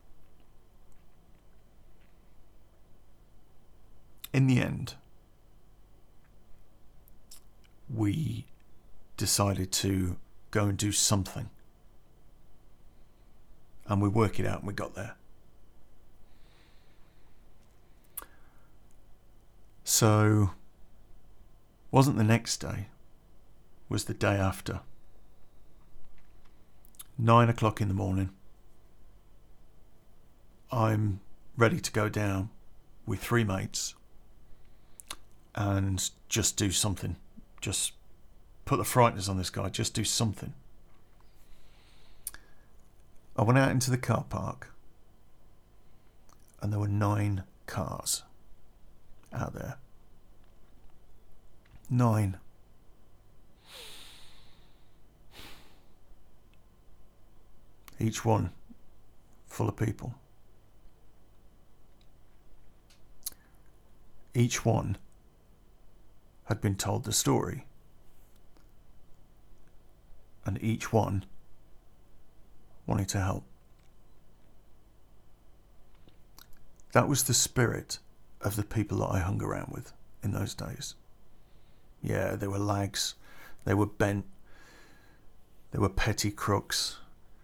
In 4.34 4.48
the 4.48 4.60
end, 4.60 4.96
we 7.88 8.44
decided 9.16 9.72
to 9.72 10.18
go 10.50 10.64
and 10.64 10.78
do 10.78 10.92
something 10.92 11.50
and 13.88 14.02
we 14.02 14.08
work 14.08 14.38
it 14.40 14.46
out 14.46 14.58
and 14.58 14.66
we 14.66 14.72
got 14.72 14.94
there. 14.94 15.16
So, 19.84 20.50
wasn't 21.90 22.16
the 22.16 22.24
next 22.24 22.58
day, 22.58 22.88
was 23.88 24.04
the 24.04 24.14
day 24.14 24.34
after. 24.34 24.80
Nine 27.16 27.48
o'clock 27.48 27.80
in 27.80 27.88
the 27.88 27.94
morning. 27.94 28.30
I'm 30.72 31.20
ready 31.56 31.80
to 31.80 31.92
go 31.92 32.08
down 32.08 32.50
with 33.06 33.20
three 33.20 33.44
mates 33.44 33.94
and 35.54 36.10
just 36.28 36.56
do 36.56 36.70
something. 36.72 37.16
Just 37.60 37.92
put 38.66 38.76
the 38.76 38.82
frighteners 38.82 39.28
on 39.28 39.38
this 39.38 39.48
guy, 39.48 39.70
just 39.70 39.94
do 39.94 40.04
something. 40.04 40.52
I 43.36 43.42
went 43.42 43.58
out 43.58 43.70
into 43.70 43.90
the 43.90 43.96
car 43.96 44.24
park 44.28 44.72
and 46.60 46.72
there 46.72 46.80
were 46.80 46.88
nine 46.88 47.44
cars 47.66 48.24
out 49.32 49.54
there. 49.54 49.78
Nine. 51.88 52.38
Each 58.00 58.24
one 58.24 58.50
full 59.46 59.68
of 59.68 59.76
people. 59.76 60.14
Each 64.34 64.64
one 64.64 64.98
had 66.46 66.60
been 66.60 66.74
told 66.74 67.04
the 67.04 67.12
story. 67.12 67.64
And 70.46 70.62
each 70.62 70.92
one 70.92 71.24
wanting 72.86 73.06
to 73.06 73.20
help. 73.20 73.44
That 76.92 77.08
was 77.08 77.24
the 77.24 77.34
spirit 77.34 77.98
of 78.40 78.54
the 78.54 78.62
people 78.62 78.98
that 78.98 79.08
I 79.08 79.18
hung 79.18 79.42
around 79.42 79.72
with 79.72 79.92
in 80.22 80.30
those 80.30 80.54
days. 80.54 80.94
Yeah, 82.00 82.36
they 82.36 82.46
were 82.46 82.58
lags, 82.60 83.16
they 83.64 83.74
were 83.74 83.86
bent, 83.86 84.24
they 85.72 85.80
were 85.80 85.88
petty 85.88 86.30
crooks, 86.30 86.98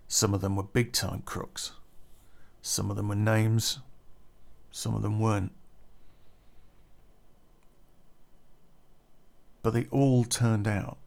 some 0.06 0.32
of 0.32 0.40
them 0.40 0.54
were 0.54 0.62
big 0.62 0.92
time 0.92 1.22
crooks, 1.24 1.72
some 2.60 2.88
of 2.88 2.96
them 2.96 3.08
were 3.08 3.16
names, 3.16 3.80
some 4.70 4.94
of 4.94 5.02
them 5.02 5.18
weren't. 5.18 5.52
But 9.62 9.74
they 9.74 9.86
all 9.90 10.22
turned 10.22 10.68
out 10.68 10.98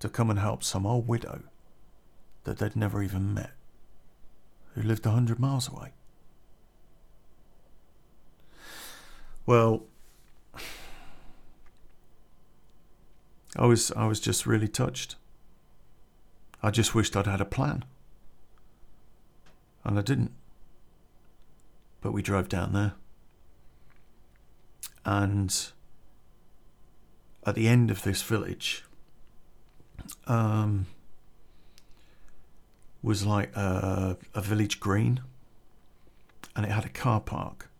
to 0.00 0.08
come 0.08 0.30
and 0.30 0.38
help 0.38 0.62
some 0.62 0.86
old 0.86 1.08
widow 1.08 1.42
that 2.44 2.58
they'd 2.58 2.76
never 2.76 3.02
even 3.02 3.34
met, 3.34 3.52
who 4.74 4.82
lived 4.82 5.04
a 5.06 5.10
hundred 5.10 5.38
miles 5.38 5.68
away. 5.68 5.92
Well, 9.44 9.84
I 13.56 13.66
was 13.66 13.90
I 13.92 14.06
was 14.06 14.20
just 14.20 14.46
really 14.46 14.68
touched. 14.68 15.16
I 16.62 16.70
just 16.70 16.94
wished 16.94 17.16
I'd 17.16 17.26
had 17.26 17.40
a 17.40 17.46
plan. 17.46 17.84
And 19.84 19.98
I 19.98 20.02
didn't. 20.02 20.32
But 22.00 22.12
we 22.12 22.20
drove 22.20 22.48
down 22.48 22.72
there. 22.72 22.94
And 25.04 25.70
at 27.46 27.54
the 27.54 27.68
end 27.68 27.90
of 27.90 28.02
this 28.02 28.22
village, 28.22 28.84
um, 30.26 30.86
was 33.02 33.24
like 33.24 33.54
a, 33.56 34.16
a 34.34 34.40
village 34.40 34.80
green 34.80 35.20
and 36.54 36.66
it 36.66 36.72
had 36.72 36.84
a 36.84 36.88
car 36.88 37.20
park. 37.20 37.70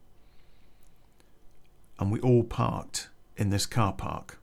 And 1.99 2.13
we 2.13 2.21
all 2.21 2.45
parked 2.45 3.09
in 3.37 3.51
this 3.51 3.67
car 3.67 3.93
park. 3.93 4.39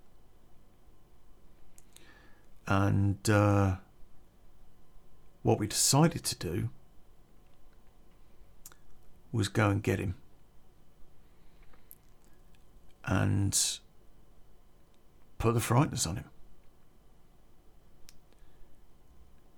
And 2.67 3.29
uh, 3.29 3.77
what 5.41 5.57
we 5.57 5.67
decided 5.67 6.23
to 6.25 6.35
do 6.35 6.69
was 9.31 9.47
go 9.47 9.69
and 9.69 9.81
get 9.81 9.99
him. 9.99 10.15
And 13.05 13.57
put 15.37 15.53
the 15.53 15.59
frighteners 15.59 16.05
on 16.07 16.17
him. 16.17 16.25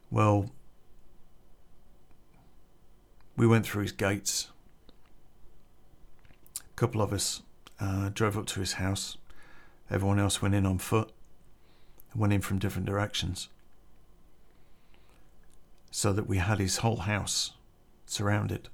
Well, 0.09 0.49
we 3.35 3.45
went 3.45 3.65
through 3.65 3.83
his 3.83 3.91
gates. 3.91 4.49
A 6.59 6.75
couple 6.75 7.01
of 7.01 7.11
us 7.11 7.41
uh, 7.79 8.09
drove 8.13 8.37
up 8.37 8.45
to 8.47 8.59
his 8.59 8.73
house. 8.73 9.17
Everyone 9.91 10.19
else 10.19 10.41
went 10.41 10.55
in 10.55 10.65
on 10.65 10.77
foot 10.77 11.11
and 12.11 12.21
went 12.21 12.33
in 12.33 12.41
from 12.41 12.59
different 12.59 12.87
directions. 12.87 13.49
So 15.91 16.13
that 16.13 16.27
we 16.27 16.37
had 16.37 16.59
his 16.59 16.77
whole 16.77 16.97
house 16.97 17.51
surrounded. 18.05 18.69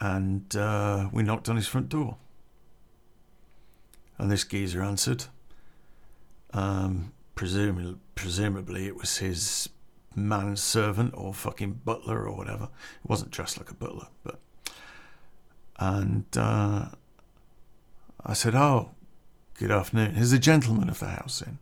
And 0.00 0.54
uh, 0.56 1.08
we 1.12 1.22
knocked 1.22 1.48
on 1.48 1.56
his 1.56 1.66
front 1.66 1.88
door. 1.88 2.16
And 4.18 4.30
this 4.30 4.44
geezer 4.44 4.82
answered. 4.82 5.24
Um, 6.52 7.12
presumably, 7.34 7.96
presumably 8.14 8.86
it 8.86 8.96
was 8.96 9.18
his 9.18 9.68
manservant 10.14 11.12
or 11.16 11.34
fucking 11.34 11.80
butler 11.84 12.26
or 12.28 12.36
whatever. 12.36 12.64
It 12.64 13.08
wasn't 13.08 13.30
dressed 13.30 13.58
like 13.58 13.70
a 13.70 13.74
butler, 13.74 14.08
but. 14.22 14.40
And 15.78 16.24
uh, 16.36 16.86
I 18.24 18.32
said, 18.32 18.54
Oh, 18.54 18.90
good 19.54 19.70
afternoon. 19.70 20.14
Is 20.16 20.30
the 20.30 20.38
gentleman 20.38 20.88
of 20.88 21.00
the 21.00 21.08
house 21.08 21.42
in? 21.42 21.58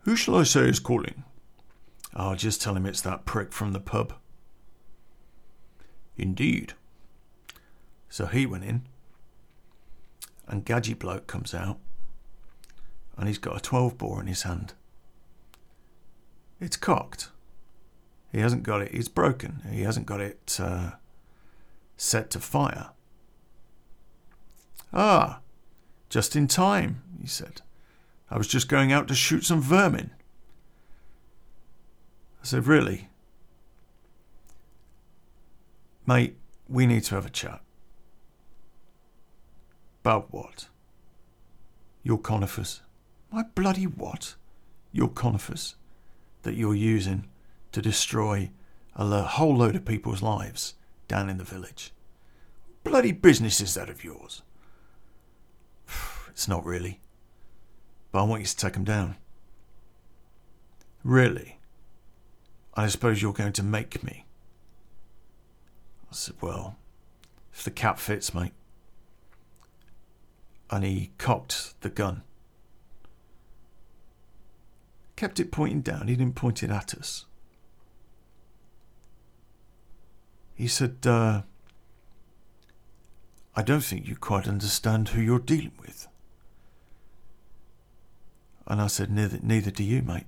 Who 0.00 0.16
shall 0.16 0.36
I 0.36 0.42
say 0.42 0.68
is 0.68 0.80
calling? 0.80 1.24
I'll 2.14 2.32
oh, 2.32 2.34
just 2.34 2.60
tell 2.60 2.76
him 2.76 2.84
it's 2.84 3.00
that 3.00 3.24
prick 3.24 3.52
from 3.52 3.72
the 3.72 3.80
pub. 3.80 4.12
Indeed. 6.18 6.74
So 8.10 8.26
he 8.26 8.44
went 8.44 8.64
in 8.64 8.82
and 10.46 10.66
Gadgy 10.66 10.98
Bloke 10.98 11.26
comes 11.26 11.54
out 11.54 11.78
and 13.16 13.28
he's 13.28 13.38
got 13.38 13.56
a 13.56 13.60
12 13.60 13.98
bore 13.98 14.20
in 14.20 14.26
his 14.26 14.42
hand. 14.42 14.74
It's 16.60 16.76
cocked. 16.76 17.28
He 18.30 18.40
hasn't 18.40 18.62
got 18.62 18.82
it, 18.82 18.90
it's 18.92 19.08
broken. 19.08 19.62
He 19.70 19.82
hasn't 19.82 20.06
got 20.06 20.20
it 20.20 20.58
uh, 20.60 20.92
set 21.96 22.30
to 22.30 22.40
fire. 22.40 22.90
Ah, 24.92 25.40
just 26.08 26.36
in 26.36 26.46
time, 26.46 27.02
he 27.20 27.26
said. 27.26 27.62
I 28.30 28.38
was 28.38 28.48
just 28.48 28.68
going 28.68 28.92
out 28.92 29.08
to 29.08 29.14
shoot 29.14 29.44
some 29.44 29.60
vermin. 29.60 30.10
I 32.42 32.44
said, 32.44 32.66
Really? 32.66 33.08
Mate, 36.06 36.36
we 36.68 36.86
need 36.86 37.04
to 37.04 37.14
have 37.14 37.26
a 37.26 37.30
chat. 37.30 37.60
About 40.02 40.32
what? 40.32 40.66
Your 42.02 42.18
conifers. 42.18 42.80
My 43.32 43.44
bloody 43.54 43.84
what? 43.84 44.34
Your 44.92 45.08
conifers 45.08 45.76
that 46.42 46.54
you're 46.54 46.74
using 46.74 47.28
to 47.72 47.80
destroy 47.80 48.50
a 48.94 49.22
whole 49.22 49.56
load 49.56 49.74
of 49.74 49.84
people's 49.84 50.22
lives 50.22 50.74
down 51.08 51.30
in 51.30 51.38
the 51.38 51.44
village. 51.44 51.92
Bloody 52.84 53.12
business 53.12 53.60
is 53.60 53.74
that 53.74 53.88
of 53.88 54.04
yours? 54.04 54.42
It's 56.28 56.48
not 56.48 56.64
really. 56.64 56.98
But 58.10 58.20
I 58.20 58.26
want 58.26 58.40
you 58.40 58.46
to 58.46 58.56
take 58.56 58.72
them 58.72 58.84
down. 58.84 59.16
Really? 61.04 61.58
I 62.74 62.86
suppose 62.88 63.20
you're 63.20 63.34
going 63.34 63.52
to 63.52 63.62
make 63.62 64.02
me. 64.02 64.24
I 66.10 66.14
said, 66.14 66.36
Well, 66.40 66.76
if 67.52 67.64
the 67.64 67.70
cap 67.70 67.98
fits, 67.98 68.32
mate 68.32 68.52
and 70.72 70.84
he 70.84 71.10
cocked 71.18 71.74
the 71.82 71.90
gun. 71.90 72.22
Kept 75.22 75.38
it 75.38 75.52
pointing 75.52 75.82
down, 75.82 76.08
he 76.08 76.16
didn't 76.16 76.34
point 76.34 76.64
it 76.64 76.70
at 76.70 76.94
us. 76.94 77.26
He 80.52 80.66
said, 80.66 80.96
uh, 81.06 81.42
I 83.54 83.62
don't 83.62 83.84
think 83.84 84.08
you 84.08 84.16
quite 84.16 84.48
understand 84.48 85.10
who 85.10 85.20
you're 85.20 85.38
dealing 85.38 85.74
with. 85.80 86.08
And 88.66 88.82
I 88.82 88.88
said, 88.88 89.12
Neither, 89.12 89.38
neither 89.40 89.70
do 89.70 89.84
you, 89.84 90.02
mate. 90.02 90.26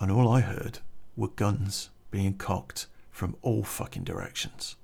And 0.00 0.10
all 0.10 0.26
I 0.26 0.40
heard 0.40 0.78
were 1.16 1.28
guns 1.28 1.90
being 2.10 2.38
cocked 2.38 2.86
from 3.10 3.36
all 3.42 3.64
fucking 3.64 4.04
directions. 4.04 4.76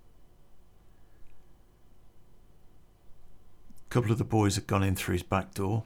A 3.86 3.88
couple 3.88 4.12
of 4.12 4.18
the 4.18 4.24
boys 4.24 4.56
had 4.56 4.66
gone 4.66 4.82
in 4.82 4.94
through 4.94 5.14
his 5.14 5.22
back 5.22 5.54
door. 5.54 5.84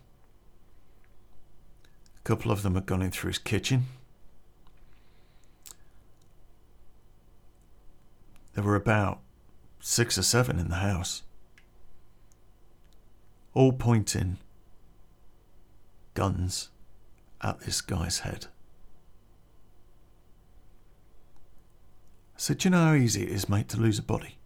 Couple 2.24 2.50
of 2.50 2.62
them 2.62 2.74
had 2.74 2.86
gone 2.86 3.02
in 3.02 3.10
through 3.10 3.28
his 3.28 3.38
kitchen. 3.38 3.84
There 8.54 8.64
were 8.64 8.76
about 8.76 9.20
six 9.80 10.16
or 10.16 10.22
seven 10.22 10.58
in 10.58 10.68
the 10.68 10.76
house, 10.76 11.22
all 13.52 13.72
pointing 13.72 14.38
guns 16.14 16.70
at 17.42 17.60
this 17.60 17.82
guy's 17.82 18.20
head. 18.20 18.46
I 22.36 22.38
said, 22.38 22.58
Do 22.58 22.66
you 22.66 22.70
know 22.70 22.84
how 22.86 22.94
easy 22.94 23.24
it 23.24 23.28
is, 23.28 23.48
mate, 23.48 23.68
to 23.70 23.76
lose 23.76 23.98
a 23.98 24.02
body? 24.02 24.38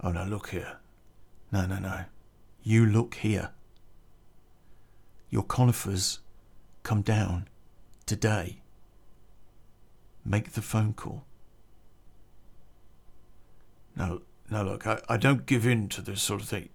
Oh, 0.00 0.12
no, 0.12 0.24
look 0.24 0.50
here. 0.50 0.78
No, 1.50 1.64
no, 1.66 1.78
no. 1.78 2.04
You 2.62 2.84
look 2.84 3.14
here. 3.14 3.50
Your 5.30 5.42
conifers 5.42 6.20
come 6.82 7.02
down 7.02 7.48
today. 8.06 8.60
Make 10.24 10.52
the 10.52 10.62
phone 10.62 10.92
call. 10.92 11.24
No, 13.96 14.22
no, 14.50 14.62
look, 14.62 14.86
I, 14.86 15.00
I 15.08 15.16
don't 15.16 15.46
give 15.46 15.66
in 15.66 15.88
to 15.90 16.02
this 16.02 16.22
sort 16.22 16.40
of 16.40 16.48
thing. 16.48 16.68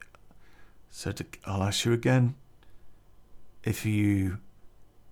So 0.91 1.13
I'll 1.45 1.63
ask 1.63 1.85
you 1.85 1.93
again. 1.93 2.35
If 3.63 3.85
you 3.85 4.39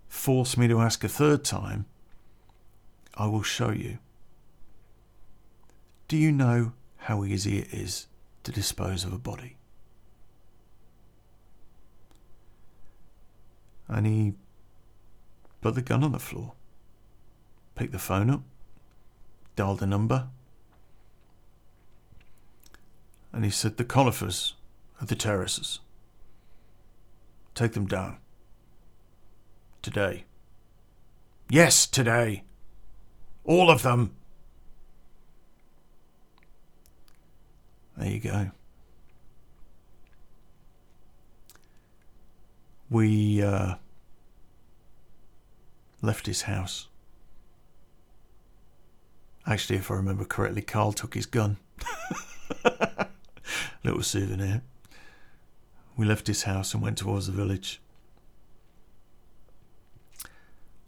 force 0.08 0.58
me 0.58 0.68
to 0.68 0.80
ask 0.82 1.04
a 1.04 1.08
third 1.08 1.44
time, 1.44 1.86
I 3.16 3.28
will 3.28 3.44
show 3.44 3.72
you. 3.72 3.98
Do 6.08 6.18
you 6.18 6.32
know 6.32 6.74
how 7.02 7.24
easy 7.24 7.58
it 7.58 7.74
is 7.74 8.08
to 8.44 8.52
dispose 8.52 9.04
of 9.04 9.14
a 9.14 9.18
body. 9.18 9.56
And 13.92 14.08
he 14.08 14.34
put 15.60 15.76
the 15.76 15.82
gun 15.82 16.02
on 16.02 16.14
the 16.14 16.20
floor, 16.20 16.54
picked 17.76 17.92
the 17.92 18.00
phone 18.00 18.30
up, 18.30 18.42
dialed 19.58 19.84
a 19.84 19.86
number, 19.86 20.30
and 23.34 23.44
he 23.44 23.52
said, 23.52 23.76
The 23.76 23.84
conifers 23.84 24.56
are 25.02 25.06
the 25.06 25.16
terraces. 25.16 25.82
Take 27.54 27.74
them 27.74 27.86
down. 27.86 28.18
Today. 29.82 30.24
Yes, 31.50 31.86
today. 31.86 32.44
All 33.44 33.70
of 33.70 33.84
them. 33.84 34.16
There 37.98 38.10
you 38.10 38.20
go. 38.22 38.52
We 42.92 43.42
uh, 43.42 43.76
left 46.02 46.26
his 46.28 46.42
house. 46.44 46.90
Actually, 49.48 49.78
if 49.78 49.90
I 49.90 49.96
remember 49.96 50.26
correctly, 50.26 50.62
Carl 50.62 50.92
took 50.92 51.14
his 51.14 51.26
gun. 51.26 51.56
Little 53.84 54.04
souvenir. 54.04 54.62
we 55.96 56.06
left 56.06 56.28
his 56.28 56.44
house 56.44 56.74
and 56.74 56.84
went 56.84 56.98
towards 56.98 57.28
the 57.28 57.32
village. 57.32 57.82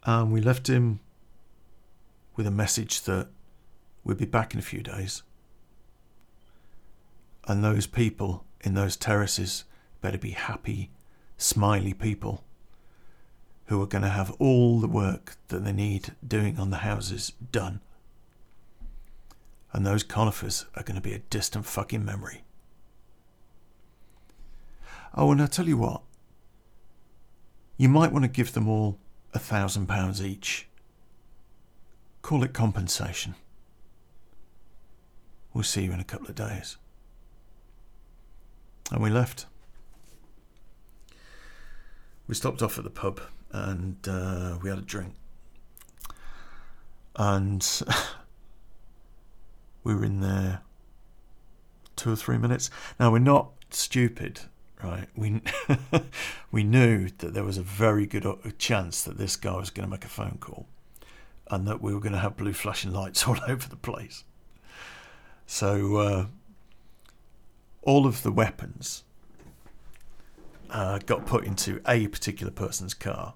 And 0.04 0.34
we 0.34 0.42
left 0.42 0.68
him 0.68 1.00
with 2.36 2.46
a 2.46 2.52
message 2.52 3.04
that 3.04 3.30
we'd 4.04 4.18
be 4.18 4.26
back 4.26 4.54
in 4.54 4.60
a 4.60 4.64
few 4.64 4.82
days. 4.82 5.24
And 7.48 7.64
those 7.64 7.88
people 7.88 8.44
in 8.60 8.74
those 8.74 8.98
terraces 8.98 9.64
better 10.02 10.18
be 10.18 10.32
happy, 10.32 10.90
smiley 11.44 11.94
people 11.94 12.44
who 13.66 13.82
are 13.82 13.88
going 13.88 14.02
to 14.02 14.10
have 14.10 14.32
all 14.40 14.80
the 14.80 14.88
work 14.88 15.36
that 15.50 15.64
they 15.64 15.74
need 15.74 16.14
doing 16.26 16.58
on 16.58 16.70
the 16.70 16.78
houses 16.78 17.34
done. 17.52 17.82
And 19.72 19.86
those 19.86 20.04
conifers 20.04 20.66
are 20.76 20.84
going 20.84 20.96
to 20.96 21.02
be 21.02 21.14
a 21.14 21.20
distant 21.20 21.66
fucking 21.66 22.06
memory. 22.06 22.44
Oh, 25.16 25.32
and 25.32 25.42
I'll 25.42 25.48
tell 25.48 25.68
you 25.68 25.78
what, 25.78 26.02
you 27.78 27.90
might 27.90 28.12
want 28.12 28.24
to 28.24 28.30
give 28.30 28.54
them 28.54 28.68
all 28.68 28.98
a 29.34 29.40
thousand 29.40 29.88
pounds 29.88 30.24
each. 30.24 30.68
Call 32.22 32.44
it 32.44 32.54
compensation. 32.54 33.36
We'll 35.54 35.64
see 35.64 35.84
you 35.84 35.92
in 35.92 36.00
a 36.00 36.06
couple 36.06 36.28
of 36.28 36.36
days. 36.36 36.78
And 38.92 39.04
we 39.04 39.10
left. 39.10 39.46
We 42.28 42.36
stopped 42.36 42.62
off 42.62 42.78
at 42.78 42.84
the 42.84 42.90
pub 42.90 43.22
and 43.52 43.98
uh, 44.08 44.58
we 44.62 44.70
had 44.70 44.80
a 44.80 44.82
drink. 44.82 45.14
And 47.16 47.66
we 49.84 49.94
were 49.94 50.06
in 50.06 50.22
there 50.22 50.62
two 51.96 52.12
or 52.12 52.16
three 52.16 52.38
minutes. 52.38 52.70
Now, 53.00 53.12
we're 53.12 53.20
not 53.20 53.52
stupid 53.70 54.42
right? 54.84 55.08
We 55.16 55.42
we 56.52 56.64
knew 56.64 57.10
that 57.18 57.34
there 57.34 57.44
was 57.44 57.58
a 57.58 57.64
very 57.64 58.06
good 58.06 58.28
chance 58.60 59.04
that 59.04 59.18
this 59.18 59.36
guy 59.36 59.56
was 59.56 59.70
going 59.70 59.88
to 59.88 59.92
make 59.92 60.06
a 60.06 60.10
phone 60.10 60.38
call, 60.40 60.68
and 61.50 61.68
that 61.68 61.82
we 61.82 61.94
were 61.94 62.00
going 62.00 62.14
to 62.14 62.20
have 62.20 62.38
blue 62.38 62.54
flashing 62.54 62.92
lights 62.92 63.24
all 63.28 63.40
over 63.48 63.68
the 63.68 63.76
place. 63.76 64.24
So 65.46 65.96
uh, 65.98 66.26
all 67.82 68.06
of 68.06 68.24
the 68.24 68.32
weapons 68.32 69.04
uh, 70.74 70.98
got 71.06 71.26
put 71.26 71.46
into 71.46 71.80
a 71.88 72.08
particular 72.08 72.52
person's 72.52 72.94
car, 72.96 73.36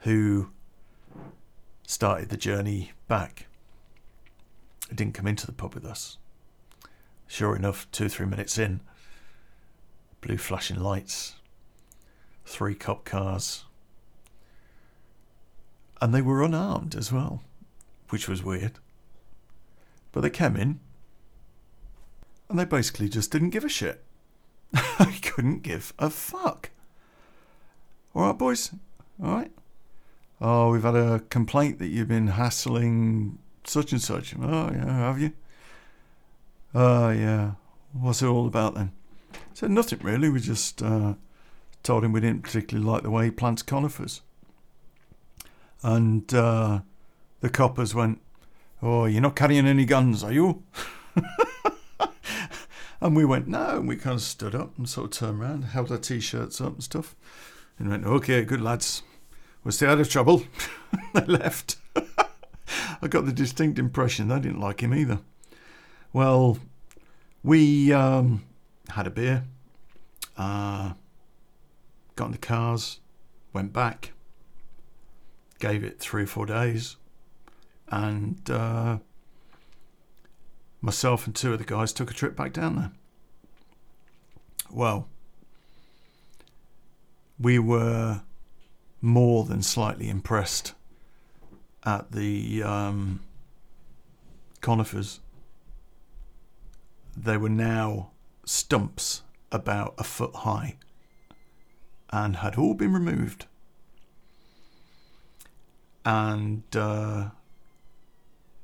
who 0.00 0.50
started 1.86 2.28
the 2.28 2.36
journey 2.36 2.92
back. 3.08 3.46
It 4.90 4.96
didn't 4.96 5.14
come 5.14 5.26
into 5.26 5.46
the 5.46 5.52
pub 5.52 5.74
with 5.74 5.84
us. 5.84 6.18
Sure 7.26 7.56
enough, 7.56 7.90
two 7.90 8.08
three 8.08 8.26
minutes 8.26 8.58
in, 8.58 8.80
blue 10.20 10.36
flashing 10.36 10.78
lights, 10.78 11.36
three 12.44 12.74
cop 12.74 13.04
cars. 13.04 13.64
And 16.00 16.14
they 16.14 16.22
were 16.22 16.42
unarmed 16.42 16.94
as 16.94 17.10
well, 17.10 17.42
which 18.10 18.28
was 18.28 18.44
weird. 18.44 18.72
But 20.12 20.20
they 20.20 20.30
came 20.30 20.54
in 20.56 20.78
and 22.48 22.58
they 22.58 22.64
basically 22.66 23.08
just 23.08 23.32
didn't 23.32 23.50
give 23.50 23.64
a 23.64 23.68
shit. 23.68 24.05
I 24.74 25.18
couldn't 25.22 25.62
give 25.62 25.92
a 25.98 26.10
fuck. 26.10 26.70
All 28.14 28.22
right, 28.22 28.38
boys. 28.38 28.72
All 29.22 29.34
right. 29.34 29.52
Oh, 30.40 30.70
we've 30.70 30.82
had 30.82 30.96
a 30.96 31.20
complaint 31.30 31.78
that 31.78 31.88
you've 31.88 32.08
been 32.08 32.28
hassling 32.28 33.38
such 33.64 33.92
and 33.92 34.00
such. 34.00 34.34
Oh, 34.40 34.70
yeah, 34.72 34.84
have 34.86 35.18
you? 35.18 35.32
Oh, 36.74 37.10
yeah. 37.10 37.52
What's 37.92 38.22
it 38.22 38.26
all 38.26 38.46
about 38.46 38.74
then? 38.74 38.92
Said 39.54 39.70
nothing 39.70 40.00
really. 40.02 40.28
We 40.28 40.40
just 40.40 40.82
uh, 40.82 41.14
told 41.82 42.04
him 42.04 42.12
we 42.12 42.20
didn't 42.20 42.42
particularly 42.42 42.86
like 42.86 43.02
the 43.02 43.10
way 43.10 43.24
he 43.24 43.30
plants 43.30 43.62
conifers. 43.62 44.20
And 45.82 46.32
uh, 46.34 46.80
the 47.40 47.48
coppers 47.48 47.94
went, 47.94 48.20
Oh, 48.82 49.06
you're 49.06 49.22
not 49.22 49.36
carrying 49.36 49.66
any 49.66 49.86
guns, 49.86 50.22
are 50.22 50.32
you? 50.32 50.62
and 53.06 53.16
we 53.16 53.24
went, 53.24 53.48
No. 53.48 53.78
And 53.78 53.88
we 53.88 53.96
kind 53.96 54.14
of 54.14 54.22
stood 54.22 54.54
up 54.54 54.76
and 54.76 54.88
sort 54.88 55.06
of 55.06 55.10
turned 55.12 55.40
around, 55.40 55.62
held 55.62 55.90
our 55.90 55.98
t 55.98 56.20
shirts 56.20 56.60
up 56.60 56.74
and 56.74 56.84
stuff. 56.84 57.14
And 57.78 57.88
went, 57.88 58.04
Okay, 58.04 58.44
good 58.44 58.60
lads. 58.60 59.02
We'll 59.64 59.72
stay 59.72 59.86
out 59.86 60.00
of 60.00 60.08
trouble. 60.08 60.44
they 61.14 61.24
left. 61.24 61.76
I 63.02 63.08
got 63.08 63.26
the 63.26 63.32
distinct 63.32 63.78
impression 63.78 64.28
they 64.28 64.40
didn't 64.40 64.60
like 64.60 64.80
him 64.80 64.94
either. 64.94 65.20
Well, 66.12 66.58
we 67.42 67.92
um, 67.92 68.44
had 68.88 69.06
a 69.06 69.10
beer, 69.10 69.44
uh, 70.36 70.92
got 72.16 72.26
in 72.26 72.32
the 72.32 72.38
cars, 72.38 73.00
went 73.52 73.72
back, 73.72 74.12
gave 75.58 75.84
it 75.84 75.98
three 76.00 76.24
or 76.24 76.26
four 76.26 76.46
days, 76.46 76.96
and 77.88 78.50
uh, 78.50 78.98
myself 80.86 81.26
and 81.26 81.34
two 81.34 81.52
of 81.52 81.58
the 81.58 81.64
guys 81.64 81.92
took 81.92 82.10
a 82.10 82.14
trip 82.14 82.36
back 82.36 82.52
down 82.52 82.76
there. 82.76 82.92
Well, 84.70 85.08
we 87.38 87.58
were 87.58 88.22
more 89.02 89.44
than 89.44 89.62
slightly 89.62 90.08
impressed 90.08 90.74
at 91.84 92.12
the 92.12 92.62
um, 92.62 93.20
conifers. 94.60 95.20
They 97.16 97.36
were 97.36 97.48
now 97.48 98.10
stumps 98.44 99.22
about 99.50 99.94
a 99.98 100.04
foot 100.04 100.34
high 100.36 100.76
and 102.10 102.36
had 102.36 102.56
all 102.56 102.74
been 102.74 102.92
removed. 102.92 103.46
And 106.04 106.62
uh, 106.76 107.30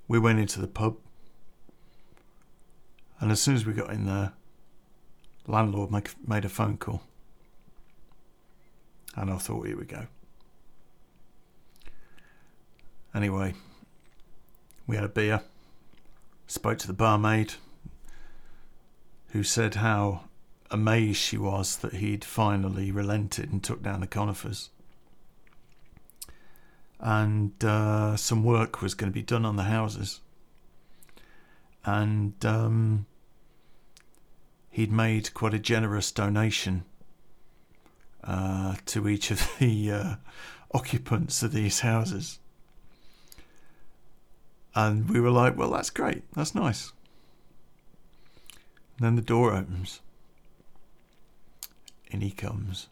we 0.06 0.20
went 0.20 0.38
into 0.38 0.60
the 0.60 0.68
pub. 0.68 0.96
And 3.22 3.30
as 3.30 3.40
soon 3.40 3.54
as 3.54 3.64
we 3.64 3.72
got 3.72 3.92
in 3.92 4.04
there, 4.04 4.32
landlord 5.46 5.92
make, 5.92 6.10
made 6.28 6.44
a 6.44 6.48
phone 6.48 6.76
call. 6.76 7.02
And 9.14 9.30
I 9.30 9.36
thought, 9.36 9.64
here 9.68 9.78
we 9.78 9.84
go. 9.84 10.08
Anyway, 13.14 13.54
we 14.88 14.96
had 14.96 15.04
a 15.04 15.08
beer, 15.08 15.42
spoke 16.48 16.78
to 16.78 16.88
the 16.88 16.92
barmaid, 16.92 17.54
who 19.28 19.44
said 19.44 19.76
how 19.76 20.22
amazed 20.72 21.20
she 21.20 21.38
was 21.38 21.76
that 21.76 21.94
he'd 21.94 22.24
finally 22.24 22.90
relented 22.90 23.52
and 23.52 23.62
took 23.62 23.84
down 23.84 24.00
the 24.00 24.08
conifers. 24.08 24.70
And 26.98 27.52
uh, 27.64 28.16
some 28.16 28.42
work 28.42 28.82
was 28.82 28.94
going 28.94 29.12
to 29.12 29.14
be 29.14 29.22
done 29.22 29.44
on 29.44 29.54
the 29.54 29.64
houses. 29.64 30.18
And 31.84 32.34
um, 32.44 33.06
he'd 34.72 34.90
made 34.90 35.32
quite 35.34 35.54
a 35.54 35.58
generous 35.58 36.10
donation 36.10 36.84
uh, 38.24 38.74
to 38.86 39.06
each 39.06 39.30
of 39.30 39.48
the 39.58 39.92
uh, 39.92 40.14
occupants 40.72 41.42
of 41.42 41.52
these 41.52 41.80
houses. 41.80 42.40
And 44.74 45.10
we 45.10 45.20
were 45.20 45.30
like, 45.30 45.56
well, 45.56 45.70
that's 45.70 45.90
great. 45.90 46.24
That's 46.32 46.54
nice. 46.54 46.92
And 48.96 49.06
then 49.06 49.16
the 49.16 49.22
door 49.22 49.52
opens. 49.52 50.00
In 52.10 52.22
he 52.22 52.30
comes. 52.30 52.88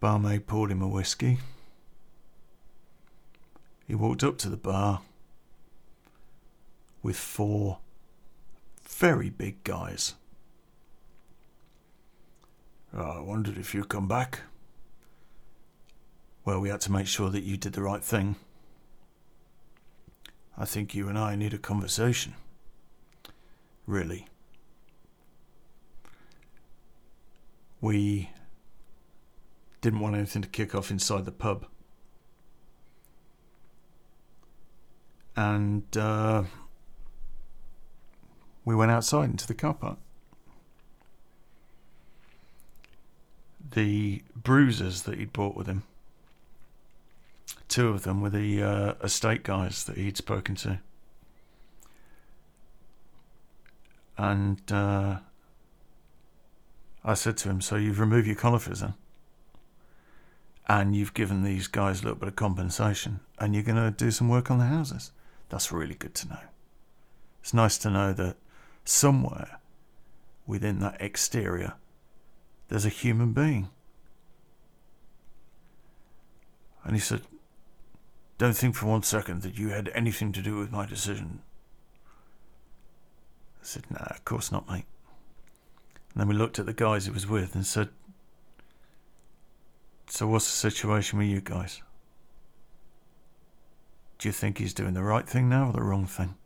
Barmaid 0.00 0.46
poured 0.46 0.70
him 0.70 0.82
a 0.82 0.88
whiskey. 0.88 1.38
He 3.86 3.94
walked 3.94 4.22
up 4.22 4.36
to 4.38 4.50
the 4.50 4.56
bar 4.58 5.00
with 7.02 7.16
four 7.16 7.78
very 8.92 9.30
big 9.30 9.64
guys. 9.64 10.14
Oh, 12.94 13.18
I 13.18 13.20
wondered 13.20 13.58
if 13.58 13.74
you'd 13.74 13.88
come 13.88 14.06
back. 14.06 14.40
Well, 16.44 16.60
we 16.60 16.68
had 16.68 16.80
to 16.82 16.92
make 16.92 17.06
sure 17.06 17.30
that 17.30 17.44
you 17.44 17.56
did 17.56 17.72
the 17.72 17.82
right 17.82 18.02
thing. 18.02 18.36
I 20.58 20.64
think 20.64 20.94
you 20.94 21.08
and 21.08 21.18
I 21.18 21.34
need 21.34 21.54
a 21.54 21.58
conversation 21.58 22.34
really. 23.86 24.26
We 27.80 28.30
didn't 29.80 30.00
want 30.00 30.14
anything 30.14 30.42
to 30.42 30.48
kick 30.48 30.74
off 30.74 30.90
inside 30.90 31.24
the 31.24 31.32
pub. 31.32 31.66
And 35.34 35.84
uh, 35.96 36.44
we 38.64 38.74
went 38.74 38.90
outside 38.90 39.30
into 39.30 39.46
the 39.46 39.54
car 39.54 39.74
park. 39.74 39.98
The 43.74 44.22
bruisers 44.36 45.02
that 45.02 45.18
he'd 45.18 45.32
brought 45.32 45.56
with 45.56 45.66
him, 45.66 45.82
two 47.68 47.88
of 47.88 48.02
them 48.02 48.20
were 48.20 48.30
the 48.30 48.62
uh, 48.62 48.94
estate 49.02 49.42
guys 49.42 49.84
that 49.84 49.96
he'd 49.96 50.16
spoken 50.16 50.54
to. 50.56 50.80
and 54.22 54.60
uh, 54.70 55.18
I 57.04 57.14
said 57.14 57.36
to 57.38 57.50
him, 57.50 57.60
So 57.60 57.76
you've 57.76 57.98
removed 57.98 58.26
your 58.26 58.36
conifers 58.36 58.80
then? 58.80 58.94
And 60.68 60.94
you've 60.94 61.12
given 61.12 61.42
these 61.42 61.66
guys 61.66 62.00
a 62.00 62.04
little 62.04 62.18
bit 62.18 62.28
of 62.28 62.36
compensation 62.36 63.20
and 63.38 63.52
you're 63.52 63.64
going 63.64 63.76
to 63.76 63.90
do 63.90 64.12
some 64.12 64.28
work 64.28 64.50
on 64.50 64.58
the 64.58 64.66
houses. 64.66 65.10
That's 65.48 65.72
really 65.72 65.94
good 65.94 66.14
to 66.14 66.28
know. 66.28 66.38
It's 67.40 67.52
nice 67.52 67.76
to 67.78 67.90
know 67.90 68.12
that 68.12 68.36
somewhere 68.84 69.60
within 70.46 70.80
that 70.80 71.00
exterior 71.00 71.74
there's 72.72 72.86
a 72.86 72.88
human 72.88 73.32
being. 73.32 73.68
And 76.84 76.94
he 76.94 77.00
said, 77.00 77.20
Don't 78.38 78.56
think 78.56 78.74
for 78.74 78.86
one 78.86 79.02
second 79.02 79.42
that 79.42 79.58
you 79.58 79.68
had 79.68 79.90
anything 79.94 80.32
to 80.32 80.40
do 80.40 80.56
with 80.56 80.72
my 80.72 80.86
decision. 80.86 81.40
I 83.60 83.64
said, 83.64 83.90
Nah, 83.90 84.06
of 84.06 84.24
course 84.24 84.50
not, 84.50 84.66
mate. 84.70 84.86
And 86.14 86.20
then 86.22 86.28
we 86.28 86.34
looked 86.34 86.58
at 86.58 86.64
the 86.64 86.72
guys 86.72 87.04
he 87.04 87.10
was 87.10 87.26
with 87.26 87.54
and 87.54 87.66
said, 87.66 87.90
So 90.06 90.26
what's 90.26 90.46
the 90.46 90.70
situation 90.70 91.18
with 91.18 91.28
you 91.28 91.42
guys? 91.42 91.82
Do 94.18 94.28
you 94.28 94.32
think 94.32 94.56
he's 94.56 94.72
doing 94.72 94.94
the 94.94 95.02
right 95.02 95.28
thing 95.28 95.50
now 95.50 95.68
or 95.68 95.72
the 95.74 95.82
wrong 95.82 96.06
thing? 96.06 96.36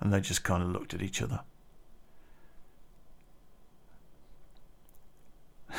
And 0.00 0.12
they 0.12 0.20
just 0.20 0.42
kind 0.42 0.62
of 0.62 0.70
looked 0.70 0.94
at 0.94 1.02
each 1.02 1.20
other. 1.20 1.40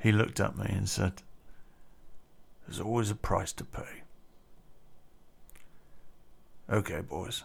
he 0.00 0.10
looked 0.12 0.40
at 0.40 0.56
me 0.56 0.66
and 0.68 0.88
said, 0.88 1.22
There's 2.66 2.80
always 2.80 3.10
a 3.10 3.14
price 3.14 3.52
to 3.52 3.64
pay. 3.64 4.02
Okay, 6.70 7.02
boys. 7.02 7.44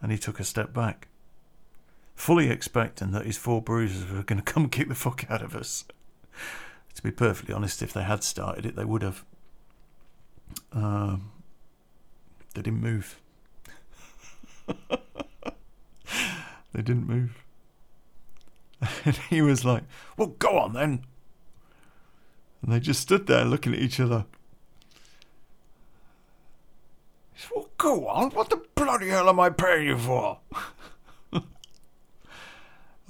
And 0.00 0.10
he 0.10 0.18
took 0.18 0.40
a 0.40 0.44
step 0.44 0.72
back 0.72 1.08
fully 2.20 2.50
expecting 2.50 3.12
that 3.12 3.24
his 3.24 3.38
four 3.38 3.62
bruisers 3.62 4.10
were 4.10 4.22
going 4.22 4.42
to 4.42 4.52
come 4.52 4.68
kick 4.68 4.88
the 4.88 4.94
fuck 4.94 5.24
out 5.30 5.42
of 5.42 5.56
us. 5.56 5.86
to 6.94 7.02
be 7.02 7.10
perfectly 7.10 7.54
honest, 7.54 7.82
if 7.82 7.92
they 7.92 8.02
had 8.02 8.22
started 8.22 8.66
it, 8.66 8.76
they 8.76 8.84
would 8.84 9.02
have. 9.02 9.24
Um, 10.72 11.30
they 12.54 12.62
didn't 12.62 12.80
move. 12.80 13.20
They 16.72 16.82
didn't 16.82 17.06
move. 17.06 17.44
And 19.04 19.16
he 19.28 19.42
was 19.42 19.64
like, 19.64 19.84
Well, 20.16 20.28
go 20.38 20.58
on 20.58 20.72
then. 20.72 21.04
And 22.62 22.72
they 22.72 22.80
just 22.80 23.00
stood 23.00 23.26
there 23.26 23.44
looking 23.44 23.74
at 23.74 23.80
each 23.80 24.00
other. 24.00 24.24
He 27.34 27.40
said, 27.42 27.50
Well, 27.54 27.68
go 27.76 28.06
on. 28.08 28.30
What 28.30 28.48
the 28.50 28.62
bloody 28.74 29.08
hell 29.08 29.28
am 29.28 29.38
I 29.40 29.50
paying 29.50 29.88
you 29.88 29.98
for? 29.98 30.38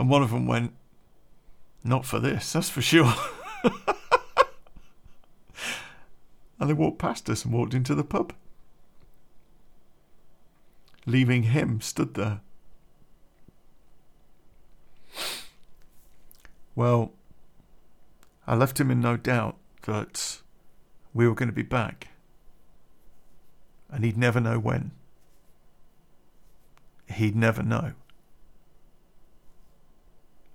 And 0.01 0.09
one 0.09 0.23
of 0.23 0.31
them 0.31 0.47
went, 0.47 0.73
Not 1.85 2.07
for 2.07 2.19
this, 2.19 2.55
that's 2.55 2.71
for 2.71 2.81
sure. 2.81 3.13
and 6.59 6.71
they 6.71 6.73
walked 6.73 6.99
past 6.99 7.29
us 7.29 7.45
and 7.45 7.53
walked 7.53 7.75
into 7.75 7.95
the 7.95 8.03
pub, 8.03 8.33
leaving 11.05 11.43
him 11.43 11.83
stood 11.83 12.15
there. 12.15 12.41
Well, 16.81 17.12
I 18.47 18.55
left 18.55 18.81
him 18.81 18.91
in 18.91 19.01
no 19.01 19.18
doubt 19.18 19.59
that 19.83 20.41
we 21.12 21.28
were 21.28 21.35
going 21.35 21.51
to 21.51 21.55
be 21.55 21.61
back, 21.61 22.09
and 23.91 24.03
he'd 24.03 24.16
never 24.16 24.41
know 24.41 24.59
when. 24.59 24.93
He'd 27.07 27.37
never 27.37 27.62
know 27.62 27.93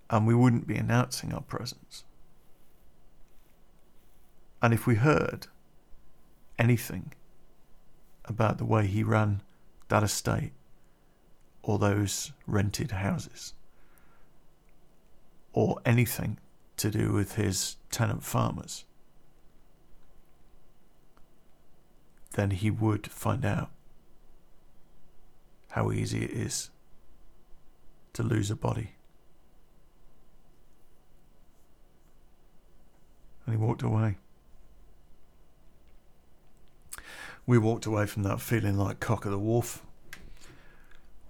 and 0.10 0.26
we 0.26 0.34
wouldn't 0.34 0.66
be 0.66 0.78
announcing 0.78 1.32
our 1.32 1.42
presence. 1.42 2.04
And 4.64 4.74
if 4.74 4.88
we 4.88 4.96
heard 4.96 5.46
anything 6.58 7.14
about 8.24 8.58
the 8.58 8.66
way 8.66 8.88
he 8.88 9.04
ran 9.04 9.44
that 9.90 10.02
estate 10.02 10.54
or 11.62 11.78
those 11.78 12.32
rented 12.48 12.92
houses, 12.92 13.54
or 15.56 15.80
anything 15.86 16.38
to 16.78 16.92
do 16.92 17.12
with 17.12 17.36
his 17.36 17.78
tenant 17.90 18.24
farmers, 18.24 18.86
then 22.34 22.52
he 22.52 22.70
would 22.70 23.08
find 23.08 23.46
out 23.46 23.72
how 25.72 25.92
easy 25.92 26.24
it 26.24 26.32
is 26.32 26.70
to 28.14 28.22
lose 28.22 28.52
a 28.52 28.56
body. 28.56 28.96
and 33.46 33.56
he 33.56 33.62
walked 33.62 33.84
away. 33.84 34.18
We 37.46 37.58
walked 37.58 37.86
away 37.86 38.08
from 38.08 38.24
that 38.24 38.42
feeling 38.42 38.78
like 38.78 39.00
cock 39.00 39.26
of 39.26 39.32
the 39.32 39.40
wolf. 39.40 39.84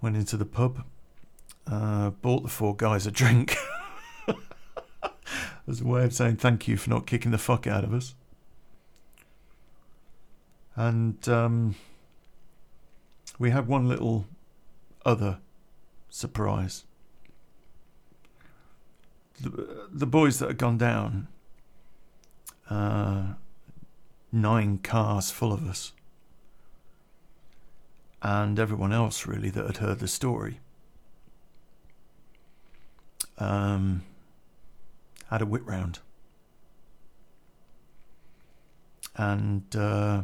Went 0.00 0.16
into 0.16 0.36
the 0.36 0.46
pub, 0.46 0.84
uh, 1.66 2.10
bought 2.10 2.42
the 2.42 2.48
four 2.48 2.74
guys 2.74 3.06
a 3.06 3.10
drink 3.10 3.56
as 5.68 5.80
a 5.80 5.84
way 5.84 6.04
of 6.04 6.12
saying 6.14 6.36
thank 6.36 6.68
you 6.68 6.76
for 6.76 6.90
not 6.90 7.06
kicking 7.06 7.32
the 7.32 7.38
fuck 7.38 7.66
out 7.66 7.84
of 7.84 7.92
us. 7.92 8.14
And 10.74 11.26
um, 11.28 11.74
we 13.38 13.50
had 13.50 13.66
one 13.66 13.88
little 13.88 14.26
other 15.04 15.38
surprise. 16.10 16.84
The, 19.40 19.88
the 19.90 20.06
boys 20.06 20.38
that 20.38 20.48
had 20.48 20.58
gone 20.58 20.78
down 20.78 21.28
uh, 22.70 23.34
nine 24.32 24.78
cars 24.78 25.30
full 25.30 25.52
of 25.52 25.66
us. 25.66 25.92
And 28.22 28.58
everyone 28.58 28.92
else, 28.92 29.26
really, 29.26 29.50
that 29.50 29.66
had 29.66 29.76
heard 29.76 29.98
the 29.98 30.08
story. 30.08 30.60
Um, 33.38 34.02
had 35.30 35.42
a 35.42 35.46
wit 35.46 35.64
round. 35.64 35.98
And 39.16 39.64
uh, 39.74 40.22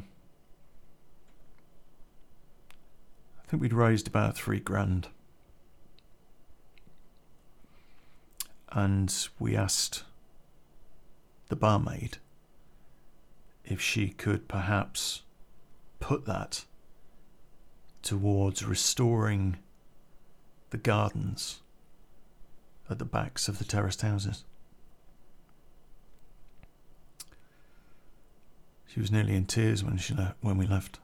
I 3.39 3.47
think 3.47 3.63
we'd 3.63 3.73
raised 3.73 4.07
about 4.07 4.37
three 4.37 4.61
grand. 4.61 5.09
And 8.71 9.29
we 9.39 9.57
asked 9.57 10.05
the 11.49 11.57
barmaid 11.57 12.19
if 13.65 13.81
she 13.81 14.09
could 14.09 14.49
perhaps 14.49 15.23
put 16.01 16.25
that 16.27 16.65
towards 18.03 18.65
restoring 18.65 19.59
the 20.71 20.79
gardens 20.79 21.61
at 22.89 22.99
the 22.99 23.05
backs 23.05 23.49
of 23.49 23.59
the 23.59 23.65
terraced 23.65 24.03
houses. 24.03 24.45
She 28.93 29.01
was 29.01 29.11
nearly 29.11 29.35
in 29.35 29.47
tears 29.47 29.83
when 29.83 29.97
she 29.97 30.13
le- 30.13 30.35
when 30.43 30.59
we 30.59 30.67
left. 30.67 31.01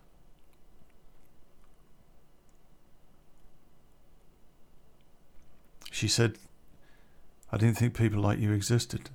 She 5.90 6.06
said, 6.06 6.38
"I 7.50 7.56
didn't 7.56 7.78
think 7.78 7.96
people 7.96 8.20
like 8.20 8.40
you 8.40 8.52
existed." 8.52 9.08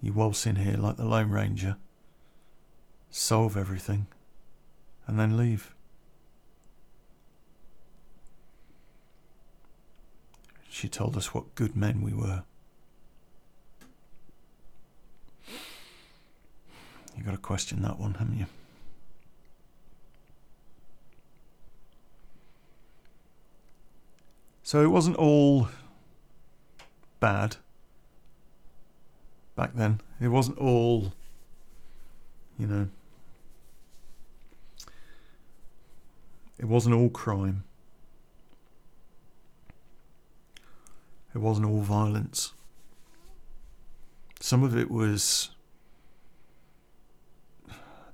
You 0.00 0.14
waltz 0.14 0.46
in 0.46 0.56
here 0.56 0.78
like 0.78 0.96
the 0.96 1.04
Lone 1.04 1.28
Ranger, 1.28 1.76
solve 3.10 3.54
everything, 3.54 4.06
and 5.06 5.20
then 5.20 5.36
leave. 5.36 5.74
She 10.70 10.88
told 10.88 11.14
us 11.18 11.34
what 11.34 11.54
good 11.54 11.76
men 11.76 12.00
we 12.00 12.14
were. 12.14 12.44
You 17.16 17.24
got 17.24 17.32
to 17.32 17.38
question 17.38 17.82
that 17.82 17.98
one, 17.98 18.14
haven't 18.14 18.38
you? 18.38 18.46
So 24.62 24.82
it 24.82 24.88
wasn't 24.88 25.16
all 25.16 25.68
bad 27.20 27.56
back 29.54 29.74
then. 29.74 30.00
It 30.20 30.28
wasn't 30.28 30.58
all, 30.58 31.12
you 32.58 32.66
know, 32.66 32.88
it 36.58 36.64
wasn't 36.64 36.94
all 36.94 37.08
crime. 37.08 37.64
It 41.34 41.38
wasn't 41.38 41.66
all 41.68 41.80
violence. 41.80 42.52
Some 44.40 44.62
of 44.62 44.76
it 44.76 44.90
was, 44.90 45.50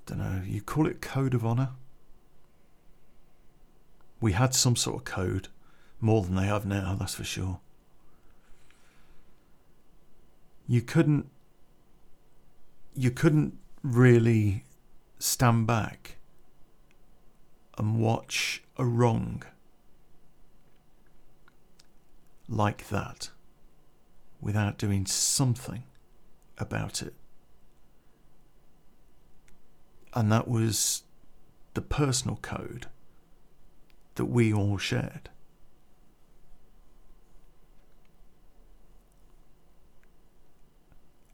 don't 0.07 0.19
know, 0.19 0.43
you 0.45 0.61
call 0.61 0.87
it 0.87 1.01
code 1.01 1.35
of 1.35 1.45
honour. 1.45 1.71
We 4.21 4.33
had 4.33 4.55
some 4.55 4.77
sort 4.77 4.97
of 4.97 5.05
code. 5.05 5.49
more 6.01 6.23
than 6.23 6.35
they 6.35 6.47
have 6.47 6.67
now, 6.67 6.97
that's 6.99 7.15
for 7.15 7.25
sure. 7.25 7.61
You 10.67 10.83
couldn't 10.83 11.31
you 12.95 13.11
couldn't 13.11 13.59
really 13.83 14.65
stand 15.19 15.67
back 15.67 16.17
and 17.79 17.99
watch 18.01 18.63
a 18.77 18.85
wrong 18.85 19.43
like 22.49 22.89
that 22.89 23.31
without 24.41 24.77
doing 24.77 25.07
something 25.07 25.85
about 26.59 27.01
it. 27.03 27.15
And 30.15 30.31
that 30.31 30.47
was 30.47 31.03
the 31.75 31.81
personal 31.81 32.37
code 32.37 32.87
that 34.17 34.27
we 34.27 34.53
all 34.53 34.79
shared. 34.79 35.31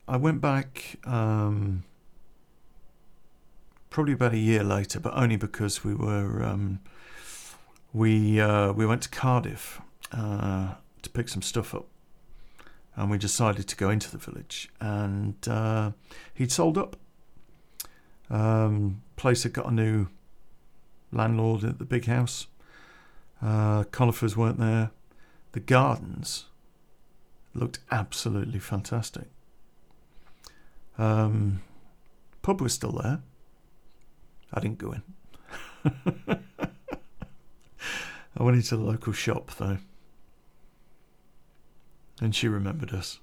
I 0.06 0.16
went 0.16 0.40
back 0.40 0.96
um, 1.04 1.84
probably 3.90 4.14
about 4.14 4.32
a 4.32 4.38
year 4.38 4.64
later, 4.64 5.00
but 5.00 5.12
only 5.14 5.36
because 5.36 5.84
we 5.84 5.94
were 5.94 6.42
um, 6.42 6.80
we 7.92 8.40
uh, 8.40 8.72
we 8.72 8.86
went 8.86 9.02
to 9.02 9.08
Cardiff 9.10 9.82
uh, 10.12 10.74
to 11.02 11.10
pick 11.10 11.28
some 11.28 11.42
stuff 11.42 11.74
up, 11.74 11.88
and 12.96 13.10
we 13.10 13.18
decided 13.18 13.68
to 13.68 13.76
go 13.76 13.90
into 13.90 14.10
the 14.10 14.16
village. 14.16 14.70
And 14.80 15.36
uh, 15.46 15.92
he'd 16.32 16.52
sold 16.52 16.78
up. 16.78 16.96
Um, 18.30 19.02
place 19.16 19.42
had 19.42 19.52
got 19.52 19.66
a 19.66 19.70
new 19.70 20.08
landlord 21.12 21.64
at 21.64 21.78
the 21.78 21.84
big 21.84 22.06
house. 22.06 22.46
Uh, 23.42 23.84
conifers 23.84 24.36
weren't 24.36 24.58
there. 24.58 24.90
The 25.52 25.60
gardens 25.60 26.46
looked 27.54 27.78
absolutely 27.90 28.58
fantastic. 28.58 29.28
Um, 30.98 31.62
pub 32.42 32.60
was 32.60 32.74
still 32.74 32.92
there. 32.92 33.20
I 34.52 34.60
didn't 34.60 34.78
go 34.78 34.92
in. 34.92 35.02
I 38.36 38.42
went 38.42 38.56
into 38.56 38.76
the 38.76 38.82
local 38.82 39.12
shop 39.12 39.50
though. 39.56 39.78
And 42.20 42.34
she 42.34 42.48
remembered 42.48 42.92
us. 42.92 43.20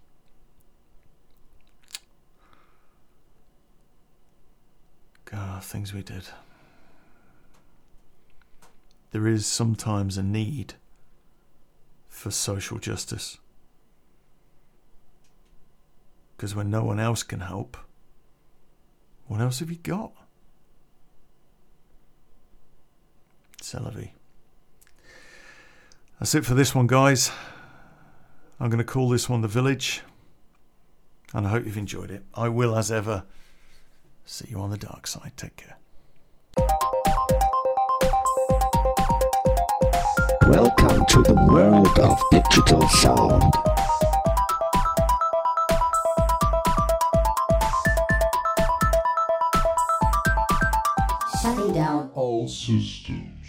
God, 5.26 5.64
things 5.64 5.94
we 5.94 6.04
did. 6.04 6.26
There 9.12 9.28
is 9.28 9.46
sometimes 9.46 10.18
a 10.18 10.24
need 10.24 10.76
for 12.08 12.32
social 12.32 12.80
justice. 12.80 13.38
Because 16.36 16.54
when 16.54 16.70
no 16.70 16.84
one 16.84 17.00
else 17.00 17.24
can 17.24 17.40
help, 17.40 17.78
what 19.28 19.42
else 19.42 19.60
have 19.60 19.70
you 19.72 19.78
got? 19.78 20.12
C'est 23.62 23.80
That's 26.20 26.36
it 26.36 26.46
for 26.46 26.54
this 26.54 26.76
one, 26.76 26.88
guys. 26.88 27.32
I'm 28.60 28.70
going 28.70 28.78
to 28.78 28.84
call 28.84 29.10
this 29.10 29.28
one 29.28 29.42
The 29.42 29.48
Village. 29.48 30.02
And 31.34 31.48
I 31.48 31.50
hope 31.50 31.66
you've 31.66 31.78
enjoyed 31.78 32.12
it. 32.12 32.24
I 32.36 32.48
will, 32.48 32.78
as 32.78 32.92
ever, 32.92 33.24
see 34.26 34.48
you 34.50 34.60
on 34.60 34.70
the 34.70 34.78
dark 34.78 35.08
side. 35.08 35.32
Take 35.38 35.56
care. 35.56 35.78
Welcome 40.48 41.06
to 41.06 41.22
the 41.22 41.34
world 41.50 42.00
of 42.00 42.20
digital 42.32 42.88
sound. 42.90 43.54
Shutting 51.42 51.74
down 51.74 52.10
all 52.14 52.48
systems. 52.48 53.45